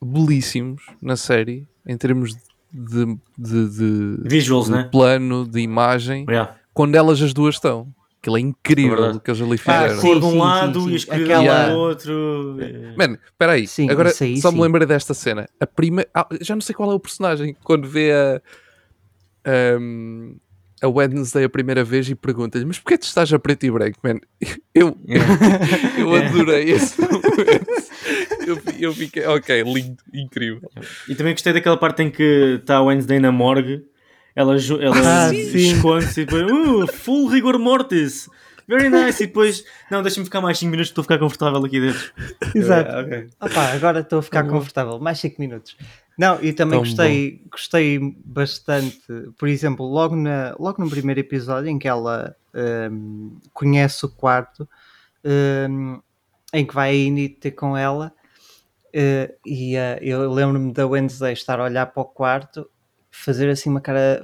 belíssimos 0.00 0.82
na 1.02 1.16
série 1.16 1.66
em 1.86 1.96
termos 1.96 2.34
de, 2.72 3.06
de, 3.36 3.68
de- 3.68 4.28
Visuals, 4.28 4.66
de 4.66 4.72
né? 4.72 4.88
plano, 4.92 5.46
de 5.46 5.60
imagem, 5.60 6.24
Yeah. 6.28 6.54
quando 6.74 6.94
elas 6.94 7.20
as 7.20 7.32
duas 7.32 7.56
estão. 7.56 7.88
Aquilo 8.20 8.36
é 8.36 8.40
incrível 8.40 8.96
Verdade. 8.96 9.16
o 9.16 9.20
que 9.20 9.30
eles 9.30 9.40
ali 9.40 9.54
Ah, 9.54 9.58
fizeram. 9.58 9.98
A 9.98 10.00
cor 10.02 10.20
de 10.20 10.26
um 10.26 10.30
sim, 10.32 10.38
lado 10.38 10.80
sim, 10.80 10.84
sim. 10.86 10.90
e 10.90 10.92
a 10.92 10.96
escuridão 10.96 11.40
Aquela- 11.40 11.68
do 11.70 11.78
outro. 11.78 12.56
É. 12.60 12.94
Man, 12.96 13.18
espera 13.24 13.52
aí. 13.52 13.66
Sim, 13.66 13.88
Agora 13.90 14.08
isso 14.10 14.24
aí 14.24 14.40
só 14.40 14.50
sim. 14.50 14.56
me 14.56 14.62
lembrei 14.62 14.86
desta 14.86 15.14
cena. 15.14 15.48
A 15.60 15.66
prima... 15.66 16.04
ah, 16.12 16.26
já 16.40 16.54
não 16.54 16.60
sei 16.60 16.74
qual 16.74 16.90
é 16.90 16.94
o 16.94 17.00
personagem. 17.00 17.56
Quando 17.62 17.88
vê 17.88 18.12
a... 18.12 18.42
ahm, 19.48 20.36
a 20.80 20.88
Wednesday 20.88 21.44
a 21.44 21.48
primeira 21.48 21.82
vez 21.82 22.08
e 22.08 22.14
pergunta-lhe 22.14 22.64
mas 22.64 22.78
porquê 22.78 22.96
tu 22.98 23.02
estás 23.04 23.32
a 23.32 23.38
preto 23.38 23.64
e 23.66 23.70
branco, 23.70 23.98
man? 24.04 24.20
Eu, 24.74 24.96
eu 25.98 26.14
adorei 26.14 26.70
esse 26.70 27.00
momento. 27.00 27.26
Eu, 28.46 28.60
eu 28.78 28.94
fiquei, 28.94 29.26
ok, 29.26 29.62
lindo, 29.64 29.96
incrível. 30.14 30.70
E 31.08 31.16
também 31.16 31.32
gostei 31.32 31.52
daquela 31.52 31.76
parte 31.76 32.00
em 32.04 32.10
que 32.10 32.58
está 32.60 32.76
a 32.76 32.82
Wednesday 32.82 33.18
na 33.18 33.32
morgue. 33.32 33.84
Ela, 34.36 34.54
ela 34.80 35.26
Ah, 35.26 35.34
esconde-se 35.34 36.20
e 36.20 36.24
depois, 36.26 36.44
uh, 36.48 36.86
full 36.92 37.28
rigor 37.28 37.58
mortis. 37.58 38.28
Very 38.68 38.88
nice. 38.88 39.24
E 39.24 39.26
depois, 39.26 39.64
não, 39.90 40.00
deixa-me 40.00 40.26
ficar 40.26 40.40
mais 40.40 40.58
5 40.58 40.70
minutos, 40.70 40.90
estou 40.90 41.02
a 41.02 41.04
ficar 41.04 41.18
confortável 41.18 41.64
aqui 41.64 41.80
dentro. 41.80 42.12
Exato. 42.54 42.90
Eu, 42.92 43.00
ok. 43.04 43.26
Opa, 43.40 43.62
agora 43.72 44.00
estou 44.00 44.20
a 44.20 44.22
ficar 44.22 44.44
Tá 44.44 44.48
confortável. 44.48 45.00
Mais 45.00 45.18
5 45.18 45.40
minutos. 45.40 45.76
Não, 46.18 46.42
e 46.42 46.52
também 46.52 46.80
Tão 46.80 46.88
gostei, 46.88 47.42
gostei 47.48 48.16
bastante, 48.24 49.00
por 49.38 49.48
exemplo, 49.48 49.86
logo, 49.86 50.16
na, 50.16 50.52
logo 50.58 50.82
no 50.82 50.90
primeiro 50.90 51.20
episódio 51.20 51.70
em 51.70 51.78
que 51.78 51.86
ela 51.86 52.34
hum, 52.90 53.38
conhece 53.52 54.04
o 54.04 54.08
quarto, 54.08 54.68
hum, 55.24 56.00
em 56.52 56.66
que 56.66 56.74
vai 56.74 56.90
a 56.90 56.94
Indy 56.94 57.28
ter 57.28 57.52
com 57.52 57.76
ela, 57.76 58.12
eh, 58.92 59.32
e 59.46 59.76
eh, 59.76 60.00
eu 60.02 60.28
lembro-me 60.32 60.72
da 60.72 60.88
Wednesday 60.88 61.32
estar 61.32 61.60
a 61.60 61.64
olhar 61.64 61.86
para 61.86 62.02
o 62.02 62.06
quarto, 62.06 62.68
fazer 63.12 63.48
assim 63.48 63.70
uma 63.70 63.80
cara, 63.80 64.20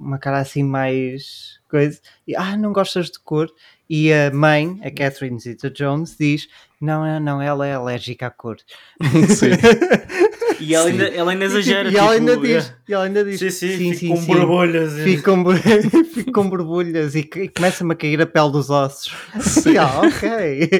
uma 0.00 0.18
cara 0.18 0.38
assim 0.38 0.62
mais 0.62 1.60
coisa, 1.68 2.00
e 2.26 2.34
ah, 2.34 2.56
não 2.56 2.72
gostas 2.72 3.10
de 3.10 3.18
cor? 3.18 3.50
E 3.90 4.10
a 4.12 4.30
mãe, 4.30 4.80
a 4.82 4.90
Catherine 4.90 5.38
Zeta 5.38 5.68
Jones, 5.68 6.16
diz: 6.18 6.48
Não, 6.80 7.04
não, 7.04 7.20
não, 7.20 7.42
ela 7.42 7.66
é 7.66 7.74
alérgica 7.74 8.28
à 8.28 8.30
cor. 8.30 8.56
Sim. 9.28 9.50
E 10.60 10.74
ela 10.74 10.88
ainda, 10.88 11.04
ela 11.08 11.30
ainda 11.32 11.44
exagera. 11.44 11.90
E 11.90 11.96
ela 11.96 12.12
ainda 12.12 12.32
tipo, 12.32 12.46
diz, 12.46 12.66
é. 12.68 12.74
e 12.88 12.92
ela 12.94 13.04
ainda 13.04 13.24
diz, 13.24 13.38
Sim, 13.40 13.50
sim, 13.50 13.94
fico 13.94 14.14
com 14.14 14.20
sim. 14.22 14.26
borbulhas. 14.34 14.98
é. 14.98 15.04
Fico 15.04 15.22
com, 15.22 15.42
bor- 15.42 15.56
fico 16.14 16.32
com 16.32 16.48
borbulhas 16.48 17.14
e, 17.14 17.20
e 17.20 17.48
começa-me 17.48 17.92
a 17.92 17.96
cair 17.96 18.20
a 18.20 18.26
pele 18.26 18.50
dos 18.52 18.70
ossos. 18.70 19.12
E 19.66 19.76
ela, 19.76 20.06
ok, 20.06 20.70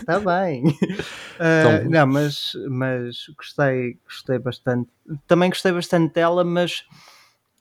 está 0.00 0.18
bem. 0.24 0.64
Ah, 1.38 1.80
bom. 1.84 1.90
não, 1.90 2.06
mas, 2.06 2.52
mas 2.68 3.16
gostei, 3.36 3.96
gostei 4.04 4.38
bastante. 4.38 4.88
Também 5.26 5.50
gostei 5.50 5.72
bastante 5.72 6.14
dela, 6.14 6.42
mas 6.44 6.82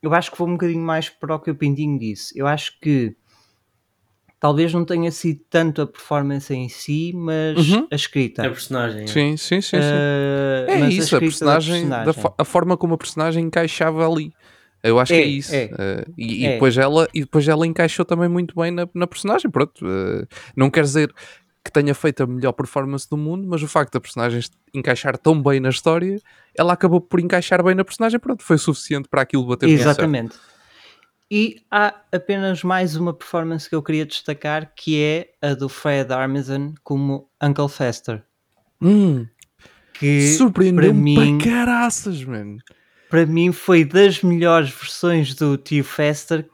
eu 0.01 0.13
acho 0.13 0.31
que 0.31 0.37
vou 0.37 0.47
um 0.47 0.53
bocadinho 0.53 0.81
mais 0.83 1.09
para 1.09 1.35
o 1.35 1.39
que 1.39 1.51
o 1.51 1.55
Pintinho 1.55 1.99
disse. 1.99 2.37
Eu 2.37 2.47
acho 2.47 2.79
que 2.79 3.15
talvez 4.39 4.73
não 4.73 4.85
tenha 4.85 5.11
sido 5.11 5.41
tanto 5.49 5.81
a 5.81 5.87
performance 5.87 6.53
em 6.53 6.69
si, 6.69 7.11
mas 7.15 7.57
Uhum. 7.57 7.87
a 7.91 7.95
escrita. 7.95 8.45
A 8.45 8.49
personagem. 8.49 9.03
é. 9.03 9.07
Sim, 9.07 9.37
sim, 9.37 9.61
sim. 9.61 9.61
sim. 9.61 9.77
Eh, 9.81 10.65
É 10.69 10.79
mas 10.79 10.93
isso, 10.93 11.15
a 11.15 11.19
escrita 11.19 11.45
da 11.45 11.51
personagem, 11.53 11.89
da 11.89 12.13
fo- 12.13 12.35
a 12.37 12.45
forma 12.45 12.77
como 12.77 12.93
a 12.93 12.97
personagem 12.97 13.45
encaixava 13.45 14.07
ali. 14.07 14.31
Eu 14.83 14.99
acho 14.99 15.13
que 15.13 15.19
é 15.19 15.23
É, 15.23 15.27
isso. 15.27 15.55
é. 15.55 15.69
Eh, 15.79 16.05
e, 16.17 16.43
e 16.43 16.45
É. 16.47 16.53
depois 16.53 16.77
ela, 16.77 17.07
e 17.13 17.21
depois 17.21 17.47
ela 17.47 17.65
encaixou 17.65 18.05
também 18.05 18.29
muito 18.29 18.53
bem 18.55 18.69
na, 18.71 18.87
na 18.93 19.07
personagem. 19.07 19.49
Pronto, 19.49 19.83
eh, 19.85 20.25
não 20.55 20.69
quer 20.69 20.83
dizer 20.83 21.11
que 21.63 21.71
tenha 21.71 21.95
feito 21.95 22.21
a 22.21 22.27
melhor 22.27 22.51
performance 22.51 23.09
do 23.09 23.17
mundo, 23.17 23.47
mas 23.47 23.63
o 23.63 23.67
facto 23.67 23.93
da 23.93 23.99
personagem 23.99 24.39
encaixar 24.71 25.17
tão 25.17 25.41
bem 25.41 25.59
na 25.59 25.69
história, 25.69 26.21
ela 26.55 26.73
acabou 26.73 27.01
por 27.01 27.19
encaixar 27.19 27.63
bem 27.63 27.73
na 27.73 27.83
personagem. 27.83 28.19
Pronto, 28.19 28.43
foi 28.43 28.59
suficiente 28.59 29.09
para 29.09 29.23
aquilo 29.23 29.47
bater 29.47 29.65
tudo 29.65 29.83
certo. 29.83 29.99
E 31.37 31.57
há 31.69 31.93
apenas 32.13 32.63
mais 32.63 32.95
uma 32.95 33.13
performance 33.13 33.67
que 33.67 33.75
eu 33.75 33.83
queria 33.83 34.05
destacar, 34.05 34.71
que 34.73 35.01
é 35.01 35.31
a 35.41 35.53
do 35.53 35.67
Fred 35.67 36.13
Armisen 36.13 36.73
como 36.81 37.27
Uncle 37.43 37.67
Fester. 37.67 38.23
Hum, 38.81 39.27
Que 39.99 40.33
Surpreendeu-me 40.37 41.13
para 41.15 41.23
para, 41.25 41.31
mim- 41.33 41.37
caraças, 41.39 42.23
mano. 42.23 42.57
para 43.09 43.25
mim 43.25 43.51
foi 43.51 43.83
das 43.83 44.21
melhores 44.23 44.69
versões 44.69 45.33
do 45.35 45.57
tio 45.57 45.83
Fester 45.83 46.47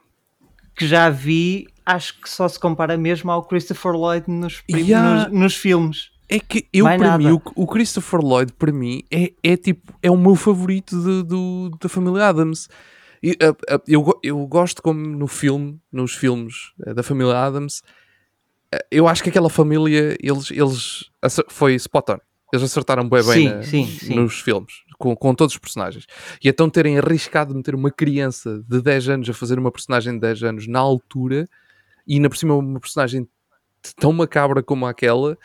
que 0.76 0.84
já 0.86 1.08
vi. 1.10 1.68
Acho 1.86 2.20
que 2.20 2.28
só 2.28 2.48
se 2.48 2.58
compara 2.58 2.96
mesmo 2.96 3.30
ao 3.30 3.44
Christopher 3.44 3.92
Lloyd 3.92 4.28
nos, 4.28 4.64
Yeah. 4.68 5.28
nos, 5.28 5.40
nos 5.40 5.54
filmes. 5.56 6.10
É 6.28 6.40
que 6.40 6.66
eu, 6.72 6.86
Mais 6.86 7.00
para 7.00 7.18
mim, 7.18 7.24
nada. 7.24 7.36
o, 7.56 7.62
o 7.62 7.66
Christopher 7.68 8.20
Lloyd, 8.20 8.52
para 8.54 8.72
mim, 8.72 9.02
é, 9.12 9.32
é 9.44 9.56
tipo, 9.56 9.92
é 10.02 10.10
o 10.10 10.16
meu 10.16 10.34
favorito 10.34 10.96
de- 11.00 11.22
do, 11.22 11.70
da 11.80 11.88
família 11.88 12.28
Adams. 12.28 12.68
E, 13.22 13.32
uh, 13.32 13.52
uh, 13.74 13.82
eu, 13.86 14.18
eu 14.22 14.46
gosto 14.46 14.82
como 14.82 15.00
no 15.00 15.26
filme, 15.26 15.80
nos 15.92 16.14
filmes 16.14 16.72
uh, 16.86 16.92
da 16.94 17.02
família 17.02 17.36
Adams, 17.38 17.82
eu 18.90 19.06
acho 19.06 19.22
que 19.22 19.28
aquela 19.28 19.50
família, 19.50 20.16
eles, 20.20 20.50
eles 20.50 21.10
foi 21.48 21.74
spot 21.74 22.08
on. 22.10 22.18
Eles 22.52 22.64
acertaram 22.64 23.08
bem, 23.08 23.22
bem 23.22 23.32
Sim, 23.32 23.48
na- 23.48 23.62
sim, 23.62 23.86
sim. 23.86 24.14
nos 24.14 24.40
filmes, 24.40 24.72
com, 24.98 25.14
com 25.16 25.34
todos 25.34 25.54
os 25.54 25.58
personagens. 25.58 26.06
E 26.42 26.48
então 26.48 26.68
terem 26.68 26.98
arriscado 26.98 27.54
meter 27.54 27.74
uma 27.74 27.90
criança 27.90 28.62
de 28.68 28.80
10 28.82 29.08
anos 29.08 29.28
a 29.28 29.32
fazer 29.34 29.58
uma 29.58 29.70
personagem 29.70 30.14
de 30.14 30.20
10 30.20 30.42
anos 30.42 30.66
na 30.66 30.78
altura, 30.78 31.46
e 32.06 32.14
ainda 32.14 32.28
por 32.28 32.36
cima 32.36 32.54
uma 32.54 32.80
personagem 32.80 33.28
tão 33.96 34.12
macabra 34.12 34.62
como 34.62 34.86
aquela, 34.86 35.36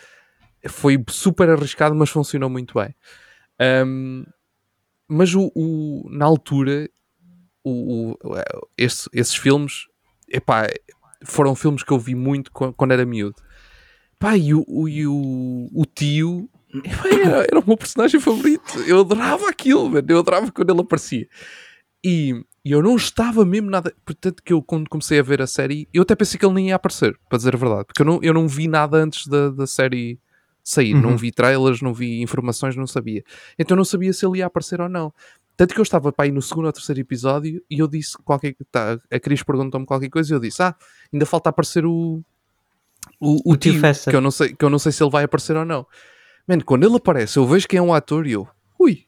foi 0.68 1.02
super 1.10 1.50
arriscado, 1.50 1.96
mas 1.96 2.10
funcionou 2.10 2.50
muito 2.50 2.74
bem. 2.74 2.94
Um, 3.86 4.24
mas 5.08 5.34
o, 5.34 5.52
o- 5.56 6.08
na 6.12 6.26
altura, 6.26 6.90
o, 7.68 8.11
o- 8.24 8.38
esse- 8.78 9.09
esses 9.13 9.36
filmes, 9.36 9.86
epá, 10.30 10.68
foram 11.26 11.55
filmes 11.55 11.84
que 11.84 11.91
eu 11.91 11.99
vi 11.99 12.15
muito 12.15 12.51
quan- 12.51 12.72
quando 12.74 12.91
era 12.91 13.05
miúdo. 13.05 13.36
Pá, 14.20 14.36
e 14.38 14.53
o, 14.53 14.63
o, 14.68 15.70
o, 15.82 15.86
tio 15.86 16.49
epá, 16.74 17.07
era, 17.09 17.38
era 17.43 17.59
o 17.59 17.63
meu 17.68 17.78
personagem 17.78 18.20
favorito. 18.20 18.80
Eu 18.88 19.01
adorava 19.01 19.49
aquilo, 19.49 19.89
mano. 19.89 20.05
eu 20.09 20.20
adorava 20.20 20.51
quando 20.51 20.70
ele 20.72 20.82
aparecia. 20.82 21.28
E, 22.03 22.34
e 22.63 22.72
eu 22.72 22.82
não 22.82 22.95
estava 22.95 23.45
mesmo 23.45 23.70
nada. 23.70 23.93
Portanto, 24.05 24.41
que 24.43 24.53
eu 24.53 24.61
quando 24.61 24.89
comecei 24.89 25.20
a 25.20 25.24
ver 25.24 25.41
a 25.41 25.47
série, 25.47 25.88
eu 25.93 26.01
até 26.03 26.15
pensei 26.15 26.39
que 26.39 26.45
ele 26.45 26.53
nem 26.55 26.70
ia 26.70 26.76
aparecer, 26.76 27.18
para 27.30 27.38
dizer 27.38 27.55
a 27.55 27.57
verdade, 27.57 27.86
porque 27.86 28.01
eu 28.01 28.05
não, 28.05 28.20
eu 28.22 28.34
não 28.34 28.47
vi 28.47 28.68
nada 28.68 28.97
antes 28.97 29.28
da, 29.28 29.49
da 29.49 29.68
série 29.68 30.20
sair. 30.63 30.93
Não 30.93 31.11
Uhum. 31.11 31.18
vi 31.18 31.32
trailers, 31.32 31.82
não 31.82 31.93
vi 31.93 32.22
informações, 32.22 32.76
não 32.76 32.86
sabia. 32.88 33.24
Então 33.57 33.76
eu 33.76 33.78
não 33.78 33.86
sabia 33.86 34.11
se 34.13 34.26
ele 34.26 34.39
ia 34.39 34.45
aparecer 34.47 34.82
ou 34.82 34.89
não. 34.89 35.13
Tanto 35.58 35.74
que 35.74 35.80
eu 35.80 35.84
estava 35.84 36.12
para 36.14 36.26
aí 36.26 36.32
no 36.32 36.41
segundo 36.41 36.68
ou 36.68 36.72
terceiro 36.72 37.01
episódio 37.01 37.64
e 37.68 37.80
eu 37.80 37.88
disse 37.88 38.16
qualquer 38.20 38.55
tá, 38.72 38.99
a 39.12 39.20
Cris 39.20 39.41
perguntou-me 39.41 39.88
qualquer 39.88 40.08
coisa 40.08 40.32
e 40.32 40.36
eu 40.36 40.39
disse: 40.39 40.62
Ah, 40.62 40.76
ainda 41.12 41.26
falta 41.26 41.49
aparecer 41.49 41.84
o, 41.84 42.24
o, 43.20 43.49
o, 43.49 43.53
O 43.53 43.58
tio 43.58 43.72
tio, 43.74 43.82
Fester. 43.82 44.12
que 44.12 44.16
eu, 44.16 44.22
não 44.22 44.30
sei, 44.30 44.55
que 44.55 44.64
eu 44.64 44.70
não 44.70 44.78
sei 44.78 44.91
se 44.91 45.03
ele 45.03 45.10
vai 45.10 45.24
aparecer 45.24 45.58
ou 45.58 45.66
não. 45.66 45.88
Mano, 46.47 46.64
quando 46.64 46.86
ele 46.86 46.95
aparece, 46.95 47.38
eu 47.38 47.47
vejo 47.47 47.68
que 47.68 47.76
é 47.76 47.82
um 47.82 47.91
ator 47.91 48.28
e 48.28 48.34
eu, 48.34 48.47
ui, 48.80 49.05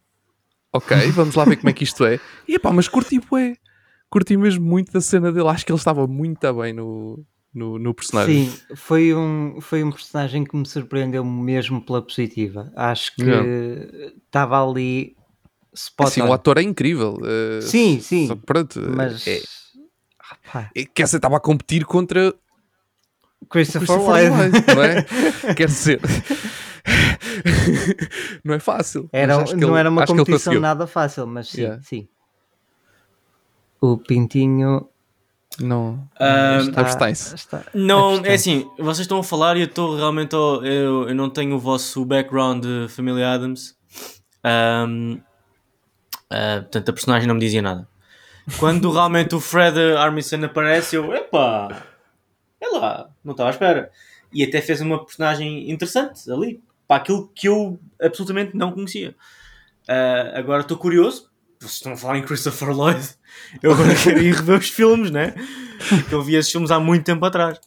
ok, 0.74 0.98
vamos 1.14 1.36
lá 1.36 1.46
ver 1.46 1.58
como 1.58 1.70
é 1.70 1.74
que 1.74 1.84
isto 1.84 2.04
é. 2.04 2.20
E 2.48 2.56
epá, 2.56 2.74
mas 2.74 2.88
curti, 2.88 3.20
bué. 3.20 3.56
Curti 4.10 4.36
mesmo 4.36 4.66
muito 4.66 4.92
da 4.92 5.02
cena 5.02 5.32
dele. 5.32 5.50
Acho 5.50 5.64
que 5.64 5.72
ele 5.72 5.78
estava 5.78 6.08
muito 6.08 6.52
bem 6.56 6.74
no, 6.74 7.24
no, 7.54 7.78
no 7.78 7.94
personagem. 7.94 8.50
Sim, 8.50 8.76
foi 8.76 9.14
um, 9.14 9.62
foi 9.62 9.84
um 9.84 9.92
personagem 9.92 10.44
que 10.44 10.58
me 10.58 10.66
surpreendeu 10.66 11.24
mesmo 11.24 11.80
pela 11.80 12.02
positiva. 12.02 12.72
Acho 12.76 13.16
que 13.16 13.22
estava 14.26 14.68
ali 14.68 15.16
spot 15.74 16.08
Assim, 16.08 16.22
on. 16.22 16.30
o 16.30 16.34
ator 16.34 16.58
é 16.58 16.62
incrível. 16.62 17.18
eh, 17.24 17.62
Sim, 17.62 18.00
sim. 18.02 18.28
só 18.28 18.36
pronto, 18.36 18.80
mas 18.96 19.26
é, 19.28 19.42
é, 20.76 20.86
quer 20.86 21.04
dizer, 21.04 21.18
estava 21.18 21.38
a 21.38 21.40
competir 21.40 21.86
contra 21.86 22.34
Christopher, 23.50 23.88
Christopher 23.88 24.32
Lloyd. 24.32 24.52
Lloyd, 24.52 24.76
não 24.76 24.84
é? 24.84 25.06
quer 25.56 25.68
dizer, 25.68 26.00
não 28.44 28.54
é 28.56 28.60
fácil. 28.60 29.10
Era, 29.12 29.38
não 29.56 29.70
ele- 29.70 29.80
era 29.80 29.90
uma 29.90 30.06
competição 30.06 30.60
nada 30.60 30.88
fácil, 30.88 31.26
mas 31.28 31.50
sim, 31.50 31.62
Yeah. 31.62 31.82
sim. 31.84 32.08
O 33.82 33.98
Pintinho 33.98 34.88
Não, 35.60 36.08
Ah, 36.20 36.60
está, 36.62 36.82
abstém-se. 36.82 37.36
está- 37.36 37.64
Não, 37.74 38.24
é 38.24 38.34
assim, 38.36 38.70
vocês 38.78 39.00
estão 39.00 39.18
a 39.20 39.24
falar 39.24 39.58
e 39.58 39.62
eu 39.62 39.66
estou 39.66 39.96
realmente. 39.98 40.34
ao- 40.36 40.64
Eu, 40.66 41.10
eu 41.10 41.16
não 41.16 41.30
tenho 41.30 41.56
o 41.56 41.60
vosso 41.60 42.06
background 42.06 42.64
de 42.64 42.88
Família 42.90 43.34
Adams. 43.34 43.76
Ahm, 44.44 45.18
ah, 46.30 46.60
portanto, 46.62 46.90
a 46.90 46.94
personagem 46.94 47.28
não 47.28 47.36
me 47.36 47.42
dizia 47.42 47.62
nada. 47.62 47.88
Quando 48.58 48.92
realmente 48.92 49.36
o 49.36 49.40
Fred 49.40 49.78
Armisen 49.98 50.44
aparece, 50.46 50.96
eu, 50.96 51.14
epá, 51.14 51.84
é 52.60 52.68
lá, 52.68 53.10
não 53.24 53.32
estava 53.32 53.50
à 53.50 53.52
espera. 53.52 53.92
E 54.34 54.44
até 54.44 54.62
fez 54.62 54.82
uma 54.82 55.04
personagem 55.04 55.70
interessante 55.70 56.32
ali, 56.32 56.62
para 56.88 56.98
aquilo 56.98 57.28
que 57.34 57.48
eu 57.48 57.80
absolutamente 58.02 58.56
não 58.56 58.72
conhecia. 58.72 59.16
Ah, 59.88 60.34
agora 60.36 60.62
estou 60.62 60.78
curioso, 60.78 61.30
vocês 61.60 61.74
estão 61.74 61.94
a 61.94 61.98
falar 61.98 62.18
em 62.18 62.24
Christopher 62.24 62.70
Lloyd, 62.70 63.10
eu 63.62 63.72
agora 63.74 63.94
quero 63.96 64.22
ir 64.22 64.34
rever 64.34 64.60
os 64.60 64.70
filmes, 64.70 65.12
né? 65.12 65.34
Porque 65.90 66.14
eu 66.14 66.22
vi 66.22 66.36
esses 66.36 66.52
filmes 66.52 66.72
há 66.72 66.80
muito 66.80 67.04
tempo 67.04 67.26
atrás. 67.26 67.60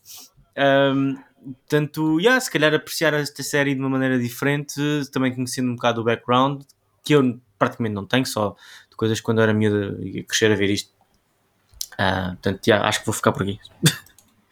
Ahm, 0.56 1.16
portanto, 1.42 2.20
yeah, 2.20 2.40
se 2.40 2.50
calhar 2.50 2.72
apreciar 2.74 3.14
esta 3.14 3.42
série 3.42 3.74
de 3.74 3.80
uma 3.80 3.88
maneira 3.88 4.18
diferente, 4.18 4.74
também 5.12 5.34
conhecendo 5.34 5.70
um 5.70 5.74
bocado 5.74 6.00
o 6.00 6.04
background, 6.04 6.62
que 7.02 7.14
eu 7.14 7.40
praticamente 7.64 7.94
não 7.94 8.04
tenho, 8.06 8.26
só 8.26 8.56
de 8.90 8.96
coisas 8.96 9.20
quando 9.20 9.38
eu 9.38 9.44
era 9.44 9.54
miúda 9.54 9.98
e 10.04 10.22
crescer 10.24 10.50
a 10.50 10.54
ver 10.56 10.70
isto. 10.70 10.90
Ah, 11.98 12.30
portanto, 12.30 12.66
yeah, 12.66 12.88
acho 12.88 13.00
que 13.00 13.06
vou 13.06 13.14
ficar 13.14 13.32
por 13.32 13.42
aqui. 13.42 13.58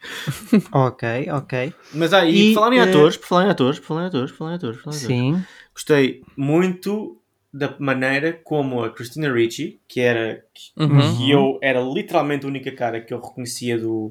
Ok, 0.71 1.03
ok. 1.31 1.73
Mas 1.93 2.13
aí, 2.13 2.41
ah, 2.41 2.45
por 2.47 2.53
falar 2.55 2.73
em 2.75 2.79
eh, 2.79 2.83
atores, 2.83 3.17
por 3.17 3.27
falar 3.27 3.45
em 3.45 3.49
atores, 3.49 3.79
por 3.79 3.85
falar 3.87 4.03
em 4.03 4.07
atores, 4.07 4.31
por 4.31 4.37
falar 4.37 4.51
em 4.51 4.55
atores, 4.55 4.77
por 4.77 4.83
falar 4.83 4.95
em 4.95 4.99
atores. 4.99 5.17
Sim. 5.17 5.45
Gostei 5.73 6.23
muito 6.35 7.17
da 7.53 7.75
maneira 7.79 8.33
como 8.43 8.83
a 8.83 8.89
Christina 8.89 9.31
Ricci, 9.31 9.79
que 9.87 9.99
era 9.99 10.43
Uhum. 10.77 10.87
que 11.17 11.29
eu 11.31 11.59
era 11.61 11.81
literalmente 11.81 12.45
a 12.45 12.49
única 12.49 12.71
cara 12.71 13.01
que 13.01 13.13
eu 13.13 13.19
reconhecia 13.21 13.77
do, 13.77 14.07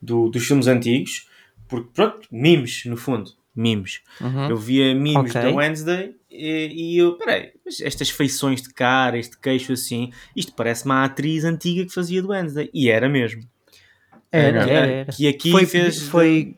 do- 0.00 0.28
dos 0.30 0.44
filmes 0.46 0.66
antigos, 0.66 1.28
porque 1.68 1.90
pronto, 1.94 2.26
memes 2.32 2.84
no 2.86 2.96
fundo, 2.96 3.30
memes. 3.54 4.00
Uhum. 4.20 4.48
Eu 4.48 4.56
via 4.56 4.94
memes 4.94 5.30
Ok. 5.34 5.42
da 5.42 5.50
Wednesday 5.50 6.16
e, 6.30 6.94
e 6.94 6.98
eu, 6.98 7.16
peraí, 7.18 7.52
mas 7.64 7.80
estas 7.80 8.08
feições 8.10 8.62
de 8.62 8.72
cara, 8.72 9.18
este 9.18 9.38
queixo 9.38 9.72
assim, 9.72 10.12
isto 10.36 10.52
parece-me 10.54 10.92
a 10.92 11.04
atriz 11.04 11.44
antiga 11.44 11.84
que 11.84 11.92
fazia 11.92 12.22
do 12.22 12.28
Wednesday, 12.28 12.70
e 12.72 12.88
era 12.88 13.08
mesmo. 13.08 13.42
Era, 14.32 14.64
Que- 14.64 14.70
era, 14.70 14.86
era. 14.86 15.12
Que 15.12 15.28
aqui 15.28 15.50
foi, 15.50 15.66
fez. 15.66 16.02
foi 16.02 16.56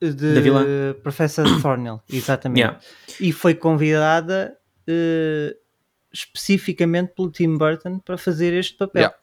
de 0.00 0.34
da 0.34 0.40
vilã. 0.40 0.64
Professor 1.02 1.44
Thornhill, 1.62 2.00
exatamente. 2.12 2.60
Yeah. 2.60 2.80
E 3.20 3.30
foi 3.32 3.54
convidada 3.54 4.56
eh, 4.86 5.56
especificamente 6.12 7.12
pelo 7.14 7.30
Tim 7.30 7.56
Burton 7.56 7.98
para 8.00 8.18
fazer 8.18 8.52
este 8.52 8.76
papel. 8.76 9.02
Yeah. 9.02 9.16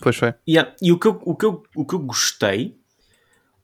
Pois 0.00 0.16
foi. 0.16 0.34
Yeah, 0.48 0.74
E 0.82 0.90
o 0.92 0.98
que, 0.98 1.06
eu, 1.06 1.20
o, 1.24 1.36
que 1.36 1.46
eu, 1.46 1.62
o 1.76 1.84
que 1.86 1.94
eu 1.94 2.00
gostei 2.00 2.76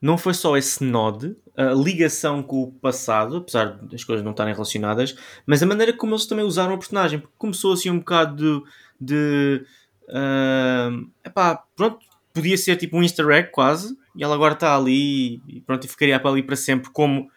não 0.00 0.16
foi 0.16 0.32
só 0.32 0.56
esse 0.56 0.82
nod, 0.84 1.36
ligação 1.84 2.42
com 2.42 2.62
o 2.62 2.72
passado, 2.72 3.36
apesar 3.38 3.76
das 3.82 4.04
coisas 4.04 4.24
não 4.24 4.30
estarem 4.30 4.52
relacionadas, 4.52 5.16
mas 5.46 5.62
a 5.62 5.66
maneira 5.66 5.92
como 5.92 6.12
eles 6.12 6.26
também 6.26 6.44
usaram 6.44 6.74
o 6.74 6.78
personagem, 6.78 7.18
porque 7.18 7.34
começou 7.36 7.72
assim 7.72 7.90
um 7.90 7.98
bocado 7.98 8.64
de. 9.00 9.58
de 9.58 9.66
ah, 10.08 10.90
epá, 11.24 11.62
pronto, 11.76 11.98
podia 12.32 12.56
ser 12.56 12.76
tipo 12.76 12.96
um 12.96 13.02
easter 13.02 13.28
egg 13.28 13.50
quase, 13.50 13.96
e 14.16 14.24
ela 14.24 14.34
agora 14.34 14.54
está 14.54 14.74
ali 14.76 15.42
e 15.46 15.60
pronto, 15.60 15.84
e 15.84 15.88
ficaria 15.88 16.18
para 16.18 16.30
ali 16.30 16.42
para 16.42 16.56
sempre 16.56 16.90
como 16.90 17.30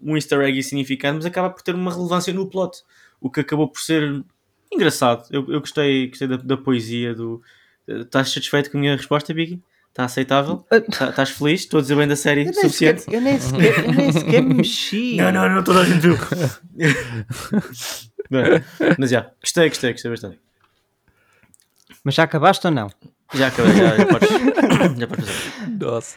um 0.00 0.16
easter 0.16 0.40
egg 0.40 0.58
insignificante, 0.58 1.16
mas 1.16 1.26
acaba 1.26 1.50
por 1.50 1.62
ter 1.62 1.74
uma 1.74 1.92
relevância 1.92 2.32
no 2.32 2.48
plot, 2.48 2.82
o 3.20 3.30
que 3.30 3.40
acabou 3.40 3.68
por 3.68 3.80
ser 3.80 4.24
engraçado. 4.72 5.26
Eu, 5.30 5.50
eu 5.50 5.60
gostei, 5.60 6.08
gostei 6.08 6.28
da, 6.28 6.36
da 6.36 6.56
poesia 6.56 7.14
do. 7.14 7.42
Estás 7.86 8.30
satisfeito 8.30 8.70
com 8.70 8.78
a 8.78 8.80
minha 8.80 8.96
resposta, 8.96 9.32
Biggie? 9.32 9.62
Está 9.96 10.04
aceitável? 10.04 10.62
Ah, 10.70 10.78
Tá- 10.78 11.08
Estás 11.08 11.30
feliz? 11.30 11.60
Estou 11.62 11.78
a 11.78 11.80
dizer 11.80 11.96
bem 11.96 12.06
da 12.06 12.16
série 12.16 12.44
Eu 12.44 12.52
suficiente? 12.52 13.00
sequer, 13.00 13.14
eu, 13.16 13.20
nem 13.22 13.40
sequer, 13.40 13.84
eu 13.86 13.92
nem 13.94 14.12
sequer 14.12 14.42
me 14.42 14.54
mexi. 14.56 15.16
Não, 15.24 15.32
não, 15.32 15.48
não, 15.48 15.64
toda 15.64 15.80
a 15.80 15.84
gente 15.84 16.00
viu. 16.00 16.18
Bem, 18.30 18.62
Mas 18.98 19.08
já, 19.08 19.30
gostei, 19.40 19.70
gostei, 19.70 19.92
gostei 19.92 20.10
bastante. 20.10 20.38
Mas 22.04 22.14
já 22.14 22.24
acabaste 22.24 22.66
ou 22.66 22.72
não? 22.74 22.90
Já 23.32 23.46
acabei, 23.46 23.72
já, 23.74 23.96
já 23.96 24.04
podes, 24.06 24.28
já 24.98 25.06
podes 25.06 25.30
fazer. 25.30 25.70
Nossa. 25.80 26.16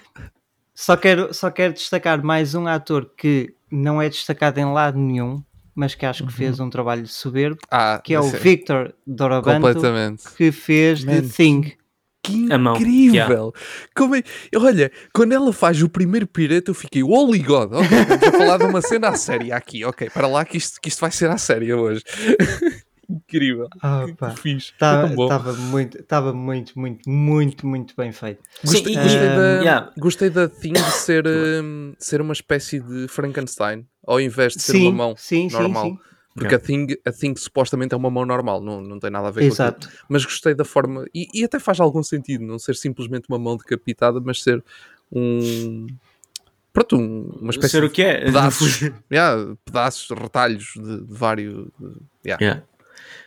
Só 0.75 0.97
quero, 0.97 1.33
só 1.33 1.49
quero 1.49 1.71
destacar 1.73 2.21
mais 2.21 2.53
um 2.55 2.67
ator 2.67 3.09
que 3.15 3.53
não 3.71 4.01
é 4.01 4.09
destacado 4.09 4.57
em 4.59 4.65
lado 4.73 4.99
nenhum, 4.99 5.41
mas 5.73 5.95
que 5.95 6.05
acho 6.05 6.27
que 6.27 6.33
fez 6.33 6.59
um 6.59 6.69
trabalho 6.69 7.07
soberbo, 7.07 7.59
Ah, 7.71 8.01
que 8.03 8.13
é 8.13 8.19
o 8.19 8.29
Victor 8.29 8.93
Completamente. 9.41 10.23
que 10.35 10.51
fez 10.51 11.01
The 11.05 11.21
Man, 11.21 11.27
Thing. 11.29 11.78
Que 12.21 12.33
incrível! 12.33 13.53
Como 13.95 14.15
é... 14.15 14.23
Olha, 14.55 14.91
quando 15.13 15.31
ela 15.33 15.53
faz 15.53 15.81
o 15.81 15.89
primeiro 15.89 16.27
pirata, 16.27 16.69
eu 16.69 16.75
fiquei, 16.75 17.01
holy 17.01 17.39
god, 17.39 17.71
ok, 17.73 17.97
estamos 17.97 18.23
a 18.27 18.31
falar 18.33 18.57
de 18.57 18.65
uma 18.65 18.81
cena 18.81 19.09
à 19.09 19.15
séria 19.15 19.55
aqui, 19.55 19.85
ok, 19.85 20.09
para 20.09 20.27
lá 20.27 20.43
que 20.43 20.57
isto, 20.57 20.79
que 20.81 20.89
isto 20.89 20.99
vai 20.99 21.11
ser 21.11 21.29
à 21.29 21.37
séria 21.37 21.77
hoje. 21.77 22.03
incrível. 23.09 23.67
Ah, 23.81 24.05
Que 24.05 24.41
fixe. 24.41 24.71
Estava 24.71 25.07
estava 25.07 25.53
muito, 25.53 25.97
estava 25.99 26.33
muito, 26.33 26.77
muito, 26.77 27.09
muito, 27.09 27.65
muito 27.65 27.95
bem 27.97 28.11
feito. 28.11 28.43
Gostei, 28.63 28.93
Sim, 28.93 28.99
e- 28.99 29.03
gostei 29.03 29.25
e- 29.27 29.35
da, 29.35 29.59
yeah. 29.61 29.91
gostei 29.97 30.29
da 30.29 30.47
Thing 30.47 30.73
de 30.73 30.91
ser, 30.91 31.25
hum, 31.27 31.93
ser 31.97 32.21
uma 32.21 32.33
espécie 32.33 32.79
de 32.79 33.07
Frankenstein, 33.07 33.87
ao 34.05 34.19
invés 34.21 34.53
de 34.53 34.61
ser 34.61 34.73
sim, 34.73 34.87
uma 34.87 34.91
mão 34.91 35.15
sim, 35.17 35.49
normal. 35.51 35.85
sim, 35.85 35.91
sim. 35.95 35.99
Porque 36.39 36.55
a, 36.55 36.59
Thing, 36.59 36.87
a 37.05 37.11
Thing 37.11 37.35
supostamente 37.35 37.93
é 37.93 37.97
uma 37.97 38.09
mão 38.09 38.25
normal, 38.25 38.61
não, 38.61 38.81
não 38.81 38.99
tem 38.99 39.09
nada 39.09 39.27
a 39.27 39.31
ver 39.31 39.41
com 39.41 39.45
aquilo. 39.47 39.53
Exato. 39.53 39.89
Mas 40.07 40.23
gostei 40.25 40.53
da 40.53 40.65
forma, 40.65 41.05
e, 41.13 41.27
e 41.33 41.43
até 41.43 41.59
faz 41.59 41.79
algum 41.79 42.01
sentido, 42.03 42.43
não 42.43 42.57
ser 42.59 42.75
simplesmente 42.75 43.25
uma 43.29 43.37
mão 43.39 43.55
decapitada, 43.57 44.19
mas 44.19 44.41
ser 44.43 44.63
um. 45.11 45.87
Pronto, 46.71 46.97
um- 46.97 47.37
uma 47.41 47.49
espécie 47.51 47.71
Ser 47.71 47.83
o 47.83 47.87
de 47.87 47.93
que 47.95 48.01
é? 48.03 48.25
pedaços, 48.25 48.79
yeah, 49.11 49.55
pedaços, 49.65 50.07
retalhos 50.09 50.73
de, 50.75 51.01
de 51.05 51.13
vários. 51.13 51.53
de- 51.79 51.95
yeah. 52.25 52.43
Yeah. 52.43 52.63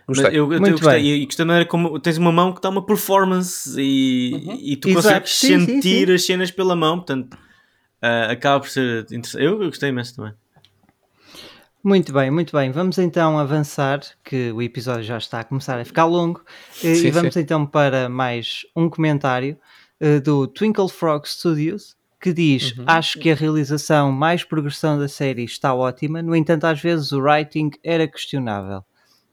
Gostei. 0.06 0.24
Muito 0.26 0.36
eu, 0.36 0.52
eu, 0.52 0.66
eu 0.66 0.70
gostei, 0.72 1.02
bem. 1.02 1.22
e 1.22 1.24
gostei 1.26 1.44
da 1.44 1.46
maneira 1.46 1.68
como 1.68 1.98
tens 2.00 2.18
uma 2.18 2.32
mão 2.32 2.52
que 2.52 2.60
dá 2.60 2.68
uma 2.68 2.84
performance 2.84 3.80
e, 3.80 4.72
e 4.72 4.76
tu 4.76 4.88
Exato. 4.88 5.06
consegues 5.08 5.32
Sim, 5.38 5.60
sim, 5.60 5.66
sentir 5.66 6.08
sim. 6.08 6.14
as 6.14 6.24
cenas 6.26 6.50
pela 6.50 6.74
mão, 6.76 6.96
portanto 6.98 7.36
ah, 8.00 8.32
acaba 8.32 8.60
por 8.60 8.68
ser 8.68 9.02
interessante. 9.12 9.44
Eu, 9.44 9.62
eu 9.62 9.68
gostei 9.68 9.88
imenso 9.90 10.16
também. 10.16 10.32
Muito 11.84 12.12
bem, 12.12 12.30
muito 12.30 12.56
bem. 12.56 12.70
Vamos 12.70 12.96
então 12.96 13.36
avançar, 13.36 14.00
que 14.22 14.52
o 14.52 14.62
episódio 14.62 15.02
já 15.02 15.18
está 15.18 15.40
a 15.40 15.44
começar 15.44 15.80
a 15.80 15.84
ficar 15.84 16.04
longo, 16.04 16.40
eh, 16.84 16.94
Sim, 16.94 17.08
e 17.08 17.10
vamos 17.10 17.36
então 17.36 17.66
para 17.66 18.08
mais 18.08 18.64
um 18.76 18.88
comentário 18.88 19.58
eh, 19.98 20.20
do 20.20 20.46
Twinkle 20.46 20.88
Frog 20.88 21.28
Studios, 21.28 21.96
que 22.20 22.32
diz: 22.32 22.76
Uhum. 22.78 22.84
Acho 22.86 23.18
que 23.18 23.32
a 23.32 23.34
realização 23.34 24.12
mais 24.12 24.44
progressão 24.44 24.96
da 24.96 25.08
série 25.08 25.42
está 25.42 25.74
ótima, 25.74 26.22
no 26.22 26.36
entanto, 26.36 26.64
às 26.64 26.80
vezes 26.80 27.10
o 27.10 27.20
writing 27.20 27.72
era 27.82 28.06
questionável. 28.06 28.84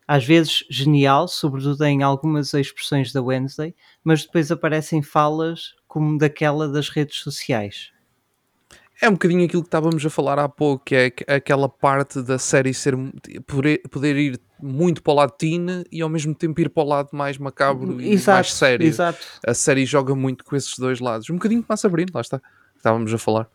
Às 0.08 0.26
vezes 0.26 0.66
genial, 0.72 1.28
sobretudo 1.28 1.86
em 1.86 2.02
algumas 2.02 2.52
expressões 2.56 3.14
da 3.14 3.22
Wednesday, 3.22 3.76
mas 4.04 4.26
depois 4.26 4.52
aparecem 4.52 5.04
falas 5.04 5.76
como 5.88 6.18
daquela 6.18 6.68
das 6.68 6.90
redes 6.90 7.18
sociais. 7.18 7.92
É 9.02 9.08
um 9.08 9.14
bocadinho 9.14 9.46
aquilo 9.46 9.62
que 9.62 9.68
estávamos 9.68 10.06
a 10.06 10.10
falar 10.10 10.38
há 10.40 10.50
pouco, 10.50 10.84
que 10.86 10.96
é 10.96 11.10
que- 11.10 11.24
aquela 11.32 11.70
parte 11.70 12.22
da 12.22 12.38
série 12.38 12.74
ser 12.74 12.96
poder, 13.48 14.18
ir 14.18 14.40
muito 14.62 15.02
para 15.02 15.14
o 15.14 15.16
lado 15.16 15.32
teen 15.38 15.86
e 15.90 16.02
ao 16.02 16.10
mesmo 16.10 16.36
tempo 16.36 16.60
ir 16.60 16.70
para 16.70 16.84
o 16.84 16.86
lado 16.86 17.10
mais 17.14 17.38
macabro 17.38 18.02
e 18.02 18.22
mais 18.28 18.54
sério. 18.54 18.86
exato. 18.86 19.20
A 19.46 19.54
série 19.54 19.86
joga 19.86 20.14
muito 20.14 20.44
com 20.44 20.54
esses 20.56 20.78
dois 20.78 21.00
lados. 21.00 21.30
Um 21.30 21.36
bocadinho 21.36 21.64
como 21.64 21.74
a 21.74 21.78
Sabrina, 21.78 22.12
lá 22.14 22.22
está. 22.22 22.42
Estávamos 22.76 23.14
a 23.14 23.18
falar. 23.18 23.48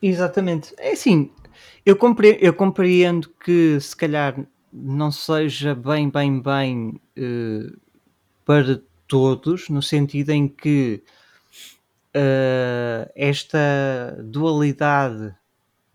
Exatamente. 0.00 0.72
É 0.78 0.92
assim, 0.92 1.30
eu 1.84 1.96
compreendo, 1.96 2.38
eu 2.40 2.52
compreendo 2.54 3.28
que 3.44 3.80
se 3.80 3.96
calhar 3.96 4.38
não 4.72 5.10
seja 5.10 5.74
bem, 5.74 6.08
bem, 6.08 6.40
bem 6.40 7.00
eh, 7.16 7.72
para 8.44 8.80
todos, 9.08 9.68
no 9.68 9.82
sentido 9.82 10.30
em 10.30 10.46
que 10.46 11.02
eh, 12.20 13.12
esta 13.14 14.18
dualidade 14.24 15.32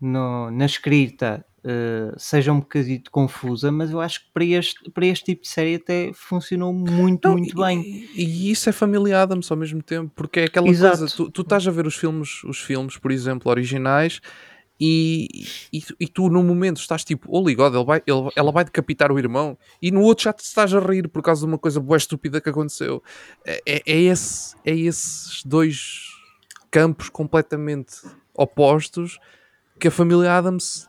no- 0.00 0.50
na 0.50 0.64
escrita 0.64 1.44
eh, 1.66 2.12
seja 2.18 2.52
um 2.52 2.60
bocadinho 2.60 3.02
confusa, 3.10 3.72
mas 3.72 3.90
eu 3.90 3.98
acho 4.00 4.20
que 4.20 4.32
para 4.34 4.44
este, 4.44 4.90
para 4.90 5.06
este 5.06 5.24
tipo 5.24 5.42
de 5.42 5.48
série 5.48 5.76
até 5.76 6.10
funcionou 6.14 6.72
muito, 6.74 7.26
Não, 7.28 7.32
muito 7.36 7.54
e, 7.58 7.62
bem. 7.64 7.80
E, 8.14 8.50
isso 8.50 8.68
é 8.68 8.72
Family 8.72 9.12
Adams 9.14 9.50
ao 9.50 9.56
mesmo 9.56 9.82
tempo, 9.82 10.12
porque 10.14 10.40
é 10.40 10.44
aquela 10.44 10.68
Exato. 10.68 10.98
coisa, 10.98 11.14
tu, 11.16 11.30
tu 11.30 11.40
estás 11.42 11.66
a 11.66 11.70
ver 11.70 11.86
os 11.86 11.96
filmes, 11.96 12.44
os 12.44 12.60
filmes, 12.60 12.98
por 12.98 13.10
exemplo, 13.10 13.50
originais, 13.50 14.20
e, 14.78 15.26
e, 15.72 15.80
tu- 15.80 15.96
e 15.98 16.06
tu 16.06 16.28
no 16.28 16.42
momento 16.42 16.78
estás 16.78 17.02
tipo, 17.02 17.34
holy 17.34 17.54
god, 17.54 17.74
ele 17.74 17.84
vai, 17.84 18.02
ele- 18.06 18.30
ela 18.36 18.52
vai 18.52 18.64
decapitar 18.64 19.10
o 19.10 19.18
irmão, 19.18 19.56
e 19.80 19.90
no 19.90 20.02
outro 20.02 20.24
já 20.24 20.32
te 20.34 20.44
estás 20.44 20.74
a 20.74 20.80
rir 20.80 21.08
por 21.08 21.22
causa 21.22 21.40
de 21.40 21.46
uma 21.46 21.58
coisa 21.58 21.80
boa 21.80 21.96
estúpida 21.96 22.42
que 22.42 22.50
aconteceu. 22.50 23.02
É, 23.46 23.62
é, 23.66 23.82
é 23.86 24.00
esse, 24.02 24.54
é 24.66 24.74
esses 24.76 25.42
dois 25.44 26.12
campos 26.74 27.08
completamente 27.08 27.94
opostos 28.36 29.20
que 29.78 29.86
a 29.86 29.90
família 29.92 30.36
Adams 30.36 30.88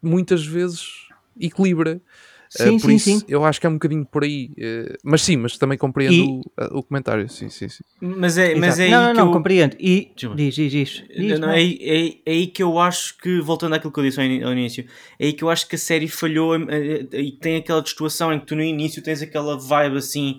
muitas 0.00 0.46
vezes 0.46 1.08
equilibra. 1.40 1.96
Uh, 1.96 2.62
Sim, 2.70 2.78
por 2.78 2.88
sim, 2.90 2.96
isso, 2.96 3.18
sim. 3.18 3.24
eu 3.26 3.44
acho 3.44 3.60
que 3.60 3.66
é 3.66 3.68
um 3.70 3.72
bocadinho 3.72 4.06
por 4.06 4.22
aí. 4.22 4.50
uh, 4.58 4.96
mas 5.02 5.22
sim, 5.22 5.36
mas 5.36 5.58
também 5.58 5.76
compreendo 5.76 6.14
E- 6.14 6.20
o, 6.20 6.38
uh, 6.40 6.78
o 6.78 6.82
comentário. 6.84 7.28
Sim, 7.28 7.48
sim, 7.48 7.68
sim. 7.68 7.82
Mas 8.00 8.38
é, 8.38 8.54
mas 8.54 8.78
é 8.78 8.88
não, 8.90 8.98
aí 9.00 9.06
não, 9.06 9.12
que 9.12 9.18
não, 9.18 9.26
eu... 9.26 9.32
compreendo. 9.32 9.76
E 9.80 10.12
diz, 10.36 10.54
diz, 10.54 10.70
diz. 10.70 11.04
diz, 11.08 11.40
Não, 11.40 11.48
não. 11.48 11.50
é, 11.50 11.56
aí- 11.56 11.78
é, 11.80 11.90
aí- 11.90 12.22
é 12.24 12.30
aí 12.30 12.46
que 12.46 12.62
eu 12.62 12.78
acho 12.78 13.18
que, 13.18 13.40
voltando 13.40 13.74
àquilo 13.74 13.92
que 13.92 13.98
eu 13.98 14.04
disse 14.04 14.20
ao 14.20 14.52
início, 14.52 14.86
é 15.18 15.26
aí 15.26 15.32
que 15.32 15.42
eu 15.42 15.50
acho 15.50 15.66
que 15.68 15.74
a 15.74 15.78
série 15.78 16.06
falhou 16.06 16.54
eh, 16.54 17.06
eh, 17.10 17.20
e 17.20 17.32
tem 17.32 17.56
aquela 17.56 17.82
destoação 17.82 18.32
em 18.32 18.38
que 18.38 18.46
tu 18.46 18.54
no 18.54 18.62
início 18.62 19.02
tens 19.02 19.20
aquela 19.20 19.58
vibe 19.58 19.96
assim 19.96 20.38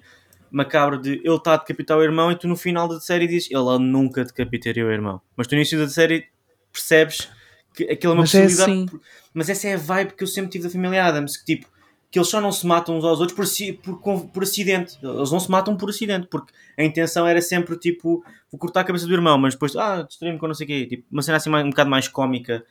macabra 0.52 0.98
de 0.98 1.14
ele 1.24 1.36
está 1.36 1.54
a 1.54 1.58
decapitar 1.58 1.98
o 1.98 2.04
irmão 2.04 2.32
e 2.32 2.36
tu 2.36 2.48
no 2.48 2.56
final 2.56 2.88
da 2.88 3.00
série 3.00 3.28
dizes 3.28 3.50
ele 3.52 3.80
nunca 3.80 4.24
decapitaria 4.24 4.86
o 4.86 4.92
irmão. 4.92 5.22
Mas 5.36 5.48
tu 5.48 5.52
no 5.52 5.58
início 5.58 5.78
da 5.78 5.88
série 5.90 6.26
percebes 6.72 7.30
que 7.74 7.84
aquilo 7.86 8.14
é 8.14 8.16
uma 8.16 8.22
Mas 8.24 8.34
é 8.36 8.44
possibilidade. 8.44 8.72
assim. 8.90 9.00
Mas 9.34 9.50
essa 9.50 9.68
é 9.68 9.74
a 9.74 9.78
vibe 9.78 10.14
que 10.14 10.24
eu 10.24 10.28
sempre 10.28 10.52
tive 10.52 10.64
da 10.66 10.70
família 10.70 11.06
Adams, 11.06 11.36
que 11.38 11.46
tipo, 11.46 11.68
que 12.10 12.18
eles 12.18 12.30
só 12.30 12.40
não 12.40 12.52
se 12.52 12.66
matam 12.66 12.98
uns 12.98 13.04
aos 13.04 13.20
outros 13.20 13.58
por, 13.84 13.98
por, 14.00 14.26
por 14.30 14.44
acidente. 14.44 14.98
Eles 15.04 15.32
não 15.32 15.40
se 15.40 15.52
matam 15.52 15.76
por 15.76 15.90
acidente, 15.90 16.28
porque 16.28 16.54
a 16.78 16.84
intenção 16.84 17.28
era 17.28 17.42
sempre 17.42 17.78
tipo, 17.78 18.24
vou 18.50 18.58
cortar 18.60 18.82
a 18.82 18.84
cabeça 18.86 19.06
do 19.06 19.14
irmão, 19.14 19.38
mas 19.38 19.54
depois, 19.56 19.76
ah, 19.76 20.04
destruí-me 20.04 20.38
com 20.40 20.48
não 20.48 20.54
sei 20.56 20.64
o 20.66 20.68
quê. 20.68 20.86
Tipo, 20.86 21.04
uma 21.12 21.22
cena 21.22 21.36
assim 21.38 21.50
um 21.50 21.70
bocado 21.70 21.90
mais 21.90 22.08
cómica, 22.08 22.64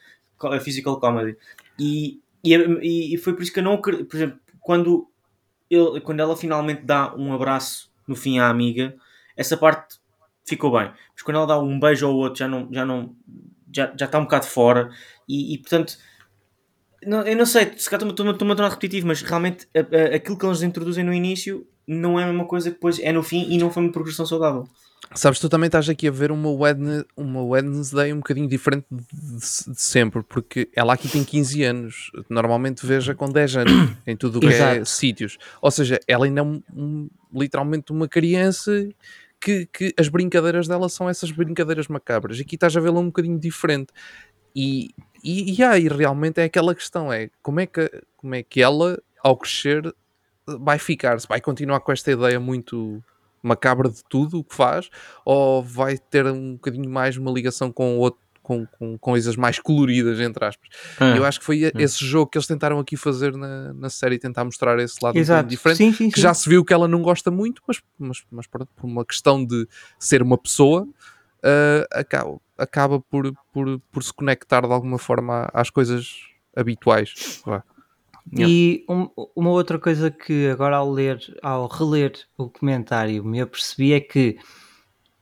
physical 0.62 0.99
comedy. 0.99 1.37
E, 1.79 2.18
e, 2.43 2.55
e- 2.55 3.14
e 3.14 3.18
foi 3.18 3.35
por 3.35 3.43
isso 3.43 3.53
que 3.53 3.59
eu 3.59 3.64
não 3.64 3.77
por 3.81 3.93
exemplo, 4.14 4.39
quando, 4.61 5.07
ele, 5.75 6.01
quando 6.01 6.20
ela 6.20 6.37
finalmente 6.37 6.83
dá 6.83 7.14
um 7.16 7.33
abraço 7.33 7.91
no 8.07 8.16
fim 8.16 8.39
à 8.39 8.49
amiga, 8.49 8.95
essa 9.37 9.57
parte 9.57 9.97
ficou 10.47 10.70
bem. 10.72 10.91
Mas 11.12 11.22
quando 11.22 11.37
ela 11.39 11.47
dá 11.47 11.59
um 11.59 11.79
beijo 11.81 12.07
ao 12.07 12.14
outro, 12.14 12.39
já 12.39 12.49
não. 12.49 12.68
Já 12.72 12.85
não 12.85 13.14
já, 13.77 13.93
já 13.99 14.07
está 14.07 14.18
um 14.20 14.22
bocado 14.25 14.47
fora 14.47 14.91
e, 15.29 15.55
e, 15.55 15.59
portanto 15.59 15.99
não, 17.07 17.22
eu 17.22 17.37
não 17.37 17.45
sei, 17.45 17.72
se 17.77 17.89
calhar 17.91 18.09
estou-me 18.09 18.33
a 18.33 18.35
tornar 18.35 18.68
repetitivo, 18.68 19.07
mas 19.07 19.20
realmente 19.22 19.68
a- 19.75 19.81
a- 20.12 20.16
aquilo 20.16 20.39
que 20.39 20.47
eles 20.47 20.62
introduzem 20.62 21.05
no 21.05 21.12
início 21.12 21.66
não 21.87 22.18
é 22.18 22.25
a 22.25 22.27
mesma 22.27 22.47
coisa 22.47 22.70
que 22.70 22.77
depois 22.77 22.99
é 22.99 23.12
no 23.12 23.22
fim 23.22 23.47
e 23.51 23.59
não 23.59 23.70
foi 23.70 23.83
uma 23.83 23.93
progressão 23.93 24.25
saudável. 24.25 24.66
Sabes, 25.14 25.38
tu 25.38 25.48
também 25.48 25.66
estás 25.66 25.88
aqui 25.88 26.09
a 26.09 26.11
ver 26.11 26.32
uma, 26.32 26.50
Wedne- 26.50 27.05
uma 27.16 27.42
Wednesday 27.42 28.12
um 28.12 28.16
bocadinho 28.16 28.48
diferente 28.48 28.86
de, 28.90 28.98
de- 28.98 29.40
sempre, 29.80 30.22
porque 30.22 30.68
ela 30.74 30.94
aqui 30.94 31.09
tem 31.09 31.22
15 31.24 31.62
anos, 31.62 32.11
normalmente 32.28 32.84
veja 32.84 33.14
com 33.14 33.28
10 33.30 33.57
anos 33.59 33.72
em 34.07 34.16
tudo 34.16 34.38
o 34.38 34.40
que 34.40 34.46
é 34.48 34.50
Exato. 34.50 34.86
sítios. 34.86 35.38
Ou 35.62 35.70
seja, 35.70 36.00
ela 36.09 36.24
ainda 36.26 36.40
é 36.40 36.42
um- 36.42 36.62
um- 36.74 37.09
literalmente 37.32 37.92
uma 37.92 38.09
criança 38.09 38.88
que, 39.40 39.66
que 39.66 39.94
as 39.98 40.09
brincadeiras 40.09 40.66
dela 40.66 40.88
são 40.88 41.09
essas 41.09 41.30
brincadeiras 41.30 41.86
macabras. 41.86 42.40
Aqui 42.40 42.57
estás 42.57 42.76
a 42.76 42.80
vê-la 42.80 42.98
um 42.98 43.07
bocadinho 43.07 43.38
diferente. 43.38 43.92
E, 44.57 44.90
e, 45.22 45.59
e 45.59 45.62
aí 45.62 45.86
realmente 45.88 46.40
é 46.40 46.44
aquela 46.44 46.74
questão: 46.74 47.12
é 47.12 47.28
como 47.42 47.61
é 47.61 47.66
que, 47.66 47.88
como 48.16 48.34
é 48.34 48.42
que 48.42 48.61
ela, 48.62 48.98
ao 49.22 49.36
crescer, 49.36 49.94
vai 50.46 50.78
ficar? 50.78 51.20
Se 51.20 51.28
vai 51.28 51.40
continuar 51.40 51.80
com 51.80 51.92
esta 51.92 52.11
ideia 52.11 52.40
muito 52.40 53.02
macabra 53.45 53.88
de 53.88 54.03
tudo 54.09 54.38
o 54.38 54.45
que 54.45 54.55
faz, 54.55 54.88
ou 55.24 55.62
vai 55.62 55.99
ter 55.99 56.26
um 56.26 56.55
bocadinho 56.55 56.90
mais 56.90 57.16
uma 57.16 57.30
ligação 57.30 57.70
com 57.70 57.99
outro. 57.99 58.22
Com, 58.42 58.66
com 58.66 58.99
coisas 58.99 59.36
mais 59.36 59.59
coloridas, 59.59 60.20
entre 60.20 60.45
aspas. 60.45 60.68
Ah. 61.01 61.16
Eu 61.16 61.24
acho 61.24 61.38
que 61.38 61.47
foi 61.47 61.72
esse 61.78 62.05
jogo 62.05 62.30
que 62.30 62.36
eles 62.36 62.47
tentaram 62.47 62.78
aqui 62.78 62.95
fazer 62.95 63.34
na, 63.34 63.72
na 63.72 63.88
série, 63.88 64.18
tentar 64.18 64.45
mostrar 64.45 64.78
esse 64.80 65.03
lado 65.03 65.16
Exato. 65.16 65.49
diferente 65.49 65.78
Sim, 65.78 65.95
sim, 65.95 66.11
que 66.11 66.16
sim. 66.16 66.20
já 66.20 66.34
se 66.34 66.47
viu 66.47 66.62
que 66.62 66.74
ela 66.74 66.86
não 66.86 67.01
gosta 67.01 67.30
muito, 67.30 67.62
mas, 67.66 67.80
mas, 67.99 68.22
mas 68.30 68.47
pronto, 68.47 68.68
por 68.76 68.84
uma 68.86 69.03
questão 69.03 69.42
de 69.42 69.66
ser 69.99 70.20
uma 70.20 70.36
pessoa, 70.36 70.86
ah, 71.42 71.86
acaba, 72.01 72.38
acaba 72.57 73.01
por, 73.01 73.32
por, 73.53 73.80
por 73.90 74.03
se 74.03 74.12
conectar 74.12 74.66
de 74.66 74.72
alguma 74.72 74.99
forma 74.99 75.49
às 75.53 75.68
coisas 75.68 76.11
habituais. 76.57 77.42
Vá. 77.45 77.62
E 78.33 78.85
um- 78.89 79.09
uma 79.37 79.51
outra 79.51 79.79
coisa 79.79 80.11
que 80.11 80.49
agora 80.49 80.77
ao 80.77 80.91
ler, 80.91 81.20
ao 81.43 81.68
reler 81.68 82.12
o 82.37 82.49
comentário 82.49 83.25
me 83.25 83.41
apercebi 83.41 83.93
é 83.93 84.01
que 84.01 84.39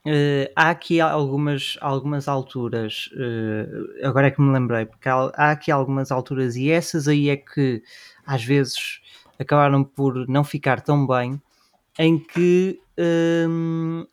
eh, 0.05 0.51
há 0.55 0.69
aqui 0.71 0.99
algumas, 1.01 1.77
algumas 1.81 2.27
alturas, 2.27 3.09
eh, 3.17 3.67
agora 4.07 4.27
é 4.27 4.31
que 4.31 4.41
me 4.41 4.51
lembrei, 4.53 4.85
porque 4.85 5.09
há, 5.09 5.31
há 5.35 5.51
aqui 5.51 5.71
algumas 5.71 6.11
alturas 6.11 6.55
e 6.57 6.71
essas 6.71 7.07
aí 7.07 7.29
é 7.29 7.37
que 7.37 7.83
às 8.25 8.43
vezes 8.43 9.01
acabaram 9.39 9.83
por 9.83 10.27
não 10.27 10.43
ficar 10.43 10.81
tão 10.81 11.07
bem, 11.07 11.41
em 11.99 12.19
que 12.19 12.79
hum, 13.49 14.05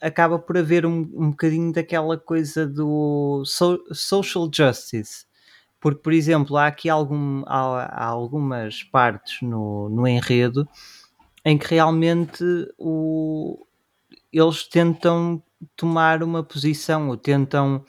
acaba 0.00 0.38
por 0.38 0.58
haver 0.58 0.86
um, 0.86 1.00
um 1.14 1.30
bocadinho 1.30 1.72
daquela 1.72 2.18
coisa 2.18 2.66
do 2.66 3.44
so- 3.46 3.84
social 3.94 4.50
justice. 4.54 5.26
Porque, 5.82 6.00
por 6.00 6.14
exemplo, 6.14 6.56
há 6.56 6.68
aqui 6.68 6.88
algum, 6.88 7.42
há, 7.46 7.84
há 7.86 8.06
algumas 8.06 8.84
partes 8.84 9.42
no, 9.42 9.90
no 9.90 10.08
enredo 10.08 10.68
em 11.44 11.58
que 11.58 11.66
realmente 11.74 12.44
o, 12.78 13.66
eles 14.32 14.64
tentam 14.68 15.42
tomar 15.76 16.22
uma 16.22 16.42
posição 16.42 17.08
ou 17.08 17.16
tentam 17.16 17.84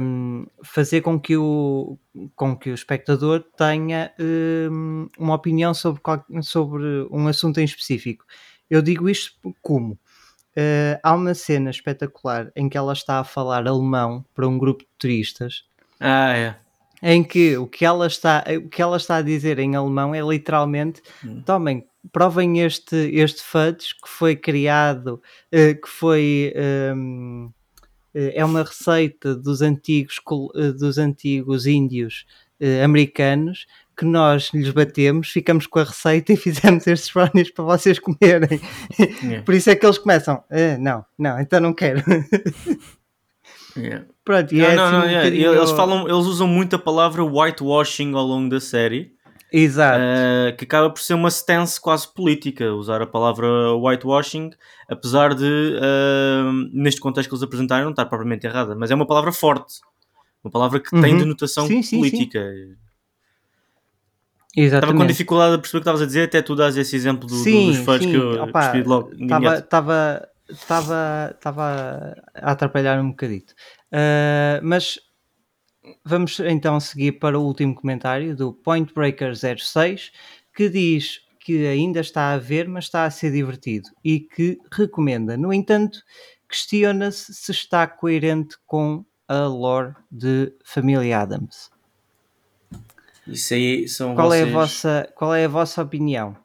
hum, 0.00 0.46
fazer 0.64 1.00
com 1.00 1.18
que, 1.20 1.36
o, 1.36 1.98
com 2.36 2.56
que 2.56 2.70
o 2.70 2.74
espectador 2.74 3.44
tenha 3.56 4.12
hum, 4.20 5.08
uma 5.18 5.34
opinião 5.34 5.74
sobre, 5.74 6.00
qual- 6.02 6.24
sobre 6.42 6.84
um 7.10 7.26
assunto 7.28 7.58
em 7.58 7.64
específico. 7.64 8.24
Eu 8.70 8.82
digo 8.82 9.08
isto 9.08 9.32
como? 9.62 9.98
Uh, 10.56 10.98
há 11.04 11.14
uma 11.14 11.34
cena 11.34 11.70
espetacular 11.70 12.50
em 12.56 12.68
que 12.68 12.76
ela 12.76 12.92
está 12.92 13.20
a 13.20 13.24
falar 13.24 13.68
alemão 13.68 14.24
para 14.34 14.48
um 14.48 14.58
grupo 14.58 14.82
de 14.82 14.90
turistas 14.98 15.64
Ah, 16.00 16.36
é. 16.36 16.56
Em 17.02 17.22
que 17.24 17.56
o 17.56 17.66
que 17.66 17.84
ela 17.84 18.06
está, 18.06 18.44
o 18.64 18.68
que 18.68 18.80
ela 18.82 18.96
está 18.96 19.16
a 19.16 19.22
dizer 19.22 19.58
em 19.58 19.76
alemão 19.76 20.14
é 20.14 20.20
literalmente 20.20 21.00
Hum. 21.24 21.42
tomem, 21.44 21.84
provem 22.12 22.60
este, 22.60 22.96
este 23.14 23.42
fudge 23.42 23.94
que 24.02 24.08
foi 24.08 24.34
criado, 24.36 25.20
eh, 25.52 25.74
que 25.74 25.88
foi 25.88 26.52
hum, 26.94 27.50
eh, 28.14 28.32
é 28.36 28.44
uma 28.44 28.62
receita 28.62 29.34
dos 29.34 29.62
antigos, 29.62 30.16
eh, 30.56 30.72
dos 30.72 30.98
antigos 30.98 31.66
índios 31.66 32.24
eh, 32.60 32.82
americanos 32.82 33.66
que 33.96 34.04
nós 34.04 34.50
lhes 34.54 34.70
batemos, 34.70 35.28
ficamos 35.28 35.66
com 35.66 35.80
a 35.80 35.84
receita 35.84 36.32
e 36.32 36.36
fizemos 36.76 36.86
estes 36.86 37.12
brownies 37.12 37.50
para 37.50 37.64
vocês 37.64 37.98
comerem. 37.98 38.60
Yeah. 39.22 39.42
Por 39.46 39.54
isso 39.54 39.70
é 39.70 39.76
que 39.76 39.84
eles 39.84 39.98
começam, 39.98 40.42
"Ah, 40.50 40.78
não, 40.78 41.04
não, 41.18 41.40
então 41.40 41.60
não 41.60 41.72
quero. 41.74 42.02
Yeah. 43.80 44.06
Pronto, 44.24 44.54
e 44.54 44.58
Não, 44.58 44.66
é 44.66 44.74
não, 44.76 44.82
assim 44.84 44.92
não, 44.92 45.00
um 45.00 45.04
yeah. 45.04 45.24
bocadinho- 45.24 45.54
Eles 45.54 45.70
falam, 45.72 46.00
eles 46.08 46.26
usam 46.26 46.46
muito 46.46 46.76
a 46.76 46.78
palavra 46.78 47.24
whitewashing 47.24 48.12
ao 48.14 48.24
longo 48.24 48.48
da 48.50 48.60
série. 48.60 49.12
Exato. 49.50 49.98
Uh, 49.98 50.54
que 50.58 50.64
acaba 50.64 50.90
por 50.90 51.00
ser 51.00 51.14
uma 51.14 51.30
stance 51.30 51.80
quase 51.80 52.06
política, 52.12 52.70
usar 52.74 53.00
a 53.00 53.06
palavra 53.06 53.48
whitewashing, 53.76 54.50
apesar 54.88 55.34
de, 55.34 55.44
uh, 55.46 56.52
neste 56.70 57.00
contexto 57.00 57.30
que 57.30 57.34
eles 57.34 57.42
apresentaram, 57.42 57.84
não 57.84 57.90
estar 57.92 58.04
propriamente 58.04 58.46
errada, 58.46 58.74
mas 58.74 58.90
é 58.90 58.94
uma 58.94 59.06
palavra 59.06 59.32
forte, 59.32 59.76
uma 60.44 60.50
palavra 60.50 60.78
que 60.80 60.90
tem 60.90 61.14
Uhum. 61.14 61.20
denotação 61.20 61.66
Sim, 61.66 61.80
sim, 61.82 61.96
política. 61.96 62.40
Estava 64.54 64.82
com 64.82 64.86
Exatamente. 64.92 65.06
dificuldade 65.08 65.54
a 65.54 65.58
perceber 65.58 65.78
o 65.78 65.80
que 65.80 65.82
estavas 65.82 66.02
a 66.02 66.06
dizer, 66.06 66.22
até 66.24 66.42
tu 66.42 66.54
dás 66.54 66.76
esse 66.76 66.94
exemplo 66.96 67.28
do, 67.28 67.34
Sim, 67.36 67.68
dos 67.68 67.78
fãs 67.78 68.04
que 68.04 68.14
eu 68.14 68.52
percebi 68.52 68.82
logo. 68.86 69.10
Estava 69.14 70.28
estava 70.48 71.30
estava 71.34 72.14
a 72.34 72.52
atrapalhar 72.52 73.00
um 73.00 73.10
bocadito. 73.10 73.54
Ah, 73.92 74.60
mas 74.62 74.98
vamos 76.04 76.38
então 76.40 76.78
seguir 76.80 77.12
para 77.12 77.38
o 77.38 77.44
último 77.44 77.74
comentário 77.74 78.34
do 78.36 78.52
Point 78.52 78.92
Breaker 78.94 79.32
06 79.36 80.10
que 80.54 80.68
diz 80.68 81.20
que 81.40 81.66
ainda 81.66 82.00
está 82.00 82.32
a 82.32 82.38
ver, 82.38 82.68
mas 82.68 82.84
está 82.84 83.04
a 83.04 83.10
ser 83.10 83.32
divertido 83.32 83.88
e 84.04 84.20
que 84.20 84.58
recomenda. 84.72 85.36
No 85.36 85.52
entanto, 85.52 85.98
questiona-se 86.48 87.32
se 87.32 87.52
está 87.52 87.86
coerente 87.86 88.56
com 88.66 89.04
a 89.26 89.46
lore 89.46 89.94
de 90.10 90.52
Família 90.64 91.20
Adams. 91.20 91.70
Isso 93.26 93.54
aí 93.54 93.86
são 93.88 94.14
Qual 94.14 94.32
é 94.32 94.38
a 94.40 94.44
vocês- 94.44 94.52
vossa 94.54 95.12
qual 95.14 95.34
é 95.34 95.44
a 95.44 95.48
vossa 95.48 95.82
opinião? 95.82 96.36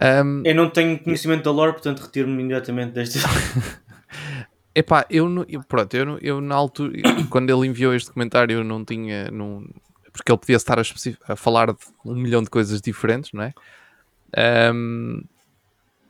Um, 0.00 0.42
Eu 0.44 0.54
não 0.54 0.68
tenho 0.70 0.98
conhecimento 0.98 1.44
da 1.44 1.50
lore, 1.50 1.72
portanto 1.72 2.00
retiro-me 2.00 2.34
imediatamente 2.40 2.92
deste. 2.92 3.18
Epá, 4.74 5.06
eu, 5.08 5.44
eu- 5.48 5.62
pronto, 5.62 5.94
eu, 5.94 6.18
eu 6.18 6.40
na 6.40 6.54
altura, 6.54 6.92
quando 7.30 7.50
ele 7.50 7.68
enviou 7.68 7.94
este 7.94 8.10
comentário, 8.10 8.58
eu 8.58 8.64
não 8.64 8.84
tinha, 8.84 9.30
não, 9.30 9.64
porque 10.12 10.30
ele 10.32 10.38
podia 10.38 10.56
estar 10.56 10.78
a, 10.78 10.82
a 11.28 11.36
falar 11.36 11.72
de 11.72 11.78
um 12.04 12.14
milhão 12.16 12.42
de 12.42 12.50
coisas 12.50 12.80
diferentes, 12.80 13.30
não 13.32 13.44
é? 13.44 13.54
Ahm, 14.36 15.22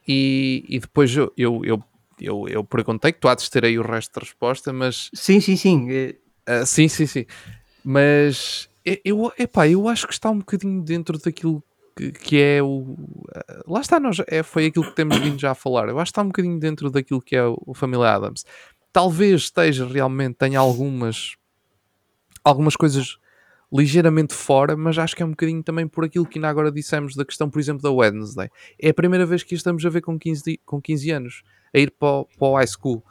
e, 0.08 0.64
e 0.68 0.78
depois 0.78 1.14
eu, 1.14 1.30
eu, 1.36 1.62
eu, 1.64 1.82
eu, 2.20 2.48
eu 2.48 2.64
perguntei 2.64 3.12
que 3.12 3.20
tu 3.20 3.28
há 3.28 3.34
de 3.34 3.50
ter 3.50 3.64
aí 3.64 3.78
o 3.78 3.82
resto 3.82 4.14
da 4.14 4.20
resposta, 4.24 4.72
mas 4.72 5.10
Sim, 5.12 5.40
sim, 5.40 5.56
sim. 5.56 5.88
ah, 6.46 6.64
sim, 6.64 6.88
sim, 6.88 7.06
sim, 7.06 7.26
mas 7.84 8.68
eu, 9.04 9.30
epá, 9.38 9.68
eu 9.68 9.86
acho 9.88 10.06
que 10.06 10.12
está 10.14 10.30
um 10.30 10.38
bocadinho 10.38 10.82
dentro 10.82 11.18
daquilo 11.18 11.62
que, 11.96 12.12
que 12.12 12.40
é 12.40 12.62
o. 12.62 12.96
ah, 13.34 13.62
lá 13.66 13.80
está, 13.80 13.98
nós, 14.00 14.16
é, 14.26 14.42
foi 14.42 14.66
aquilo 14.66 14.84
que 14.86 14.94
temos 14.96 15.16
vindo 15.18 15.38
já 15.38 15.52
a 15.52 15.54
falar. 15.54 15.88
Eu 15.88 15.98
acho 15.98 16.10
que 16.10 16.12
está 16.12 16.22
um 16.22 16.26
bocadinho 16.28 16.58
dentro 16.58 16.90
daquilo 16.90 17.20
que 17.22 17.36
é 17.36 17.44
o, 17.44 17.56
o 17.66 17.74
Família 17.74 18.10
Adams. 18.10 18.44
Talvez 18.92 19.42
esteja 19.42 19.86
realmente, 19.86 20.36
tenha 20.36 20.58
algumas, 20.58 21.36
algumas 22.44 22.76
coisas 22.76 23.18
ligeiramente 23.72 24.32
fora, 24.34 24.76
mas 24.76 24.96
acho 24.98 25.16
que 25.16 25.22
é 25.22 25.26
um 25.26 25.30
bocadinho 25.30 25.62
também 25.62 25.86
por 25.88 26.04
aquilo 26.04 26.24
que 26.26 26.38
ainda 26.38 26.48
agora 26.48 26.70
dissemos 26.70 27.16
da 27.16 27.24
questão, 27.24 27.50
por 27.50 27.58
exemplo, 27.58 27.82
da 27.82 27.90
Wednesday. 27.90 28.48
É 28.80 28.90
a 28.90 28.94
primeira 28.94 29.26
vez 29.26 29.42
que 29.42 29.54
estamos 29.54 29.84
a 29.84 29.88
ver 29.88 30.00
com 30.00 30.16
15, 30.18 30.44
di- 30.44 30.60
com 30.64 30.80
15 30.80 31.10
anos, 31.10 31.42
a 31.74 31.78
ir 31.78 31.90
para 31.90 32.08
o, 32.08 32.24
para 32.38 32.48
o 32.48 32.54
high 32.56 32.66
school. 32.68 33.02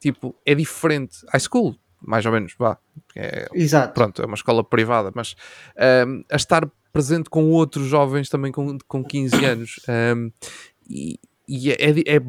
Tipo, 0.00 0.34
é 0.44 0.54
diferente. 0.56 1.18
High 1.32 1.40
school, 1.40 1.76
mais 2.02 2.26
ou 2.26 2.32
menos, 2.32 2.54
vá. 2.58 2.78
É, 3.14 3.48
Exato. 3.54 3.94
pronto, 3.94 4.20
é 4.20 4.26
uma 4.26 4.34
escola 4.34 4.64
privada, 4.64 5.12
mas 5.14 5.36
ahm, 5.78 6.22
a 6.30 6.34
estar 6.36 6.68
presente 6.92 7.28
com 7.30 7.50
outros 7.50 7.86
jovens 7.86 8.28
também 8.28 8.50
com, 8.52 8.76
com 8.86 9.04
15 9.04 9.44
anos 9.44 9.80
ahm, 9.88 10.30
e, 10.88 11.18
e 11.48 11.70
é, 11.72 11.92
di- 11.92 12.04
é- 12.06 12.20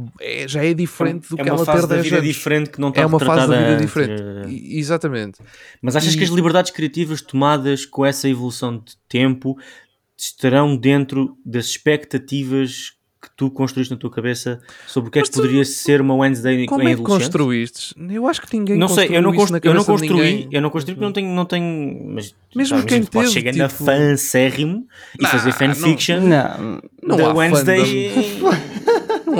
é- 0.43 0.47
já 0.47 0.63
é 0.63 0.73
diferente 0.73 1.27
do 1.29 1.35
é 1.39 1.43
que 1.43 1.49
uma 1.49 1.57
ela 1.57 1.65
fase 1.65 1.81
ter 1.81 1.87
da 1.87 1.95
10 1.95 2.05
vida 2.05 2.15
anos. 2.17 2.27
diferente 2.27 2.69
que 2.69 2.79
não 2.79 2.89
está 2.89 3.01
É 3.01 3.05
uma 3.05 3.19
fase 3.19 3.47
da 3.47 3.57
vida 3.57 3.69
antes. 3.73 3.85
diferente. 3.85 4.77
Exatamente. 4.77 5.39
Mas 5.81 5.95
achas 5.95 6.13
que 6.15 6.21
E- 6.21 6.23
as 6.23 6.29
liberdades 6.29 6.71
criativas 6.71 7.21
tomadas 7.21 7.85
com 7.85 8.05
essa 8.05 8.29
evolução 8.29 8.77
de 8.77 8.95
tempo 9.09 9.57
estarão 10.17 10.75
dentro 10.77 11.37
das 11.45 11.65
expectativas 11.67 12.93
que 13.21 13.29
tu 13.35 13.51
construíste 13.51 13.93
na 13.93 13.99
tua 13.99 14.09
cabeça 14.09 14.61
sobre 14.87 15.09
o 15.09 15.11
que 15.11 15.19
é 15.19 15.21
que 15.21 15.29
tu- 15.29 15.41
poderia 15.41 15.65
ser 15.65 15.99
uma 15.99 16.15
Wednesday 16.15 16.65
Como 16.65 16.87
em 16.87 16.93
é 16.93 16.95
que 16.95 17.01
construíste? 17.01 17.93
Eu 18.09 18.25
acho 18.27 18.41
que 18.41 18.57
ninguém 18.57 18.77
Não 18.77 18.87
sei, 18.87 19.09
eu 19.11 19.21
não, 19.21 19.33
constru, 19.33 19.53
na 19.53 19.59
eu 19.61 19.73
não 19.73 19.83
construí, 19.83 20.09
ninguém. 20.13 20.47
eu 20.51 20.61
não 20.61 20.69
construí 20.69 20.95
porque 20.95 21.05
não 21.05 21.11
tenho, 21.11 21.29
não 21.29 21.45
tenho 21.45 22.13
mas, 22.15 22.33
Mesmo 22.55 22.77
a 22.77 22.83
quem 22.83 22.99
gente 22.99 23.11
pode 23.11 23.27
teve, 23.27 23.39
chegar 23.39 23.53
na 23.57 23.67
tipo- 23.67 23.83
fansérrimo 23.83 24.87
e 25.19 25.23
Nah, 25.23 25.29
fazer 25.29 25.49
não- 25.49 25.53
fanfiction 25.53 26.19
Não, 26.21 26.81
Não 27.03 27.17
da 27.17 27.27
há 27.29 27.33
Wednesday. 27.35 28.11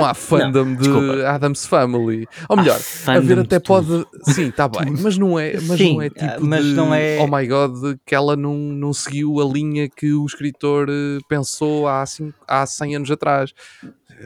Não 0.00 0.06
há 0.06 0.14
fandom 0.14 0.74
de 0.74 0.76
desculpa. 0.82 1.28
Adam's 1.28 1.66
Family. 1.66 2.26
Ou 2.48 2.56
melhor, 2.56 2.80
Há 3.06 3.12
a 3.12 3.20
ver 3.20 3.38
até 3.38 3.58
de 3.58 3.64
pode. 3.64 4.06
Sim, 4.22 4.48
está 4.48 4.68
bem, 4.68 4.92
mas 5.00 5.16
não 5.18 5.38
é, 5.38 5.54
mas 5.60 5.78
Sim, 5.78 5.94
não 5.94 6.02
é 6.02 6.06
ah, 6.06 6.10
tipo 6.10 6.46
mas 6.46 6.64
de, 6.64 6.72
não 6.72 6.94
é- 6.94 7.18
Oh 7.20 7.26
my 7.26 7.46
god, 7.46 7.98
que 8.04 8.14
ela 8.14 8.36
não, 8.36 8.54
não 8.54 8.92
seguiu 8.92 9.40
a 9.40 9.44
linha 9.44 9.88
que 9.88 10.12
o 10.12 10.24
escritor 10.26 10.88
eh, 10.88 11.18
pensou 11.28 11.86
há, 11.86 12.04
cinco, 12.06 12.38
há 12.46 12.66
100 12.66 12.96
anos 12.96 13.10
atrás. 13.10 13.52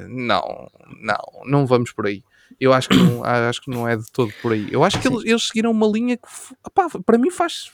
Não, 0.08 0.68
não, 1.02 1.18
não 1.46 1.66
vamos 1.66 1.92
por 1.92 2.06
aí. 2.06 2.22
Eu 2.60 2.72
acho 2.72 2.88
que 2.88 2.96
não, 2.96 3.22
acho 3.24 3.60
que 3.60 3.70
não 3.70 3.88
é 3.88 3.96
de 3.96 4.10
todo 4.12 4.32
por 4.40 4.52
aí. 4.52 4.68
Eu 4.70 4.84
acho 4.84 5.00
que 5.00 5.08
eles, 5.08 5.24
eles 5.24 5.46
seguiram 5.46 5.70
uma 5.70 5.86
linha 5.86 6.16
que, 6.16 6.28
opá, 6.64 6.88
para 7.04 7.18
mim, 7.18 7.30
faz, 7.30 7.70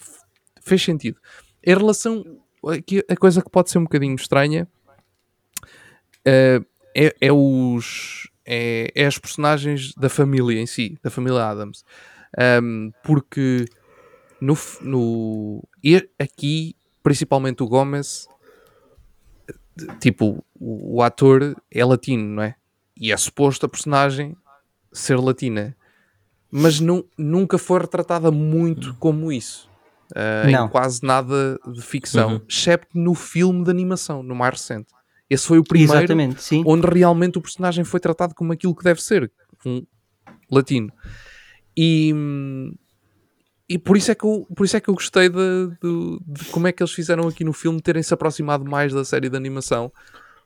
fez 0.62 0.82
sentido. 0.82 1.18
Em 1.64 1.74
relação. 1.76 2.24
Aqui, 2.66 3.03
a 3.09 3.16
coisa 3.16 3.40
que 3.40 3.48
pode 3.51 3.70
ser 3.70 3.78
um 3.78 3.84
bocadinho 3.84 4.14
estranha 4.14 4.68
eh, 6.26 6.61
é, 6.95 7.14
é 7.20 7.32
os. 7.32 8.28
É, 8.45 8.91
é 8.95 9.07
as 9.07 9.16
personagens 9.18 9.95
da 9.95 10.09
família 10.09 10.61
em 10.61 10.66
si, 10.66 10.99
da 11.03 11.11
família 11.11 11.45
Adams. 11.45 11.84
Ahm, 12.36 12.91
porque 13.05 13.64
no, 14.41 14.57
no 14.80 15.62
aqui, 16.18 16.74
principalmente 17.03 17.62
o 17.62 17.68
Gomes, 17.68 18.26
tipo, 20.01 20.45
o, 20.59 20.97
o 20.97 21.03
ator 21.03 21.55
é 21.70 21.84
latino, 21.84 22.24
não 22.36 22.43
é? 22.43 22.55
E 22.97 23.12
é 23.12 23.16
suposto 23.16 23.66
a 23.66 23.68
personagem 23.68 24.36
ser 24.93 25.16
latina, 25.18 25.76
mas 26.51 26.80
nu, 26.80 27.07
nunca 27.16 27.57
foi 27.57 27.80
retratada 27.80 28.30
muito 28.30 28.95
como 28.97 29.30
isso. 29.30 29.68
ah, 30.14 30.51
em 30.51 30.68
quase 30.68 31.05
nada 31.05 31.59
de 31.72 31.80
ficção, 31.80 32.32
Uhum. 32.32 32.41
excepto 32.49 32.99
no 32.99 33.14
filme 33.14 33.62
de 33.64 33.70
animação, 33.70 34.22
no 34.24 34.34
mais 34.34 34.55
recente. 34.55 34.88
Esse 35.31 35.47
foi 35.47 35.59
o 35.59 35.64
primeiro 35.64 35.95
exatamente, 35.95 36.43
sim. 36.43 36.62
onde 36.66 36.87
realmente 36.89 37.39
o 37.39 37.41
personagem 37.41 37.85
foi 37.85 38.01
tratado 38.01 38.35
como 38.35 38.53
aquilo 38.53 38.74
que 38.74 38.83
deve 38.83 39.01
ser, 39.01 39.31
um 39.64 39.87
latino. 40.51 40.93
E, 41.76 42.12
hum, 42.12 42.74
e 43.68 43.78
por, 43.78 43.97
isso 43.97 44.11
é 44.11 44.14
que 44.16 44.24
eu, 44.24 44.45
por 44.57 44.66
isso 44.66 44.76
é 44.76 44.81
que 44.81 44.91
eu 44.91 44.95
gostei 44.95 45.28
de, 45.28 45.68
de- 45.81 46.18
de 46.26 46.45
como 46.47 46.66
é 46.66 46.72
que 46.72 46.83
eles 46.83 46.93
fizeram 46.93 47.28
aqui 47.28 47.45
no 47.45 47.53
filme 47.53 47.81
terem 47.81 48.03
se 48.03 48.12
aproximado 48.12 48.64
mais 48.64 48.93
da 48.93 49.05
série 49.05 49.28
de 49.28 49.37
animação 49.37 49.93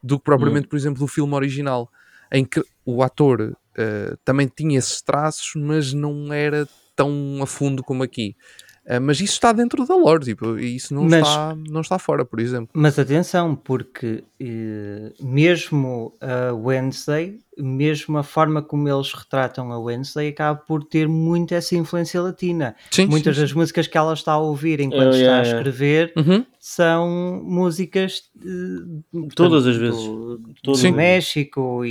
do 0.02 0.18
que 0.18 0.24
propriamente, 0.24 0.68
por 0.68 0.76
exemplo, 0.76 1.00
do 1.00 1.06
filme 1.06 1.32
original, 1.34 1.90
em 2.30 2.44
que 2.44 2.62
o 2.84 3.02
ator 3.02 3.56
eh, 3.74 4.14
também 4.22 4.46
tinha 4.54 4.78
esses 4.78 5.00
traços, 5.00 5.52
mas 5.56 5.94
não 5.94 6.30
era 6.30 6.68
tão 6.94 7.38
a 7.42 7.46
fundo 7.46 7.82
como 7.82 8.02
aqui. 8.02 8.36
Ah, 8.86 9.00
mas 9.00 9.18
isso 9.20 9.32
está 9.32 9.50
dentro 9.52 9.86
da 9.86 9.94
lore, 9.96 10.24
tipo, 10.24 10.58
e 10.58 10.76
isso 10.76 10.94
não, 10.94 11.04
Mas- 11.04 11.26
está, 11.26 11.56
não 11.70 11.80
está 11.80 11.98
fora, 11.98 12.24
por 12.24 12.38
exemplo. 12.38 12.68
Mas 12.74 12.98
atenção, 12.98 13.54
porque 13.56 14.22
eh, 14.38 15.12
mesmo 15.22 16.12
a 16.20 16.52
Wednesday, 16.52 17.38
mesmo 17.56 18.18
a 18.18 18.22
forma 18.22 18.60
como 18.60 18.88
eles 18.88 19.12
retratam 19.12 19.72
a 19.72 19.78
Wednesday, 19.78 20.28
acaba 20.28 20.58
por 20.58 20.84
ter 20.84 21.08
muito 21.08 21.54
essa 21.54 21.74
influência 21.76 22.20
latina. 22.20 22.74
Sim, 22.90 23.06
Muitas 23.06 23.36
sim, 23.36 23.42
das 23.42 23.52
músicas 23.52 23.86
que 23.86 23.96
ela 23.96 24.12
está 24.12 24.32
a 24.32 24.38
ouvir 24.38 24.80
enquanto 24.80 25.06
Oh, 25.06 25.10
está 25.10 25.18
yeah, 25.18 25.38
a 25.38 25.42
yeah. 25.46 25.58
escrever 25.58 26.12
sim. 26.16 26.30
Uhum. 26.30 26.46
são 26.60 27.40
músicas 27.42 28.24
eh, 28.38 29.00
portanto, 29.12 29.34
Todas 29.34 29.66
as 29.66 29.76
vezes. 29.76 30.02
do, 30.04 30.36
do 30.38 30.52
Sim. 30.64 30.70
as 30.72 30.80
vezes. 30.80 30.96
México 30.96 31.84
e, 31.84 31.90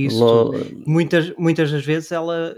e- 0.00 0.06
isso 0.06 0.22
Lo-. 0.22 0.54
Muitas, 0.86 1.32
muitas 1.38 1.70
das 1.70 1.84
vezes 1.84 2.12
ela 2.12 2.54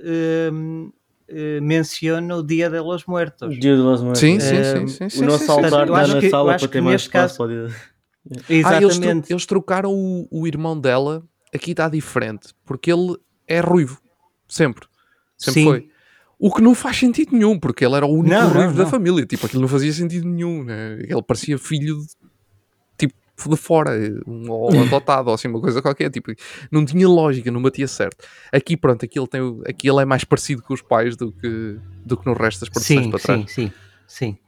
hum, 0.53 0.91
eh, 1.29 1.61
menciona 1.61 2.37
o 2.37 2.43
Dia 2.43 2.69
de 2.71 2.79
los 2.81 3.07
Muertos. 3.07 3.51
Dia 3.59 3.73
de 3.77 3.83
los 3.83 4.01
Muertos. 4.03 4.21
Sim, 4.21 4.39
sim, 4.41 4.57
Eh, 4.57 4.65
sim, 4.81 4.87
sim, 4.89 5.09
sim, 5.09 5.23
O 5.23 5.27
nosso 5.27 5.39
sim, 5.41 5.45
sim. 5.47 5.53
altar 5.53 5.85
está 5.87 6.07
na 6.15 6.21
que- 6.21 6.31
sala 6.31 6.57
para 6.59 6.69
ter 6.69 6.81
mais 6.81 7.03
espaço. 7.03 7.39
caso- 7.39 7.39
Pode... 7.39 7.75
Ah, 8.29 8.35
eles, 8.49 8.65
tro- 8.65 8.87
Exatamente. 9.05 9.33
eles 9.33 9.47
trocaram 9.47 9.93
o, 9.93 10.27
o 10.31 10.47
irmão 10.49 10.79
dela, 10.81 11.23
aqui 11.55 11.71
está 11.71 11.89
diferente, 11.89 12.49
porque 12.65 12.91
ele 12.93 13.17
é 13.47 13.61
ruivo, 13.61 14.01
sempre. 14.49 14.87
Sempre 15.39 15.61
Sim. 15.61 15.65
foi. 15.67 15.89
O 16.39 16.53
que 16.53 16.61
não 16.61 16.75
faz 16.75 16.97
sentido 16.99 17.33
nenhum, 17.33 17.59
porque 17.59 17.85
ele 17.85 17.95
era 17.95 18.05
o 18.05 18.11
único 18.13 18.29
Não, 18.35 18.49
não, 18.49 18.53
ruivo 18.55 18.75
da 18.75 18.83
não. 18.85 18.91
família. 18.91 19.25
Tipo, 19.25 19.47
aquilo 19.47 19.63
não 19.63 19.69
fazia 19.69 19.93
sentido 19.93 20.27
nenhum. 20.29 20.65
Né? 20.65 20.99
Ele 21.09 21.23
parecia 21.23 21.57
filho 21.57 21.97
de, 22.01 22.07
de 23.49 23.57
fora, 23.57 23.93
um, 24.27 24.51
ou 24.51 24.71
adotado, 24.81 25.29
ou 25.29 25.35
assim, 25.35 25.49
uma 25.49 25.61
coisa 25.61 25.83
qualquer. 25.83 26.11
Tipo, 26.11 26.33
não 26.71 26.85
tinha 26.85 27.07
lógica, 27.09 27.51
não 27.51 27.61
batia 27.63 27.87
certo. 27.87 28.25
Aqui, 28.53 28.77
pronto, 28.77 29.05
aqui 29.05 29.19
ele, 29.19 29.29
tem, 29.29 29.41
o- 29.41 29.63
aqui 29.67 29.89
ele 29.89 30.01
é 30.01 30.05
mais 30.05 30.25
parecido 30.25 30.63
com 30.63 30.73
os 30.75 30.83
pais 30.83 31.17
do 31.17 31.31
que, 31.33 31.79
do 32.05 32.17
que 32.17 32.27
no 32.27 32.33
resto 32.35 32.61
das 32.61 32.69
produções 32.69 33.05
Sim, 33.05 33.11
para 33.11 33.19
trás. 33.21 33.41
sim, 33.41 33.47
sim, 33.49 33.73
sim. 34.07 34.39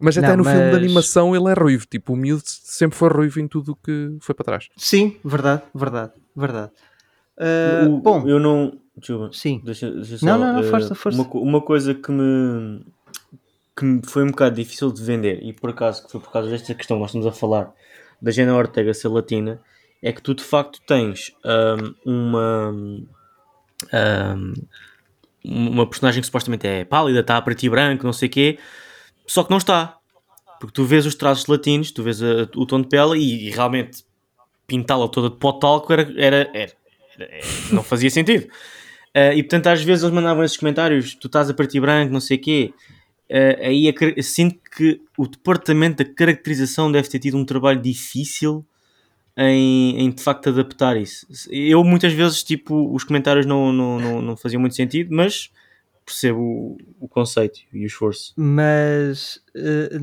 Mas 0.00 0.16
até 0.16 0.28
Não, 0.28 0.38
no 0.38 0.44
filme 0.44 0.60
de 0.60 0.66
mas- 0.66 0.76
animação 0.76 1.34
ele 1.36 1.50
é 1.50 1.54
ruivo. 1.54 1.84
Tipo, 1.90 2.12
o 2.12 2.16
miúdo 2.16 2.42
sempre 2.46 2.96
foi 2.96 3.08
ruivo 3.08 3.40
em 3.40 3.48
tudo 3.48 3.72
o 3.72 3.76
que 3.76 4.16
foi 4.20 4.34
para 4.34 4.44
trás. 4.44 4.68
Sim, 4.76 5.16
verdade, 5.24 5.62
verdade, 5.74 6.12
verdade. 6.36 6.70
O- 7.86 8.00
bom, 8.00 8.26
eu 8.28 8.38
não. 8.40 8.78
Desculpa. 8.96 9.30
sim. 9.32 9.60
Deixa, 9.64 9.90
deixa 9.90 10.18
só, 10.18 10.26
Não, 10.26 10.38
não, 10.38 10.52
não, 10.54 10.60
eh, 10.60 10.70
força, 10.70 10.94
força. 10.94 11.20
Uma, 11.22 11.30
uma 11.34 11.60
coisa 11.60 11.94
que 11.94 12.10
me, 12.10 12.84
que 13.76 13.84
me 13.84 14.00
foi 14.04 14.24
um 14.24 14.28
bocado 14.30 14.56
difícil 14.56 14.90
de 14.92 15.02
vender, 15.04 15.40
e 15.42 15.52
por 15.52 15.70
acaso, 15.70 16.04
que 16.04 16.10
foi 16.10 16.20
por 16.20 16.32
causa 16.32 16.50
desta 16.50 16.74
questão 16.74 16.96
que 16.96 17.00
nós 17.00 17.10
estamos 17.10 17.26
a 17.26 17.32
falar, 17.32 17.72
da 18.20 18.30
Jenna 18.30 18.54
Ortega 18.56 18.92
ser 18.94 19.08
latina, 19.08 19.60
é 20.02 20.12
que 20.12 20.22
tu 20.22 20.34
de 20.34 20.42
facto 20.44 20.80
tens 20.86 21.32
ahm, 21.44 21.94
uma. 22.04 22.72
ahm, 23.92 24.54
uma 25.44 25.86
personagem 25.88 26.20
que 26.20 26.26
supostamente 26.26 26.66
é 26.66 26.84
pálida, 26.84 27.20
está 27.20 27.36
a 27.36 27.42
preto 27.42 27.62
e 27.64 27.70
branco, 27.70 28.04
não 28.04 28.12
sei 28.12 28.28
o 28.28 28.30
quê, 28.30 28.58
só 29.26 29.42
que 29.44 29.50
não 29.50 29.58
está. 29.58 29.96
Porque 30.60 30.72
tu 30.74 30.84
vês 30.84 31.06
os 31.06 31.14
traços 31.14 31.46
latinos, 31.46 31.92
tu 31.92 32.02
vês 32.02 32.20
a- 32.22 32.48
o 32.56 32.66
tom 32.66 32.82
de 32.82 32.88
pele 32.88 33.18
e, 33.18 33.46
e 33.46 33.50
realmente 33.50 34.04
pintá-la 34.66 35.08
toda 35.08 35.30
de 35.30 35.36
pó 35.36 35.52
talco 35.52 35.92
era, 35.92 36.02
era, 36.16 36.50
era- 36.52 36.72
era- 37.18 37.30
não 37.72 37.82
fazia 37.82 38.10
sentido. 38.10 38.46
Uh, 39.16 39.32
e 39.38 39.42
portanto, 39.42 39.68
às 39.68 39.82
vezes 39.82 40.02
eles 40.02 40.14
mandavam 40.14 40.42
esses 40.44 40.56
comentários: 40.56 41.14
tu 41.14 41.28
estás 41.28 41.48
a 41.48 41.54
e 41.72 41.80
branco, 41.80 42.12
não 42.12 42.20
sei 42.20 42.36
o 42.36 42.40
quê. 42.40 42.72
Uh, 43.30 43.60
aí 43.62 43.88
a 43.88 44.22
sinto 44.22 44.58
que 44.74 45.00
o 45.16 45.26
departamento 45.26 46.02
da 46.02 46.10
caracterização 46.10 46.90
deve 46.90 47.08
ter 47.08 47.18
tido 47.18 47.36
um 47.36 47.44
trabalho 47.44 47.80
difícil 47.80 48.64
em, 49.36 50.00
em 50.00 50.10
de 50.10 50.22
facto 50.22 50.48
adaptar 50.48 50.96
isso. 50.96 51.26
Eu 51.50 51.84
muitas 51.84 52.12
vezes, 52.12 52.42
tipo, 52.42 52.92
os 52.92 53.04
comentários 53.04 53.46
não, 53.46 53.72
não, 53.72 54.00
não, 54.00 54.22
não 54.22 54.36
faziam 54.36 54.60
muito 54.60 54.74
sentido, 54.74 55.14
mas 55.14 55.50
percebo 56.04 56.40
o, 56.40 56.76
o 57.00 57.08
conceito 57.08 57.60
e 57.72 57.84
o 57.84 57.86
esforço. 57.86 58.32
Mas, 58.36 59.40
eh, 59.54 60.00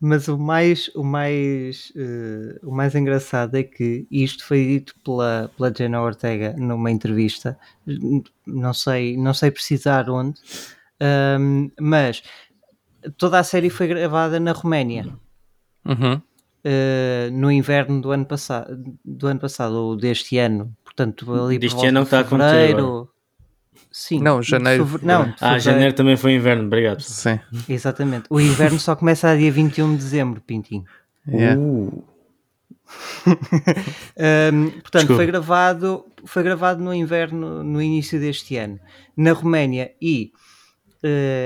mas 0.00 0.26
o 0.26 0.36
mais, 0.36 0.90
o, 0.96 1.04
mais, 1.04 1.92
eh, 1.94 2.58
o 2.62 2.72
mais 2.74 2.94
engraçado 2.94 3.54
é 3.54 3.62
que 3.62 4.06
isto 4.10 4.44
foi 4.44 4.66
dito 4.66 4.96
pela, 5.04 5.50
pela 5.56 5.72
Jenna 5.72 6.02
Ortega 6.02 6.54
numa 6.58 6.90
entrevista, 6.90 7.56
não 8.44 8.74
sei, 8.74 9.16
não 9.16 9.32
sei 9.32 9.50
precisar 9.50 10.10
onde, 10.10 10.40
ahm, 11.00 11.70
mas 11.78 12.22
toda 13.16 13.38
a 13.38 13.44
série 13.44 13.70
foi 13.70 13.86
gravada 13.88 14.38
na 14.40 14.52
Roménia. 14.52 15.06
Uhum. 15.84 16.20
eh, 16.64 17.28
no 17.32 17.50
inverno 17.52 18.00
do 18.00 18.10
ano 18.10 18.24
passado, 18.26 18.76
do 19.04 19.26
ano 19.28 19.38
passado 19.38 19.74
ou 19.74 19.96
deste 19.96 20.36
ano, 20.38 20.74
portanto 20.84 21.32
ali 21.32 21.58
Deste 21.58 21.76
por 21.76 21.84
ano 21.84 21.92
não 21.92 22.00
de 22.02 22.06
está 22.08 22.18
a 22.18 22.20
acontecer 22.22 22.50
fevereiro. 22.50 23.08
Sim, 23.92 24.20
Não, 24.20 24.42
janeiro, 24.42 24.84
feve- 24.86 25.06
não, 25.06 25.22
Ah, 25.22 25.32
fevereiro. 25.38 25.60
janeiro 25.60 25.94
também 25.94 26.16
foi 26.16 26.34
inverno, 26.34 26.64
obrigado. 26.66 27.00
Sim. 27.00 27.38
Exatamente. 27.68 28.24
O 28.28 28.40
inverno 28.40 28.78
só 28.80 28.94
começa 28.96 29.28
a 29.28 29.36
dia 29.36 29.50
21 29.52 29.92
de 29.92 29.96
dezembro, 29.98 30.40
Pintinho. 30.40 30.84
Yeah. 31.28 31.58
Uh, 31.60 32.04
Ahm, 34.18 34.70
portanto, 34.80 34.92
Desculpa. 35.02 35.14
foi 35.16 35.26
gravado, 35.26 36.04
foi 36.24 36.42
gravado 36.42 36.82
no 36.82 36.92
inverno, 36.94 37.62
no 37.64 37.80
início 37.80 38.18
deste 38.20 38.56
ano, 38.56 38.78
na 39.16 39.32
Roménia, 39.32 39.92
e 40.00 40.30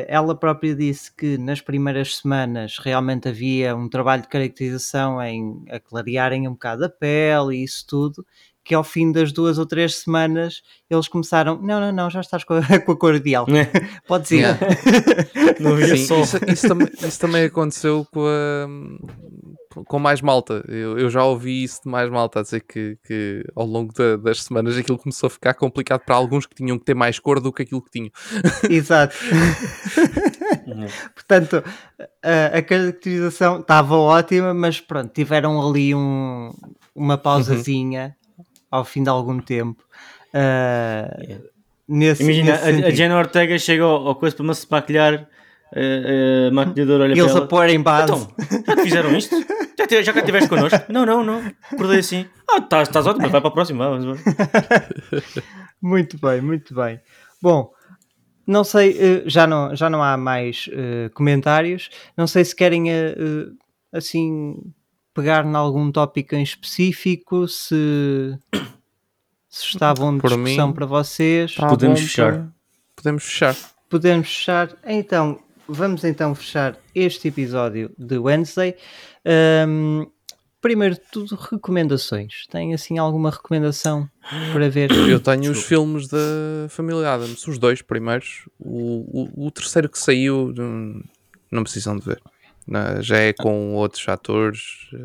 ela 0.09 0.35
própria 0.35 0.75
disse 0.75 1.15
que 1.15 1.37
nas 1.39 1.61
primeiras 1.61 2.17
semanas 2.17 2.79
realmente 2.79 3.29
havia 3.29 3.75
um 3.77 3.89
trabalho 3.89 4.23
de 4.23 4.29
caracterização 4.29 5.21
em 5.23 5.63
aclarearem 5.71 6.47
um 6.49 6.53
bocado 6.53 6.85
a 6.85 6.89
pele 6.89 7.57
e 7.57 7.65
isso 7.65 7.85
tudo, 7.87 8.25
que 8.63 8.75
ao 8.75 8.85
fim 8.85 9.11
das 9.11 9.33
duas 9.33 9.59
ou 9.59 9.67
três 9.67 9.97
semanas 9.97 10.63
eles 10.89 11.09
começaram, 11.09 11.61
não, 11.61 11.81
não, 11.81 11.91
não, 11.93 12.11
já 12.11 12.21
estás 12.21 12.45
com 12.45 12.55
a, 12.55 12.61
com 12.85 12.93
a 12.93 12.97
cor 12.97 13.15
ideal, 13.15 13.47
né? 13.49 13.69
podes 14.07 14.31
ir. 14.31 14.37
Yeah. 14.41 14.59
Não 15.59 15.73
havia 15.75 15.97
Sim, 15.97 16.07
sol. 16.07 16.23
isso, 16.23 16.39
isso 16.47 16.69
também, 16.69 16.89
isso 17.03 17.19
também 17.21 17.45
aconteceu 17.45 18.07
com, 18.13 18.27
a- 18.27 18.69
com 19.87 19.99
mais 19.99 20.21
malta. 20.21 20.65
Eu, 20.69 20.99
eu 20.99 21.09
já 21.11 21.25
ouvi 21.25 21.63
isso 21.63 21.81
de 21.85 21.89
mais 21.91 22.11
malta 22.11 22.41
a 22.41 22.43
dizer 22.43 22.61
que, 22.61 22.97
que 23.07 23.45
ao 23.55 23.65
longo 23.67 23.93
da- 23.93 24.17
das 24.17 24.43
semanas 24.43 24.77
aquilo 24.77 24.99
começou 24.99 25.27
a 25.29 25.31
ficar 25.31 25.55
complicado 25.55 26.01
para 26.05 26.15
alguns 26.17 26.45
que 26.47 26.55
tinham 26.55 26.79
que 26.79 26.85
ter 26.85 26.95
mais 26.95 27.19
cor 27.19 27.41
do 27.41 27.53
que 27.53 27.63
aquilo 27.63 27.81
que 27.83 27.91
tinham. 27.91 28.11
Exato. 28.69 29.15
Uhum. 30.67 30.87
Portanto, 31.15 31.63
a, 32.23 32.59
a 32.59 32.63
caracterização 32.63 33.61
estava 33.61 33.97
ótima, 33.97 34.53
mas 34.55 34.81
pronto, 34.81 35.13
tiveram 35.13 35.61
ali 35.67 35.95
um, 35.95 36.51
uma 36.95 37.17
pausazinha 37.17 38.17
ao 38.71 38.85
fim 38.85 39.03
de 39.03 39.09
algum 39.09 39.41
tempo. 39.41 39.83
Yeah. 40.35 41.41
nesse, 41.89 42.23
Imagina, 42.23 42.53
nesse 42.53 42.85
a, 42.85 42.87
a. 42.87 42.91
Jenna 42.91 43.19
Ortega 43.19 43.59
chega 43.59 43.83
ao, 43.83 44.07
ao 44.09 44.15
coisa 44.15 44.37
para 44.37 44.45
ma- 44.47 44.55
se 44.55 44.67
maquilhar, 44.71 45.29
eh, 45.75 46.49
a 46.51 46.55
maquilhadora 46.55 47.05
olha 47.05 47.13
Eles 47.13 47.25
para 47.25 47.33
a 47.35 47.37
ela. 47.39 47.49
porem 47.49 47.81
base. 47.83 48.05
Então, 48.13 48.29
já 48.67 48.77
te 48.77 48.83
fizeram 48.83 49.17
isto? 49.17 49.35
Já, 49.79 49.87
te- 49.87 50.03
já 50.03 50.13
cá 50.13 50.21
estiveste 50.21 50.49
connosco? 50.49 50.81
Não, 50.93 51.07
não, 51.07 51.25
não. 51.25 51.41
Acordei 51.73 51.99
assim. 52.01 52.27
Ah, 52.51 52.59
estás, 52.59 52.89
estás 52.89 53.07
ótimo, 53.07 53.29
vai 53.29 53.41
para 53.41 53.49
a 53.49 53.53
próxima. 53.53 53.89
Vamos, 53.89 54.05
vamos. 54.05 54.21
Muito 55.81 56.19
bem, 56.19 56.41
muito 56.43 56.75
bem. 56.75 57.01
Bom, 57.41 57.73
não 58.47 58.63
sei, 58.65 58.97
eh, 58.99 59.23
já 59.27 59.47
não, 59.47 59.75
já 59.75 59.89
não 59.89 60.03
há 60.03 60.17
mais 60.17 60.69
eh, 60.73 61.09
comentários. 61.15 61.89
Não 62.17 62.27
sei 62.27 62.45
se 62.45 62.55
querem 62.55 62.91
eh, 62.93 63.15
assim 63.93 64.57
pegar 65.15 65.45
em 65.47 65.55
algum 65.55 65.91
tópico 65.91 66.35
em 66.35 66.43
específico, 66.43 67.49
se, 67.49 68.37
se 69.49 69.67
está 69.69 69.95
bom 69.95 70.15
de 70.15 70.21
Por 70.21 70.31
discussão 70.31 70.69
mim, 70.69 70.75
para 70.75 70.85
vocês. 70.87 71.55
Tá 71.55 71.67
Podemos 71.69 72.01
fechar. 72.01 72.33
para- 72.33 72.49
Podemos 72.97 73.25
fechar. 73.25 73.57
Podemos 73.89 74.29
fechar. 74.29 74.77
Então, 74.85 75.41
vamos 75.67 76.05
então 76.05 76.35
fechar 76.35 76.77
este 76.95 77.29
episódio 77.29 77.91
de 77.97 78.19
Wednesday. 78.19 78.77
Ahm, 79.25 80.07
primeiro 80.61 80.95
de 80.95 81.03
tudo, 81.13 81.35
recomendações. 81.37 82.47
Tem 82.51 82.75
assim 82.75 82.99
alguma 82.99 83.31
recomendação 83.31 84.09
para 84.53 84.69
ver? 84.69 84.91
Eu 84.91 85.21
tenho 85.21 85.51
os 85.51 85.65
filmes 85.65 86.09
da 86.09 86.19
família 86.69 87.15
Adams, 87.15 87.47
os 87.47 87.59
dois 87.59 87.83
primeiros. 87.83 88.49
O, 88.59 89.25
o, 89.43 89.47
o 89.47 89.51
terceiro 89.51 89.89
que 89.89 89.99
saiu, 89.99 90.53
hum, 90.59 91.03
não 91.51 91.63
precisam 91.63 91.97
de 91.97 92.05
ver. 92.05 92.21
Já 93.01 93.17
é 93.17 93.33
com 93.33 93.75
outros 93.75 94.09
atores. 94.09 94.61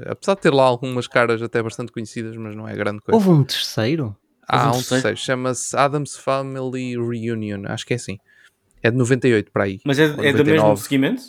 Apesar 0.05 0.35
de 0.35 0.41
ter 0.41 0.53
lá 0.53 0.63
algumas 0.63 1.07
caras 1.07 1.41
até 1.41 1.63
bastante 1.63 1.91
conhecidas, 1.91 2.35
mas 2.35 2.55
não 2.55 2.67
é 2.67 2.75
grande 2.75 2.99
coisa. 3.01 3.15
Houve 3.15 3.29
um 3.29 3.43
terceiro? 3.43 4.15
Há 4.47 4.67
um 4.67 4.69
um 4.69 4.71
terceiro? 4.73 4.89
terceiro, 5.03 5.17
chama-se 5.17 5.75
Adams 5.75 6.15
Family 6.15 6.95
Reunion, 6.95 7.63
acho 7.65 7.85
que 7.85 7.93
é 7.93 7.95
assim. 7.95 8.17
É 8.83 8.91
de 8.91 8.97
98 8.97 9.51
para 9.51 9.63
aí. 9.63 9.79
Mas 9.83 9.97
é, 9.97 10.03
é 10.03 10.07
do 10.07 10.45
mesmo 10.45 10.67
99. 10.67 10.81
seguimento? 10.83 11.23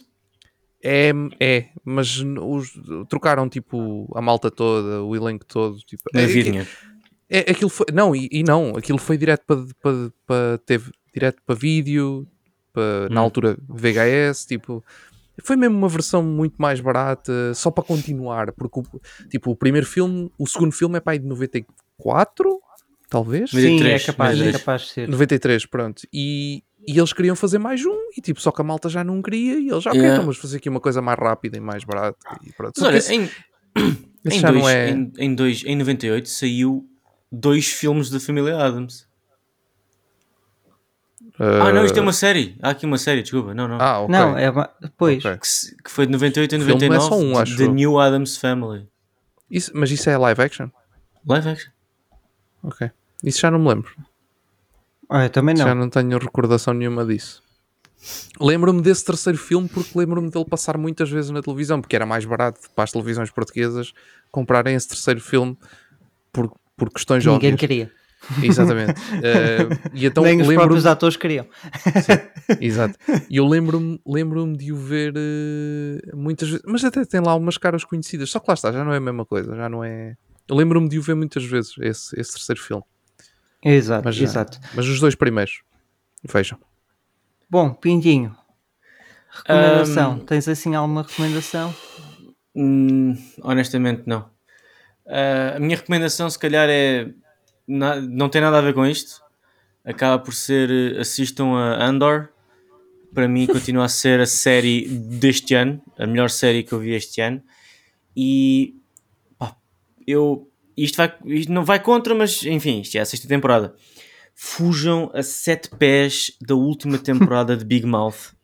É, 0.89 1.11
é, 1.41 1.69
mas 1.85 2.19
os, 2.21 2.71
trocaram 3.09 3.49
tipo 3.49 4.09
a 4.15 4.21
malta 4.23 4.51
toda, 4.51 5.03
o 5.03 5.17
elenco 5.17 5.45
todo. 5.45 5.79
Tipo, 5.79 6.05
Não 6.15 6.21
é, 6.21 6.25
havia 6.25 6.63
é, 7.29 7.39
é- 7.39 7.51
aquilo 7.51 7.69
foi, 7.71 7.87
não, 7.93 8.15
e, 8.15 8.29
e 8.31 8.43
não, 8.45 8.71
aquilo 8.77 8.99
foi 8.99 9.19
direto 9.19 9.45
para, 9.47 9.65
para, 9.83 10.13
para 10.25 10.59
teve 10.59 10.93
direto 11.13 11.43
para 11.45 11.55
vídeo, 11.57 12.27
para, 12.73 13.09
na 13.11 13.21
Hum. 13.21 13.25
altura 13.25 13.59
VHS, 13.69 14.47
tipo, 14.47 14.85
foi 15.43 15.57
mesmo 15.57 15.77
uma 15.77 15.89
versão 15.89 16.23
muito 16.23 16.55
mais 16.59 16.81
barata, 16.81 17.53
só 17.55 17.71
para 17.71 17.83
continuar, 17.83 18.53
porque 18.53 18.79
o, 18.81 19.01
tipo, 19.29 19.51
o 19.51 19.57
primeiro 19.57 19.87
filme, 19.87 20.31
o 20.39 20.47
segundo 20.47 20.73
filme 20.73 20.99
é 20.99 21.01
para 21.01 21.15
aí 21.15 21.19
de 21.19 21.27
94, 21.27 22.61
talvez? 23.11 23.51
Sim, 23.51 23.57
é 23.57 23.99
93, 23.99 24.07
capaz, 24.07 24.31
é 24.31 24.45
93. 24.45 24.57
capaz 24.63 24.83
de 24.83 24.89
ser. 24.89 25.09
93, 25.09 25.67
pronto. 25.67 26.03
E, 26.13 26.63
E 26.87 26.97
eles 26.99 27.13
queriam 27.13 27.35
fazer 27.35 27.59
mais 27.59 27.85
um, 27.85 27.97
e 28.17 28.21
tipo, 28.21 28.41
só 28.41 28.53
que 28.53 28.61
a 28.61 28.65
malta 28.65 28.89
já 28.89 29.03
não 29.03 29.21
queria, 29.21 29.59
e 29.59 29.69
eles 29.69 29.83
já, 29.83 29.91
ok, 29.91 30.01
Yeah. 30.01 30.15
então 30.15 30.25
vamos 30.25 30.39
fazer 30.39 30.59
aqui 30.59 30.69
uma 30.69 30.79
coisa 30.81 31.03
mais 31.03 31.19
rápida 31.19 31.57
e 31.57 31.61
mais 31.61 31.83
barata. 31.85 32.17
E 32.45 32.53
pronto. 32.53 32.75
Mas 32.79 32.89
olha, 32.89 32.97
esse- 32.99 33.15
em, 33.15 33.25
esse 34.25 34.39
em, 34.39 34.43
dois, 34.43 34.67
é. 34.67 34.91
em, 34.91 35.13
em, 35.19 35.35
dois, 35.35 35.63
em 35.67 35.77
98 35.77 36.29
saiu 36.29 36.89
dois 37.33 37.67
filmes 37.67 38.09
da 38.09 38.21
família 38.21 38.57
Adams. 38.57 39.07
Ah, 41.39 41.71
não, 41.73 41.85
isto 41.85 41.99
é 41.99 42.01
uma 42.01 42.13
série. 42.13 42.57
Há 42.63 42.71
aqui 42.71 42.87
uma 42.87 42.97
série, 42.97 43.21
desculpa. 43.23 43.53
Não, 43.53 43.69
não. 43.69 43.79
Ah, 43.81 44.01
ok. 44.01 44.11
Não, 44.13 44.39
é 44.39 44.49
uma... 44.49 44.71
Pois, 44.97 45.23
Ok. 45.25 45.39
Que, 45.39 45.83
que 45.85 45.91
foi 45.91 46.07
de 46.07 46.13
98 46.13 46.55
a 46.55 46.59
O 46.59 46.61
filme 46.63 46.85
é 46.87 46.89
99. 46.89 47.09
só 47.09 47.19
um, 47.21 47.33
The- 47.35 47.41
acho 47.43 47.57
The. 47.59 47.69
New 47.69 47.99
Adams 47.99 48.37
Family. 48.39 48.89
Isso- 49.51 49.71
mas 49.75 49.91
isso 49.91 50.09
é 50.09 50.17
live 50.17 50.41
action? 50.41 50.69
Live 51.29 51.49
action. 51.49 51.71
Ok. 52.63 52.91
Isso 53.23 53.41
já 53.41 53.51
não 53.51 53.59
me 53.59 53.69
lembro. 53.69 53.91
Ah, 55.09 55.25
eu 55.25 55.31
também 55.31 55.57
Já 55.57 55.67
não. 55.75 55.83
não 55.83 55.91
tenho 55.91 56.19
recordação 56.19 56.75
nenhuma 56.75 57.05
disso. 57.05 57.43
Lembro-me 58.41 58.83
desse 58.83 59.05
terceiro 59.05 59.39
filme 59.39 59.69
porque 59.69 59.99
lembro-me 59.99 60.31
dele 60.31 60.45
passar 60.45 60.77
muitas 60.77 61.11
vezes 61.11 61.31
na 61.31 61.43
televisão, 61.43 61.81
porque 61.81 61.97
era 61.97 62.07
mais 62.07 62.25
barato 62.25 62.61
para 62.75 62.85
as 62.85 62.93
televisões 62.93 63.31
portuguesas 63.31 63.93
comprarem 64.31 64.75
esse 64.75 64.89
terceiro 64.89 65.21
filme 65.21 65.57
por, 66.33 66.53
por 66.77 66.91
questões 66.93 67.25
Ninguém 67.25 67.53
óbvias. 67.53 67.61
queria. 67.61 67.93
Exatamente. 68.43 68.95
Eh, 69.23 69.69
e 69.95 70.07
então 70.07 70.25
Nem 70.25 70.35
os 70.35 70.41
lembro-me 70.49 70.57
próprios 70.57 70.87
atores 70.87 71.17
queriam. 71.17 71.47
Exato. 72.61 72.99
E 73.31 73.37
eu 73.37 73.47
lembro-me 73.47 74.01
lembro 74.07 74.53
de 74.57 74.73
o 74.73 74.77
ver 74.77 75.15
eh, 75.17 76.01
muitas 76.15 76.49
vezes, 76.49 76.65
mas 76.67 76.85
até 76.85 77.05
tem 77.05 77.21
lá 77.21 77.35
umas 77.35 77.57
caras 77.57 77.85
conhecidas. 77.85 78.31
Só 78.31 78.39
que 78.41 78.47
lá 78.49 78.55
está, 78.55 78.73
já 78.73 78.85
não 78.85 78.93
é 78.93 78.97
a 78.99 79.01
mesma 79.01 79.25
coisa, 79.25 79.55
já 79.57 79.69
não 79.69 79.83
é. 79.83 80.17
Eu 80.49 80.57
lembro-me 80.57 80.89
de 80.89 80.99
o 80.99 81.03
ver 81.03 81.15
muitas 81.15 81.45
vezes, 81.45 81.75
esse, 81.81 82.19
esse 82.21 82.33
terceiro 82.33 82.61
filme. 82.61 82.83
Exato, 83.63 84.05
Mas, 84.05 84.21
exato. 84.21 84.61
mas 84.75 84.87
os 84.87 85.01
dois 85.01 85.15
primeiros, 85.15 85.63
vejam. 86.23 86.59
Bom, 87.49 87.73
Pintinho. 87.75 88.37
Recomendação. 89.31 90.13
Ahm. 90.13 90.19
Tens 90.21 90.49
assim 90.49 90.75
alguma 90.75 91.03
recomendação? 91.03 91.75
Hum, 92.55 93.15
honestamente, 93.43 94.03
não. 94.07 94.31
Ah, 95.07 95.55
a 95.57 95.61
minha 95.61 95.77
recomendação, 95.77 96.29
se 96.31 96.39
calhar, 96.39 96.69
é. 96.71 97.11
na- 97.69 98.01
não 98.01 98.29
tem 98.29 98.41
nada 98.41 98.59
a 98.59 98.61
ver 98.61 98.73
com 98.75 98.87
isto. 98.87 99.21
Acaba 99.85 100.19
por 100.23 100.33
ser. 100.35 100.71
eh, 100.71 101.01
Assistam 101.01 101.55
a 101.57 101.85
Andor. 101.85 102.29
Para 103.15 103.27
mim, 103.29 103.47
continua 103.47 103.85
a 103.87 103.89
ser 103.89 104.21
a 104.21 104.27
série 104.27 104.87
deste 104.89 105.55
ano. 105.55 105.83
A 105.99 106.07
melhor 106.07 106.29
série 106.31 106.63
que 106.63 106.73
eu 106.73 106.79
vi 106.81 106.93
este 106.95 107.21
ano. 107.21 107.43
E. 108.17 108.75
pá, 109.39 109.57
eu. 110.07 110.51
Isto, 110.77 110.97
vai, 110.97 111.15
isto 111.27 111.53
não 111.53 111.65
vai 111.65 111.81
contra, 111.81 112.15
mas 112.15 112.45
enfim, 112.45 112.81
isto 112.81 112.97
é 112.97 113.01
a 113.01 113.05
sexta 113.07 113.27
temporada. 113.27 113.75
Fujam 114.35 115.11
a 115.15 115.23
sete 115.23 115.71
pés 115.71 116.33
da 116.47 116.55
última 116.55 116.99
temporada 116.99 117.57
de 117.57 117.65
Big 117.65 117.87
Mouth. 117.87 118.35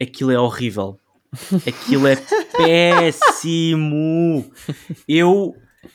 Aquilo 0.00 0.30
é 0.30 0.38
horrível. 0.38 0.98
Aquilo 1.66 2.06
é 2.06 2.16
péssimo. 2.56 4.50
Eu 5.08 5.54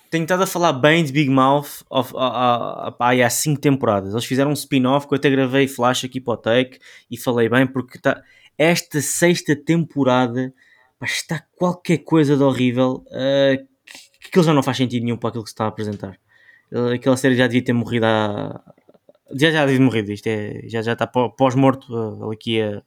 tenho 0.09 0.23
estado 0.23 0.43
a 0.43 0.47
falar 0.47 0.73
bem 0.73 1.03
de 1.03 1.11
Big 1.11 1.29
Mouth 1.29 1.83
of- 1.89 2.13
há- 2.17 2.87
há- 2.89 2.95
há- 2.99 3.25
há 3.25 3.29
5 3.29 3.59
temporadas. 3.61 4.11
Eles 4.13 4.25
fizeram 4.25 4.51
um 4.51 4.53
spin-off 4.53 5.07
que 5.07 5.13
eu 5.13 5.17
até 5.17 5.29
gravei 5.29 5.67
flash 5.67 6.05
aqui 6.05 6.19
para 6.19 6.33
o 6.33 6.37
take 6.37 6.79
e 7.09 7.17
falei 7.17 7.49
bem 7.49 7.65
porque 7.67 7.97
tá, 7.99 8.21
esta 8.57 9.01
sexta 9.01 9.55
temporada 9.55 10.53
está 11.03 11.43
qualquer 11.57 11.99
coisa 11.99 12.35
de 12.37 12.43
horrível 12.43 13.03
uh, 13.07 13.74
aquilo 14.36 14.45
já 14.45 14.53
não 14.53 14.61
faz 14.63 14.75
sentido 14.77 15.03
nenhum 15.03 15.15
para 15.17 15.29
aquilo 15.29 15.43
que 15.43 15.49
se 15.49 15.53
está 15.53 15.63
a 15.65 15.67
apresentar. 15.69 16.19
Aquela 16.93 17.15
série 17.15 17.36
já 17.36 17.47
devia 17.47 17.63
ter 17.63 17.73
morrido 17.73 18.05
há. 18.05 18.61
Já, 19.33 19.49
já 19.51 19.61
devia 19.65 19.77
ter 19.79 19.83
morrido, 19.83 20.11
isto 20.11 20.27
é, 20.27 20.61
já, 20.67 20.81
já 20.81 20.93
está 20.93 21.07
pó- 21.07 21.29
pós-morto, 21.29 21.88
uh, 21.93 22.31
aqui 22.31 22.59
é 22.59 22.81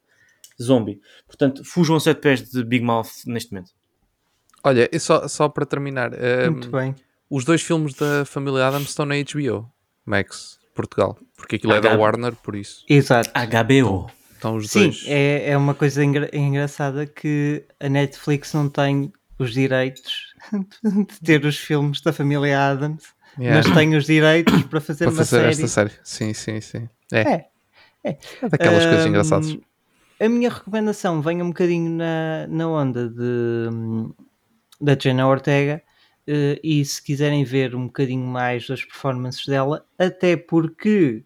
zombie. 0.60 1.00
Portanto, 1.26 1.64
fujam 1.64 1.96
a 1.96 2.00
sete 2.00 2.20
pés 2.20 2.42
de 2.48 2.62
Big 2.64 2.84
Mouth 2.84 3.08
neste 3.26 3.52
momento. 3.52 3.72
Olha, 4.62 4.88
e 4.92 4.98
só, 5.00 5.26
só 5.26 5.48
para 5.48 5.64
terminar, 5.66 6.12
ehm, 6.14 6.50
Muito 6.50 6.70
bem. 6.70 6.94
os 7.30 7.44
dois 7.44 7.62
filmes 7.62 7.94
da 7.94 8.24
família 8.24 8.66
Adams 8.66 8.88
estão 8.90 9.04
na 9.06 9.14
HBO 9.16 9.68
Max, 10.04 10.58
Portugal, 10.74 11.18
porque 11.36 11.56
aquilo 11.56 11.72
é 11.72 11.80
da 11.80 11.92
H- 11.92 11.98
Warner, 11.98 12.34
por 12.36 12.54
isso. 12.54 12.84
Exato. 12.88 13.30
HBO. 13.34 14.10
Estão 14.34 14.56
os 14.56 14.68
Sim, 14.70 14.84
dois. 14.84 15.04
é, 15.08 15.50
é 15.50 15.56
uma 15.56 15.74
coisa 15.74 16.04
engra- 16.04 16.30
engraçada 16.32 17.04
que 17.06 17.64
a 17.80 17.88
Netflix 17.88 18.52
não 18.54 18.68
tem 18.68 19.12
os 19.38 19.52
direitos 19.52 20.27
de 20.52 21.20
ter 21.24 21.44
os 21.44 21.56
filmes 21.58 22.00
da 22.00 22.12
família 22.12 22.70
Adams, 22.70 23.04
Yeah. 23.38 23.62
mas 23.68 23.76
tem 23.76 23.94
os 23.94 24.04
direitos 24.04 24.62
para 24.64 24.80
fazer 24.80 25.04
para 25.04 25.12
uma 25.12 25.18
fazer 25.18 25.36
série. 25.42 25.48
esta 25.52 25.68
série. 25.68 25.92
Sim, 26.02 26.34
sim, 26.34 26.60
sim. 26.60 26.88
É, 27.12 27.22
É, 27.22 27.44
é 28.04 28.18
daquelas 28.50 28.84
coisas 28.84 29.06
Hum, 29.06 29.10
engraçadas. 29.10 29.58
A 30.20 30.28
minha 30.28 30.50
recomendação 30.50 31.22
vem 31.22 31.40
um 31.40 31.48
bocadinho 31.48 31.90
na, 31.90 32.46
na 32.48 32.68
onda 32.68 33.08
de, 33.08 33.68
da 34.80 34.96
Jenna 35.00 35.28
Ortega 35.28 35.82
eh, 36.26 36.58
e 36.64 36.84
se 36.84 37.02
quiserem 37.02 37.44
ver 37.44 37.76
um 37.76 37.86
bocadinho 37.86 38.26
mais 38.26 38.66
das 38.66 38.84
performances 38.84 39.46
dela, 39.46 39.86
até 39.98 40.36
porque 40.36 41.24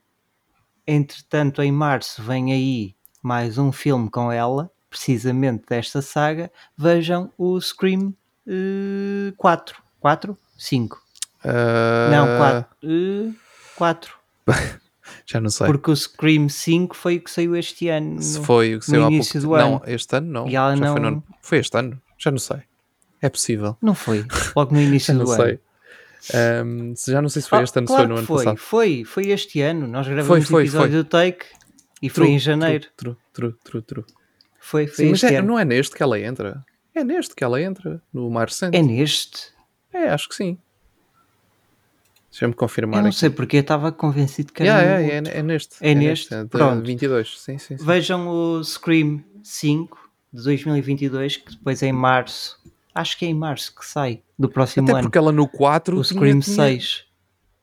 entretanto 0.87 1.63
em 1.63 1.73
março 1.73 2.23
vem 2.23 2.53
aí 2.53 2.95
mais 3.23 3.57
um 3.57 3.71
filme 3.73 4.11
com 4.11 4.31
ela, 4.31 4.71
precisamente 4.91 5.65
desta 5.69 6.03
saga, 6.03 6.51
vejam 6.77 7.33
o 7.39 7.59
Scream 7.61 8.13
eh, 8.47 9.33
4. 9.37 9.77
4? 10.01 10.39
5. 10.59 11.03
Não, 11.45 12.25
Ah, 12.25 12.67
4. 12.83 13.35
4. 13.77 14.15
Já 15.27 15.41
não 15.41 15.51
sei. 15.51 15.67
Porque 15.67 15.91
o 15.91 15.97
Scream 15.97 16.49
5 16.49 16.97
foi 16.97 17.17
o 17.17 17.21
que 17.21 17.31
saiu 17.31 17.55
este 17.57 17.89
ano. 17.89 18.21
Se 18.23 18.39
no- 18.39 18.45
foi 18.45 18.75
o 18.77 18.81
que 18.81 18.87
saiu 18.87 19.05
há 19.05 19.09
início 19.09 19.41
pouco 19.41 19.57
do 19.57 19.61
Não, 19.63 19.77
ano. 19.77 19.83
este 19.87 20.17
ano 20.17 20.27
não. 20.33 20.51
Já 20.51 20.77
Foi, 20.77 20.81
no 21.01 21.11
não- 21.11 21.23
foi 21.41 21.59
este 21.59 21.77
ano? 21.79 22.01
Já 22.19 22.31
não 22.31 22.39
sei. 22.39 22.59
É 23.21 23.29
possível. 23.29 23.77
Não 23.81 23.95
foi. 23.95 24.25
Logo 24.57 24.75
no 24.75 24.81
início 24.83 25.13
Já 25.15 25.19
não 25.19 25.25
do 25.25 25.35
sei. 25.35 25.51
ano. 25.53 25.59
Ahm, 26.35 26.95
se- 26.95 27.11
já 27.13 27.21
não 27.23 27.29
sei 27.29 27.43
se 27.43 27.49
foi 27.49 27.59
Ah, 27.59 27.63
este 27.63 27.79
ano, 27.79 27.87
se 27.89 27.93
claro 27.95 28.03
foi 28.07 28.13
no 28.15 28.19
ano 28.19 28.27
foi. 28.27 28.37
passado. 28.45 28.57
Foi, 28.59 29.05
foi 29.05 29.27
este 29.31 29.61
ano. 29.61 29.87
Nós 29.89 30.07
gravamos 30.07 30.27
Foi, 30.29 30.41
o 30.41 30.45
foi, 30.45 30.63
episódio 30.63 30.89
foi. 30.93 31.03
do 31.03 31.05
Take 31.05 31.47
e 32.01 32.09
foi 32.09 32.25
True, 32.25 32.35
em 32.35 32.39
janeiro. 32.39 32.87
True, 32.97 33.17
true, 33.33 33.55
true, 33.65 33.83
true. 33.83 34.05
Foi, 34.61 34.87
foi 34.87 35.05
Sim, 35.07 35.11
mas 35.11 35.23
é- 35.25 35.43
não 35.43 35.59
é 35.59 35.65
neste 35.65 35.97
que 35.97 36.03
ela 36.03 36.19
entra. 36.19 36.65
É 36.95 37.03
neste 37.03 37.35
que 37.35 37.43
ela 37.43 37.61
entra, 37.61 38.03
no 38.13 38.29
mais 38.31 38.51
recente. 38.51 38.77
É 38.77 38.83
neste? 38.83 39.51
É, 39.93 40.09
acho 40.11 40.29
que 40.29 40.35
sim. 40.35 40.59
Deixa-me 42.31 42.55
confirmar 42.55 42.99
Eu 42.99 43.03
não 43.03 43.11
aqui. 43.11 43.19
sei 43.19 43.31
porque 43.31 43.57
eu 43.59 43.61
estava 43.61 43.93
convencido 43.93 44.53
que 44.53 44.63
era 44.63 44.81
Yeah, 44.81 45.15
outro. 45.17 45.31
é, 45.33 45.39
é 45.39 45.43
neste. 45.43 45.77
É 45.81 45.95
neste? 45.95 46.33
é 46.35 46.43
de 46.45 46.49
Pronto. 46.49 46.85
22. 46.87 47.39
Sim, 47.39 47.59
sim, 47.59 47.77
sim. 47.77 47.85
Vejam 47.85 48.27
o 48.27 48.65
Scream 48.65 49.23
5 49.43 49.99
de 50.33 50.43
2022, 50.45 51.37
que 51.37 51.51
depois 51.53 51.83
é 51.83 51.89
em 51.89 51.93
março. 51.93 52.59
Acho 52.95 53.19
que 53.19 53.25
é 53.27 53.29
em 53.29 53.35
março 53.35 53.75
que 53.75 53.85
sai, 53.87 54.23
do 54.39 54.49
próximo 54.49 54.87
Até 54.89 54.99
ano. 54.99 55.03
porque 55.09 55.19
ela 55.19 55.33
no 55.33 55.47
4 55.47 55.99
O 55.99 56.03
tinha- 56.03 56.19
Scream 56.19 56.41
tinha- 56.41 56.55
6. 56.57 57.05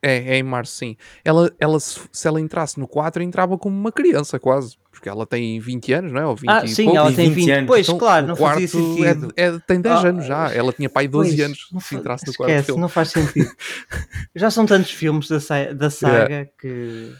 É, 0.01 0.35
é 0.35 0.37
em 0.37 0.43
março, 0.43 0.73
sim. 0.75 0.95
Ela, 1.25 1.51
ela 1.59 1.79
se, 1.79 1.99
se 2.11 2.27
ela 2.27 2.39
entrasse 2.39 2.79
no 2.79 2.87
4, 2.87 3.21
entrava 3.21 3.57
como 3.57 3.75
uma 3.77 3.91
criança, 3.91 4.39
quase. 4.39 4.77
Porque 4.99 5.07
ela 5.07 5.25
tem 5.25 5.57
20 5.61 5.93
anos, 5.93 6.11
não 6.11 6.19
é? 6.21 6.25
Ou 6.25 6.35
20 6.35 6.49
Ah, 6.49 6.61
e 6.65 6.67
sim, 6.67 6.83
pouco. 6.83 6.97
ela 6.99 7.13
tem 7.13 7.29
20 7.29 7.35
20. 7.45 7.51
anos. 7.51 7.67
Pois, 7.67 7.87
Então, 7.87 7.97
claro, 7.97 8.27
não 8.27 8.35
fazia 8.35 8.53
quarto 8.53 8.67
sentido. 8.67 9.33
É, 9.37 9.45
é- 9.45 9.59
tem 9.59 9.79
10 9.81 10.03
Ah, 10.03 10.07
anos 10.09 10.25
já. 10.25 10.53
Ela 10.53 10.73
tinha 10.73 10.89
pai 10.89 11.07
12 11.07 11.29
Pois, 11.29 11.39
anos 11.45 11.67
não 11.71 11.79
se 11.79 11.95
entrasse 11.95 12.27
no 12.27 12.33
quarto 12.33 12.49
esquece, 12.51 12.65
filme. 12.65 12.81
não 12.81 12.89
faz 12.89 13.09
sentido. 13.11 13.49
Já 14.35 14.51
são 14.51 14.65
tantos 14.65 14.91
filmes 14.91 15.29
da, 15.29 15.37
da 15.73 15.89
saga 15.89 16.49
que. 16.59 17.13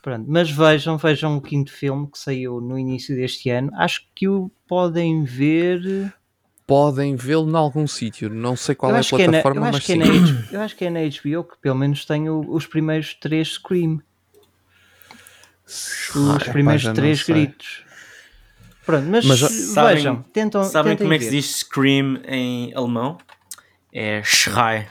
Pronto, 0.00 0.24
mas 0.28 0.50
vejam, 0.50 0.96
vejam 0.96 1.36
o 1.36 1.40
quinto 1.42 1.70
filme 1.72 2.08
que 2.10 2.18
saiu 2.18 2.60
no 2.60 2.78
início 2.78 3.14
deste 3.14 3.50
ano. 3.50 3.70
Acho 3.74 4.00
que 4.14 4.26
o 4.28 4.50
podem 4.66 5.22
ver. 5.24 6.12
Podem 6.66 7.14
vê-lo 7.16 7.48
em 7.50 7.54
algum 7.56 7.86
sítio. 7.86 8.28
Não 8.30 8.56
sei 8.56 8.74
qual 8.74 8.90
eu 8.92 8.96
é 8.96 9.00
a 9.00 9.02
que 9.02 9.14
é 9.14 9.18
na- 9.26 9.42
plataforma, 9.42 9.60
eu 9.60 9.64
acho 9.64 9.72
mas 9.78 9.84
que 9.86 9.92
é 9.92 9.94
sim. 9.94 10.00
na 10.00 10.06
H- 10.06 10.44
eu 10.52 10.60
acho 10.62 10.76
que 10.76 10.84
é 10.84 10.90
na 10.90 11.00
HBO 11.00 11.44
que 11.44 11.58
pelo 11.60 11.76
menos 11.76 12.04
tem 12.06 12.28
o- 12.30 12.44
os 12.50 12.66
primeiros 12.66 13.14
três 13.14 13.52
Scream. 13.54 14.00
Os 15.66 16.12
Ah, 16.48 16.52
primeiros 16.52 16.84
não 16.84 16.94
três 16.94 17.22
gritos. 17.22 17.84
Pronto, 18.84 19.06
mas, 19.08 19.24
Mas 19.26 19.40
Sabem- 19.40 19.96
vejam, 19.96 20.22
tentam. 20.32 20.62
Sabem 20.64 20.92
tentem 20.92 21.04
como 21.06 21.14
é 21.14 21.18
que 21.18 21.24
ver. 21.24 21.30
se 21.30 21.36
diz 21.36 21.56
Scream 21.56 22.20
em 22.26 22.72
alemão? 22.74 23.18
É 23.92 24.22
Schrei. 24.22 24.86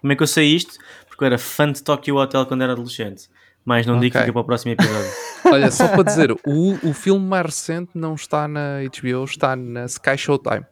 Como 0.00 0.12
é 0.12 0.16
que 0.16 0.22
eu 0.22 0.26
sei 0.26 0.46
isto? 0.54 0.78
Porque 1.08 1.24
eu 1.24 1.26
era 1.26 1.38
fã 1.38 1.70
de 1.70 1.82
Tokyo 1.82 2.16
Hotel 2.16 2.46
quando 2.46 2.62
era 2.62 2.72
adolescente. 2.72 3.28
Mas 3.64 3.86
não 3.86 3.98
digo 3.98 4.12
que 4.12 4.18
fica 4.20 4.32
para 4.32 4.40
o 4.42 4.44
próximo 4.44 4.72
episódio. 4.72 5.10
Olha, 5.46 5.70
só 5.70 5.88
para 5.88 6.02
dizer, 6.04 6.30
o, 6.32 6.88
o 6.88 6.92
filme 6.92 7.24
mais 7.24 7.46
recente 7.46 7.90
não 7.94 8.14
está 8.14 8.46
na 8.48 8.78
HBO, 8.82 9.24
está 9.24 9.54
na 9.56 9.84
Sky 9.86 10.16
Showtime. 10.16 10.64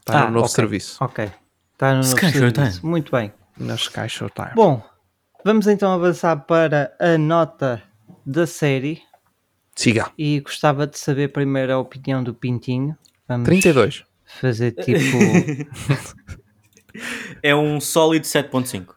Está 0.00 0.20
Ah, 0.22 0.26
no 0.26 0.32
novo 0.32 0.44
ok. 0.46 0.54
serviço. 0.54 1.02
Ok. 1.02 1.30
Está 1.72 1.90
no 1.90 1.96
novo 1.96 2.08
Sky 2.08 2.32
serviço. 2.32 2.54
Showtime. 2.62 2.90
Muito 2.90 3.12
bem. 3.12 3.32
Na 3.58 3.74
Sky 3.74 4.08
Showtime. 4.08 4.50
Bom, 4.54 4.82
vamos 5.44 5.66
então 5.66 5.92
avançar 5.92 6.36
para 6.36 6.94
a 7.00 7.16
nota 7.18 7.82
da 8.24 8.46
série 8.46 9.02
Siga. 9.74 10.10
e 10.16 10.40
gostava 10.40 10.86
de 10.86 10.98
saber 10.98 11.28
primeiro 11.28 11.72
a 11.72 11.78
opinião 11.78 12.22
do 12.22 12.34
Pintinho. 12.34 12.96
Vamos 13.28 13.46
32. 13.46 14.04
fazer 14.40 14.72
tipo. 14.72 14.96
É 17.42 17.54
um 17.54 17.78
sólido 17.80 18.24
7.5. 18.24 18.94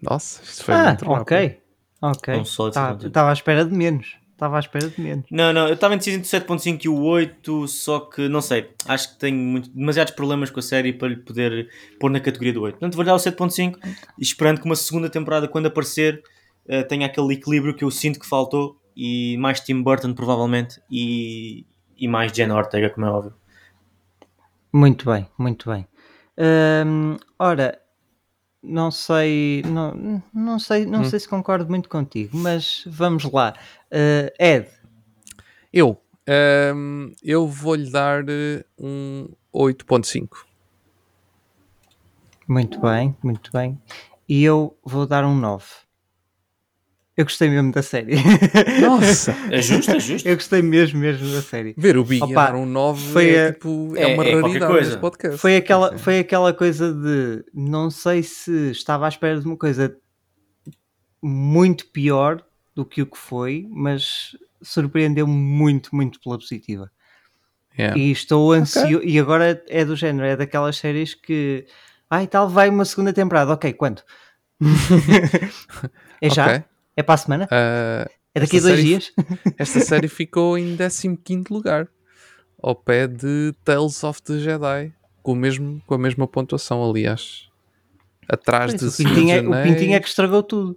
Nossa, 0.00 0.42
isto 0.42 0.64
foi 0.64 0.74
ah, 0.74 0.84
muito 0.88 1.10
ok. 1.10 1.60
Ok. 2.00 2.34
É 2.34 2.36
um 2.36 2.44
sólido 2.44 2.74
Tá- 2.74 2.94
7.5. 2.94 3.06
Estava 3.08 3.30
à 3.30 3.32
espera 3.32 3.64
de 3.64 3.74
menos. 3.74 4.16
estava 4.32 4.56
à 4.56 4.60
espera 4.60 4.88
de 4.88 5.00
menos. 5.00 5.26
Não, 5.30 5.52
não, 5.52 5.66
eu 5.68 5.74
estava 5.74 5.94
indeciso 5.94 6.18
entre 6.18 6.28
o 6.36 6.40
7.5 6.58 6.84
e 6.84 6.88
o 6.88 7.02
8, 7.02 7.68
só 7.68 8.00
que 8.00 8.28
não 8.28 8.40
sei, 8.40 8.70
acho 8.86 9.12
que 9.12 9.18
tenho 9.18 9.36
muito, 9.36 9.68
demasiados 9.70 10.12
problemas 10.14 10.50
com 10.50 10.60
a 10.60 10.62
série 10.62 10.92
para 10.92 11.08
lhe 11.08 11.16
poder 11.16 11.68
pôr 12.00 12.10
na 12.10 12.20
categoria 12.20 12.52
do 12.52 12.62
8. 12.62 12.74
Portanto, 12.74 12.94
vou 12.94 13.04
dar 13.04 13.14
o 13.14 13.18
7.5 13.18 13.78
e 14.18 14.22
esperando 14.22 14.60
que 14.60 14.66
uma 14.66 14.76
segunda 14.76 15.08
temporada, 15.08 15.46
quando 15.48 15.66
aparecer, 15.66 16.22
uh, 16.68 16.86
tenha 16.88 17.06
aquele 17.06 17.34
equilíbrio 17.34 17.74
que 17.74 17.84
eu 17.84 17.90
sinto 17.90 18.18
que 18.20 18.26
faltou 18.26 18.80
e 18.96 19.36
mais 19.38 19.60
Tim 19.60 19.82
Burton 19.82 20.12
provavelmente 20.14 20.80
e, 20.90 21.64
e 21.96 22.06
mais 22.08 22.32
Jen 22.32 22.50
Ortega, 22.52 22.90
como 22.90 23.06
é 23.06 23.10
óbvio. 23.10 23.34
Muito 24.72 25.10
bem, 25.10 25.28
muito 25.38 25.70
bem. 25.70 25.86
Hum, 26.86 27.16
ora, 27.38 27.78
não 28.62 28.90
sei, 28.90 29.62
não, 29.66 30.22
não 30.32 30.58
sei, 30.58 30.86
não 30.86 31.00
Hum. 31.00 31.04
sei 31.04 31.20
se 31.20 31.28
concordo 31.28 31.68
muito 31.68 31.88
contigo, 31.88 32.36
mas 32.36 32.84
vamos 32.86 33.24
lá. 33.30 33.54
Uh, 33.92 34.30
Ed, 34.38 34.68
Eu, 35.72 36.00
ehm, 36.26 37.12
eu 37.22 37.46
vou-lhe 37.48 37.90
dar 37.90 38.24
eh, 38.28 38.64
um 38.78 39.28
8.5. 39.52 40.46
muito 42.46 42.78
bem, 42.80 43.16
muito 43.22 43.50
bem. 43.52 43.80
E 44.28 44.42
eu 44.44 44.76
vou 44.84 45.06
dar 45.06 45.24
um 45.24 45.34
9. 45.34 45.64
Eu 47.22 47.26
gostei 47.26 47.48
mesmo 47.48 47.70
da 47.70 47.82
série. 47.82 48.16
Nossa! 48.80 49.32
É 49.50 49.62
justo, 49.62 49.92
é 49.92 50.00
justo. 50.00 50.26
eu 50.28 50.34
gostei 50.34 50.60
mesmo, 50.60 50.98
mesmo 50.98 51.30
da 51.32 51.40
série. 51.40 51.72
Ver 51.78 51.96
o 51.96 52.04
Big 52.04 52.22
Opa, 52.22 52.52
um 52.54 52.66
9 52.66 53.12
foi 53.12 53.30
é, 53.30 53.46
a- 53.46 53.52
tipo, 53.52 53.92
é- 53.96 54.02
é, 54.02 54.14
uma 54.14 54.24
é 54.26 54.34
raridade 54.40 54.72
coisa. 54.72 54.98
podcast. 54.98 55.38
Foi 55.38 55.56
aquela, 55.56 55.96
foi 55.98 56.18
aquela 56.18 56.52
coisa 56.52 56.92
de 56.92 57.44
não 57.54 57.90
sei 57.90 58.22
se 58.24 58.70
estava 58.72 59.06
à 59.06 59.08
espera 59.08 59.38
de 59.38 59.46
uma 59.46 59.56
coisa 59.56 59.96
muito 61.22 61.86
pior 61.92 62.42
do 62.74 62.84
que 62.84 63.02
o 63.02 63.06
que 63.06 63.18
foi, 63.18 63.66
mas 63.70 64.36
surpreendeu-me 64.60 65.32
muito, 65.32 65.94
muito 65.94 66.18
pela 66.20 66.38
positiva. 66.38 66.90
Yeah. 67.78 67.96
E 67.98 68.10
estou 68.10 68.52
ansioso. 68.52 69.00
E 69.04 69.18
agora 69.18 69.62
é 69.68 69.84
do 69.84 69.94
género, 69.96 70.26
é 70.26 70.36
daquelas 70.36 70.76
séries 70.76 71.14
que. 71.14 71.66
Ai, 72.10 72.26
tal, 72.26 72.48
vai 72.48 72.68
uma 72.68 72.84
segunda 72.84 73.12
temporada. 73.12 73.52
Ok, 73.52 73.72
quando? 73.74 74.02
é 76.20 76.28
já? 76.30 76.46
Ok. 76.56 76.64
É 76.96 77.02
para 77.02 77.14
a 77.14 77.18
semana? 77.18 77.48
Ah, 77.50 78.06
É 78.34 78.40
daqui 78.40 78.58
a 78.58 78.60
dois 78.60 78.74
série- 78.76 78.88
dias? 78.88 79.12
esta 79.58 79.80
série 80.00 80.08
ficou 80.08 80.56
em 80.58 80.76
15 80.76 81.44
lugar, 81.50 81.88
ao 82.62 82.74
pé 82.74 83.06
de 83.06 83.54
Tales 83.64 84.02
of 84.04 84.22
the 84.22 84.38
Jedi, 84.38 84.92
com, 85.22 85.32
o 85.32 85.36
mesmo, 85.36 85.82
com 85.86 85.94
a 85.94 85.98
mesma 85.98 86.26
pontuação, 86.28 86.82
aliás. 86.88 87.48
Atrás 88.28 88.74
Pois, 88.74 88.96
de 88.96 89.02
o, 89.02 89.06
Pintinho 89.08 89.32
é, 89.32 89.40
o 89.40 89.62
Pintinho 89.62 89.94
é 89.94 90.00
que 90.00 90.08
estragou 90.08 90.42
tudo. 90.42 90.76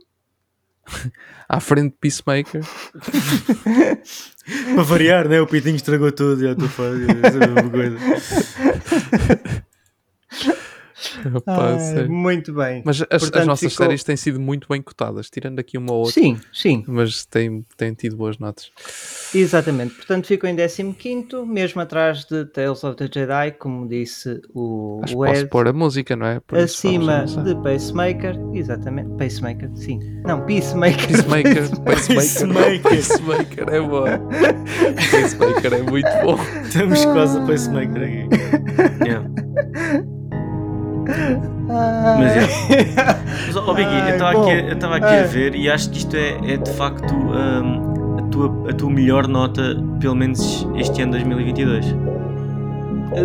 à 1.50 1.60
frente 1.60 1.92
de 1.94 1.98
Peacemaker. 2.00 2.62
Para 4.76 4.84
variar, 4.84 5.28
né? 5.28 5.42
O 5.42 5.48
Pitinho 5.48 5.76
estragou 5.76 6.12
tudo, 6.12 6.42
já 6.42 6.52
estou 6.52 6.68
a 6.68 6.70
fazer 6.70 7.10
a 7.12 7.48
mesma 7.48 7.70
coisa. 7.70 7.98
Ai, 11.48 11.80
sério. 11.80 12.12
muito 12.12 12.54
bem. 12.54 12.82
Mas 12.86 13.02
as, 13.02 13.08
as 13.10 13.22
Portanto, 13.24 13.46
nossas 13.48 13.72
ficou- 13.72 13.86
séries 13.86 14.04
têm 14.04 14.16
sido 14.16 14.40
muito 14.40 14.68
bem 14.70 14.82
cotadas, 14.82 15.30
tirando 15.30 15.60
aqui 15.60 15.78
uma 15.78 15.92
ou 15.92 16.00
outra, 16.06 16.14
Sim, 16.14 16.38
sim. 16.54 16.84
mas 16.88 17.26
têm, 17.26 17.66
têm 17.78 17.94
tido 17.94 18.16
boas 18.18 18.38
notas. 18.38 18.72
Exatamente, 19.34 19.94
portanto 19.96 20.28
ficou 20.28 20.50
em 20.50 20.56
15, 20.56 21.46
mesmo 21.46 21.82
atrás 21.82 22.26
de 22.26 22.46
Tales 22.46 22.84
of 22.84 22.96
the 22.96 23.10
Jedi, 23.14 23.52
como 23.60 23.88
disse 23.88 24.42
o, 24.54 25.02
Acho 25.04 25.14
que 25.14 25.20
o 25.20 25.26
posso 25.26 25.42
Ed, 25.42 25.50
pôr 25.50 25.68
a 25.68 25.74
música, 25.74 26.16
não 26.16 26.26
é? 26.26 26.40
Por 26.40 26.58
acima 26.60 27.26
de 27.26 27.56
Pacemaker, 27.56 28.36
exatamente, 28.54 29.10
Pacemaker, 29.18 29.70
sim, 29.76 30.00
não, 30.26 30.46
Peacemaker, 30.46 31.08
Peacemaker, 31.08 31.70
Pacemaker, 31.84 32.82
Pacemaker. 32.82 32.82
Pacemaker 32.82 33.70
é 33.70 33.82
bom. 33.82 34.06
Pacemaker 35.12 35.74
é 35.74 35.82
muito 35.82 36.10
bom. 36.24 36.38
Estamos 36.64 37.06
quase 37.06 37.38
a 37.38 37.46
pacemaker 37.46 38.02
aqui. 38.04 38.26
Yeah. 39.06 39.28
Mas 42.18 42.34
Mas, 43.48 43.56
ó 43.56 43.74
Biggie, 43.74 44.00
eu 44.00 44.10
estava 44.14 44.32
aqui, 44.32 44.50
a- 44.52 44.62
eu 44.62 44.94
aqui 44.94 45.06
a 45.06 45.24
ver 45.24 45.56
e 45.56 45.70
acho 45.70 45.90
que 45.90 45.98
isto 46.00 46.16
é, 46.16 46.38
é 46.54 46.58
de 46.58 46.72
facto 46.74 47.14
hum, 47.14 48.18
a, 48.20 48.22
tua, 48.30 48.70
a 48.70 48.74
tua 48.74 48.90
melhor 48.90 49.28
nota, 49.28 49.62
pelo 50.00 50.16
menos 50.16 50.68
este 50.76 51.02
ano 51.02 51.14
2022. 51.14 51.86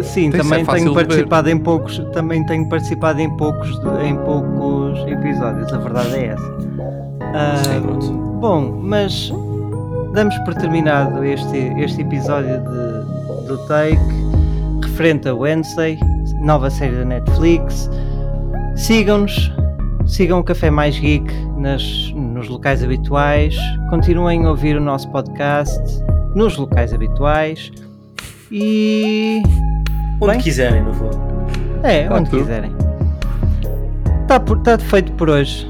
Sim, 0.05 0.28
Isso 0.28 0.37
é 0.37 0.41
também 0.41 0.64
tenho 0.64 0.95
ver. 0.95 1.01
participado 1.07 1.51
em 1.51 1.59
poucos, 1.59 1.99
também 2.12 2.47
tenho 2.47 2.68
participado 2.68 3.20
em 3.20 3.37
poucos, 3.37 3.68
em 4.05 4.14
poucos 4.18 5.01
episódios, 5.11 5.72
a 5.72 5.78
verdade 5.78 6.14
é 6.14 6.26
essa. 6.26 6.53
Ah, 7.35 7.57
Sim. 7.64 7.81
Pronto. 7.83 8.12
Bom, 8.41 8.81
mas 8.83 9.33
damos 10.12 10.37
por 10.39 10.55
terminado 10.55 11.24
este, 11.24 11.72
este 11.78 12.03
episódio 12.03 12.59
de, 12.59 13.47
do 13.49 13.59
Take 13.66 13.99
referente 14.83 15.28
a 15.28 15.35
Wednesday, 15.35 15.99
nova 16.41 16.70
série 16.70 16.97
da 16.97 17.05
Netflix. 17.05 17.91
Sigam-nos, 18.76 19.53
sigam 20.07 20.41
o 20.41 20.45
Café 20.45 20.70
Mais 20.70 20.99
Geek 20.99 21.32
nas, 21.57 22.12
nos 22.14 22.49
locais 22.49 22.82
habituais, 22.82 23.57
continuem 23.91 24.45
a 24.47 24.51
ouvir 24.51 24.76
o 24.76 24.80
nosso 24.80 25.09
podcast 25.11 25.80
nos 26.34 26.57
locais 26.57 26.93
habituais 26.95 27.70
e 28.51 29.43
Onde 30.20 30.32
Bem. 30.32 30.41
quiserem, 30.41 30.82
no 30.82 30.93
fundo. 30.95 31.18
é, 31.82 32.05
Tá 32.05 32.14
onde 32.14 32.30
tudo. 32.30 32.41
quiserem. 32.43 32.72
Está 34.22 34.38
tá 34.38 34.78
feito 34.78 35.12
por 35.12 35.28
hoje. 35.28 35.68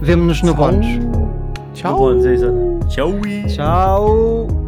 Vemo-nos 0.00 0.40
no 0.42 0.54
bónus. 0.54 0.86
Tchau. 1.74 1.96
Bom, 1.98 2.16
dizer 2.16 2.32
exato. 2.34 2.78
Tchau. 2.88 3.12
Tchau! 3.48 4.59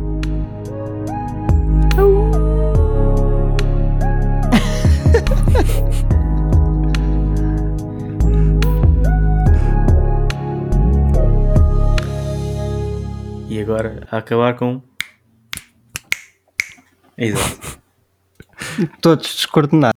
Agora 13.63 14.07
a 14.11 14.19
acabar 14.19 14.57
com. 14.57 14.83
Exato. 17.17 17.81
Todos 19.01 19.35
descoordenados. 19.35 19.93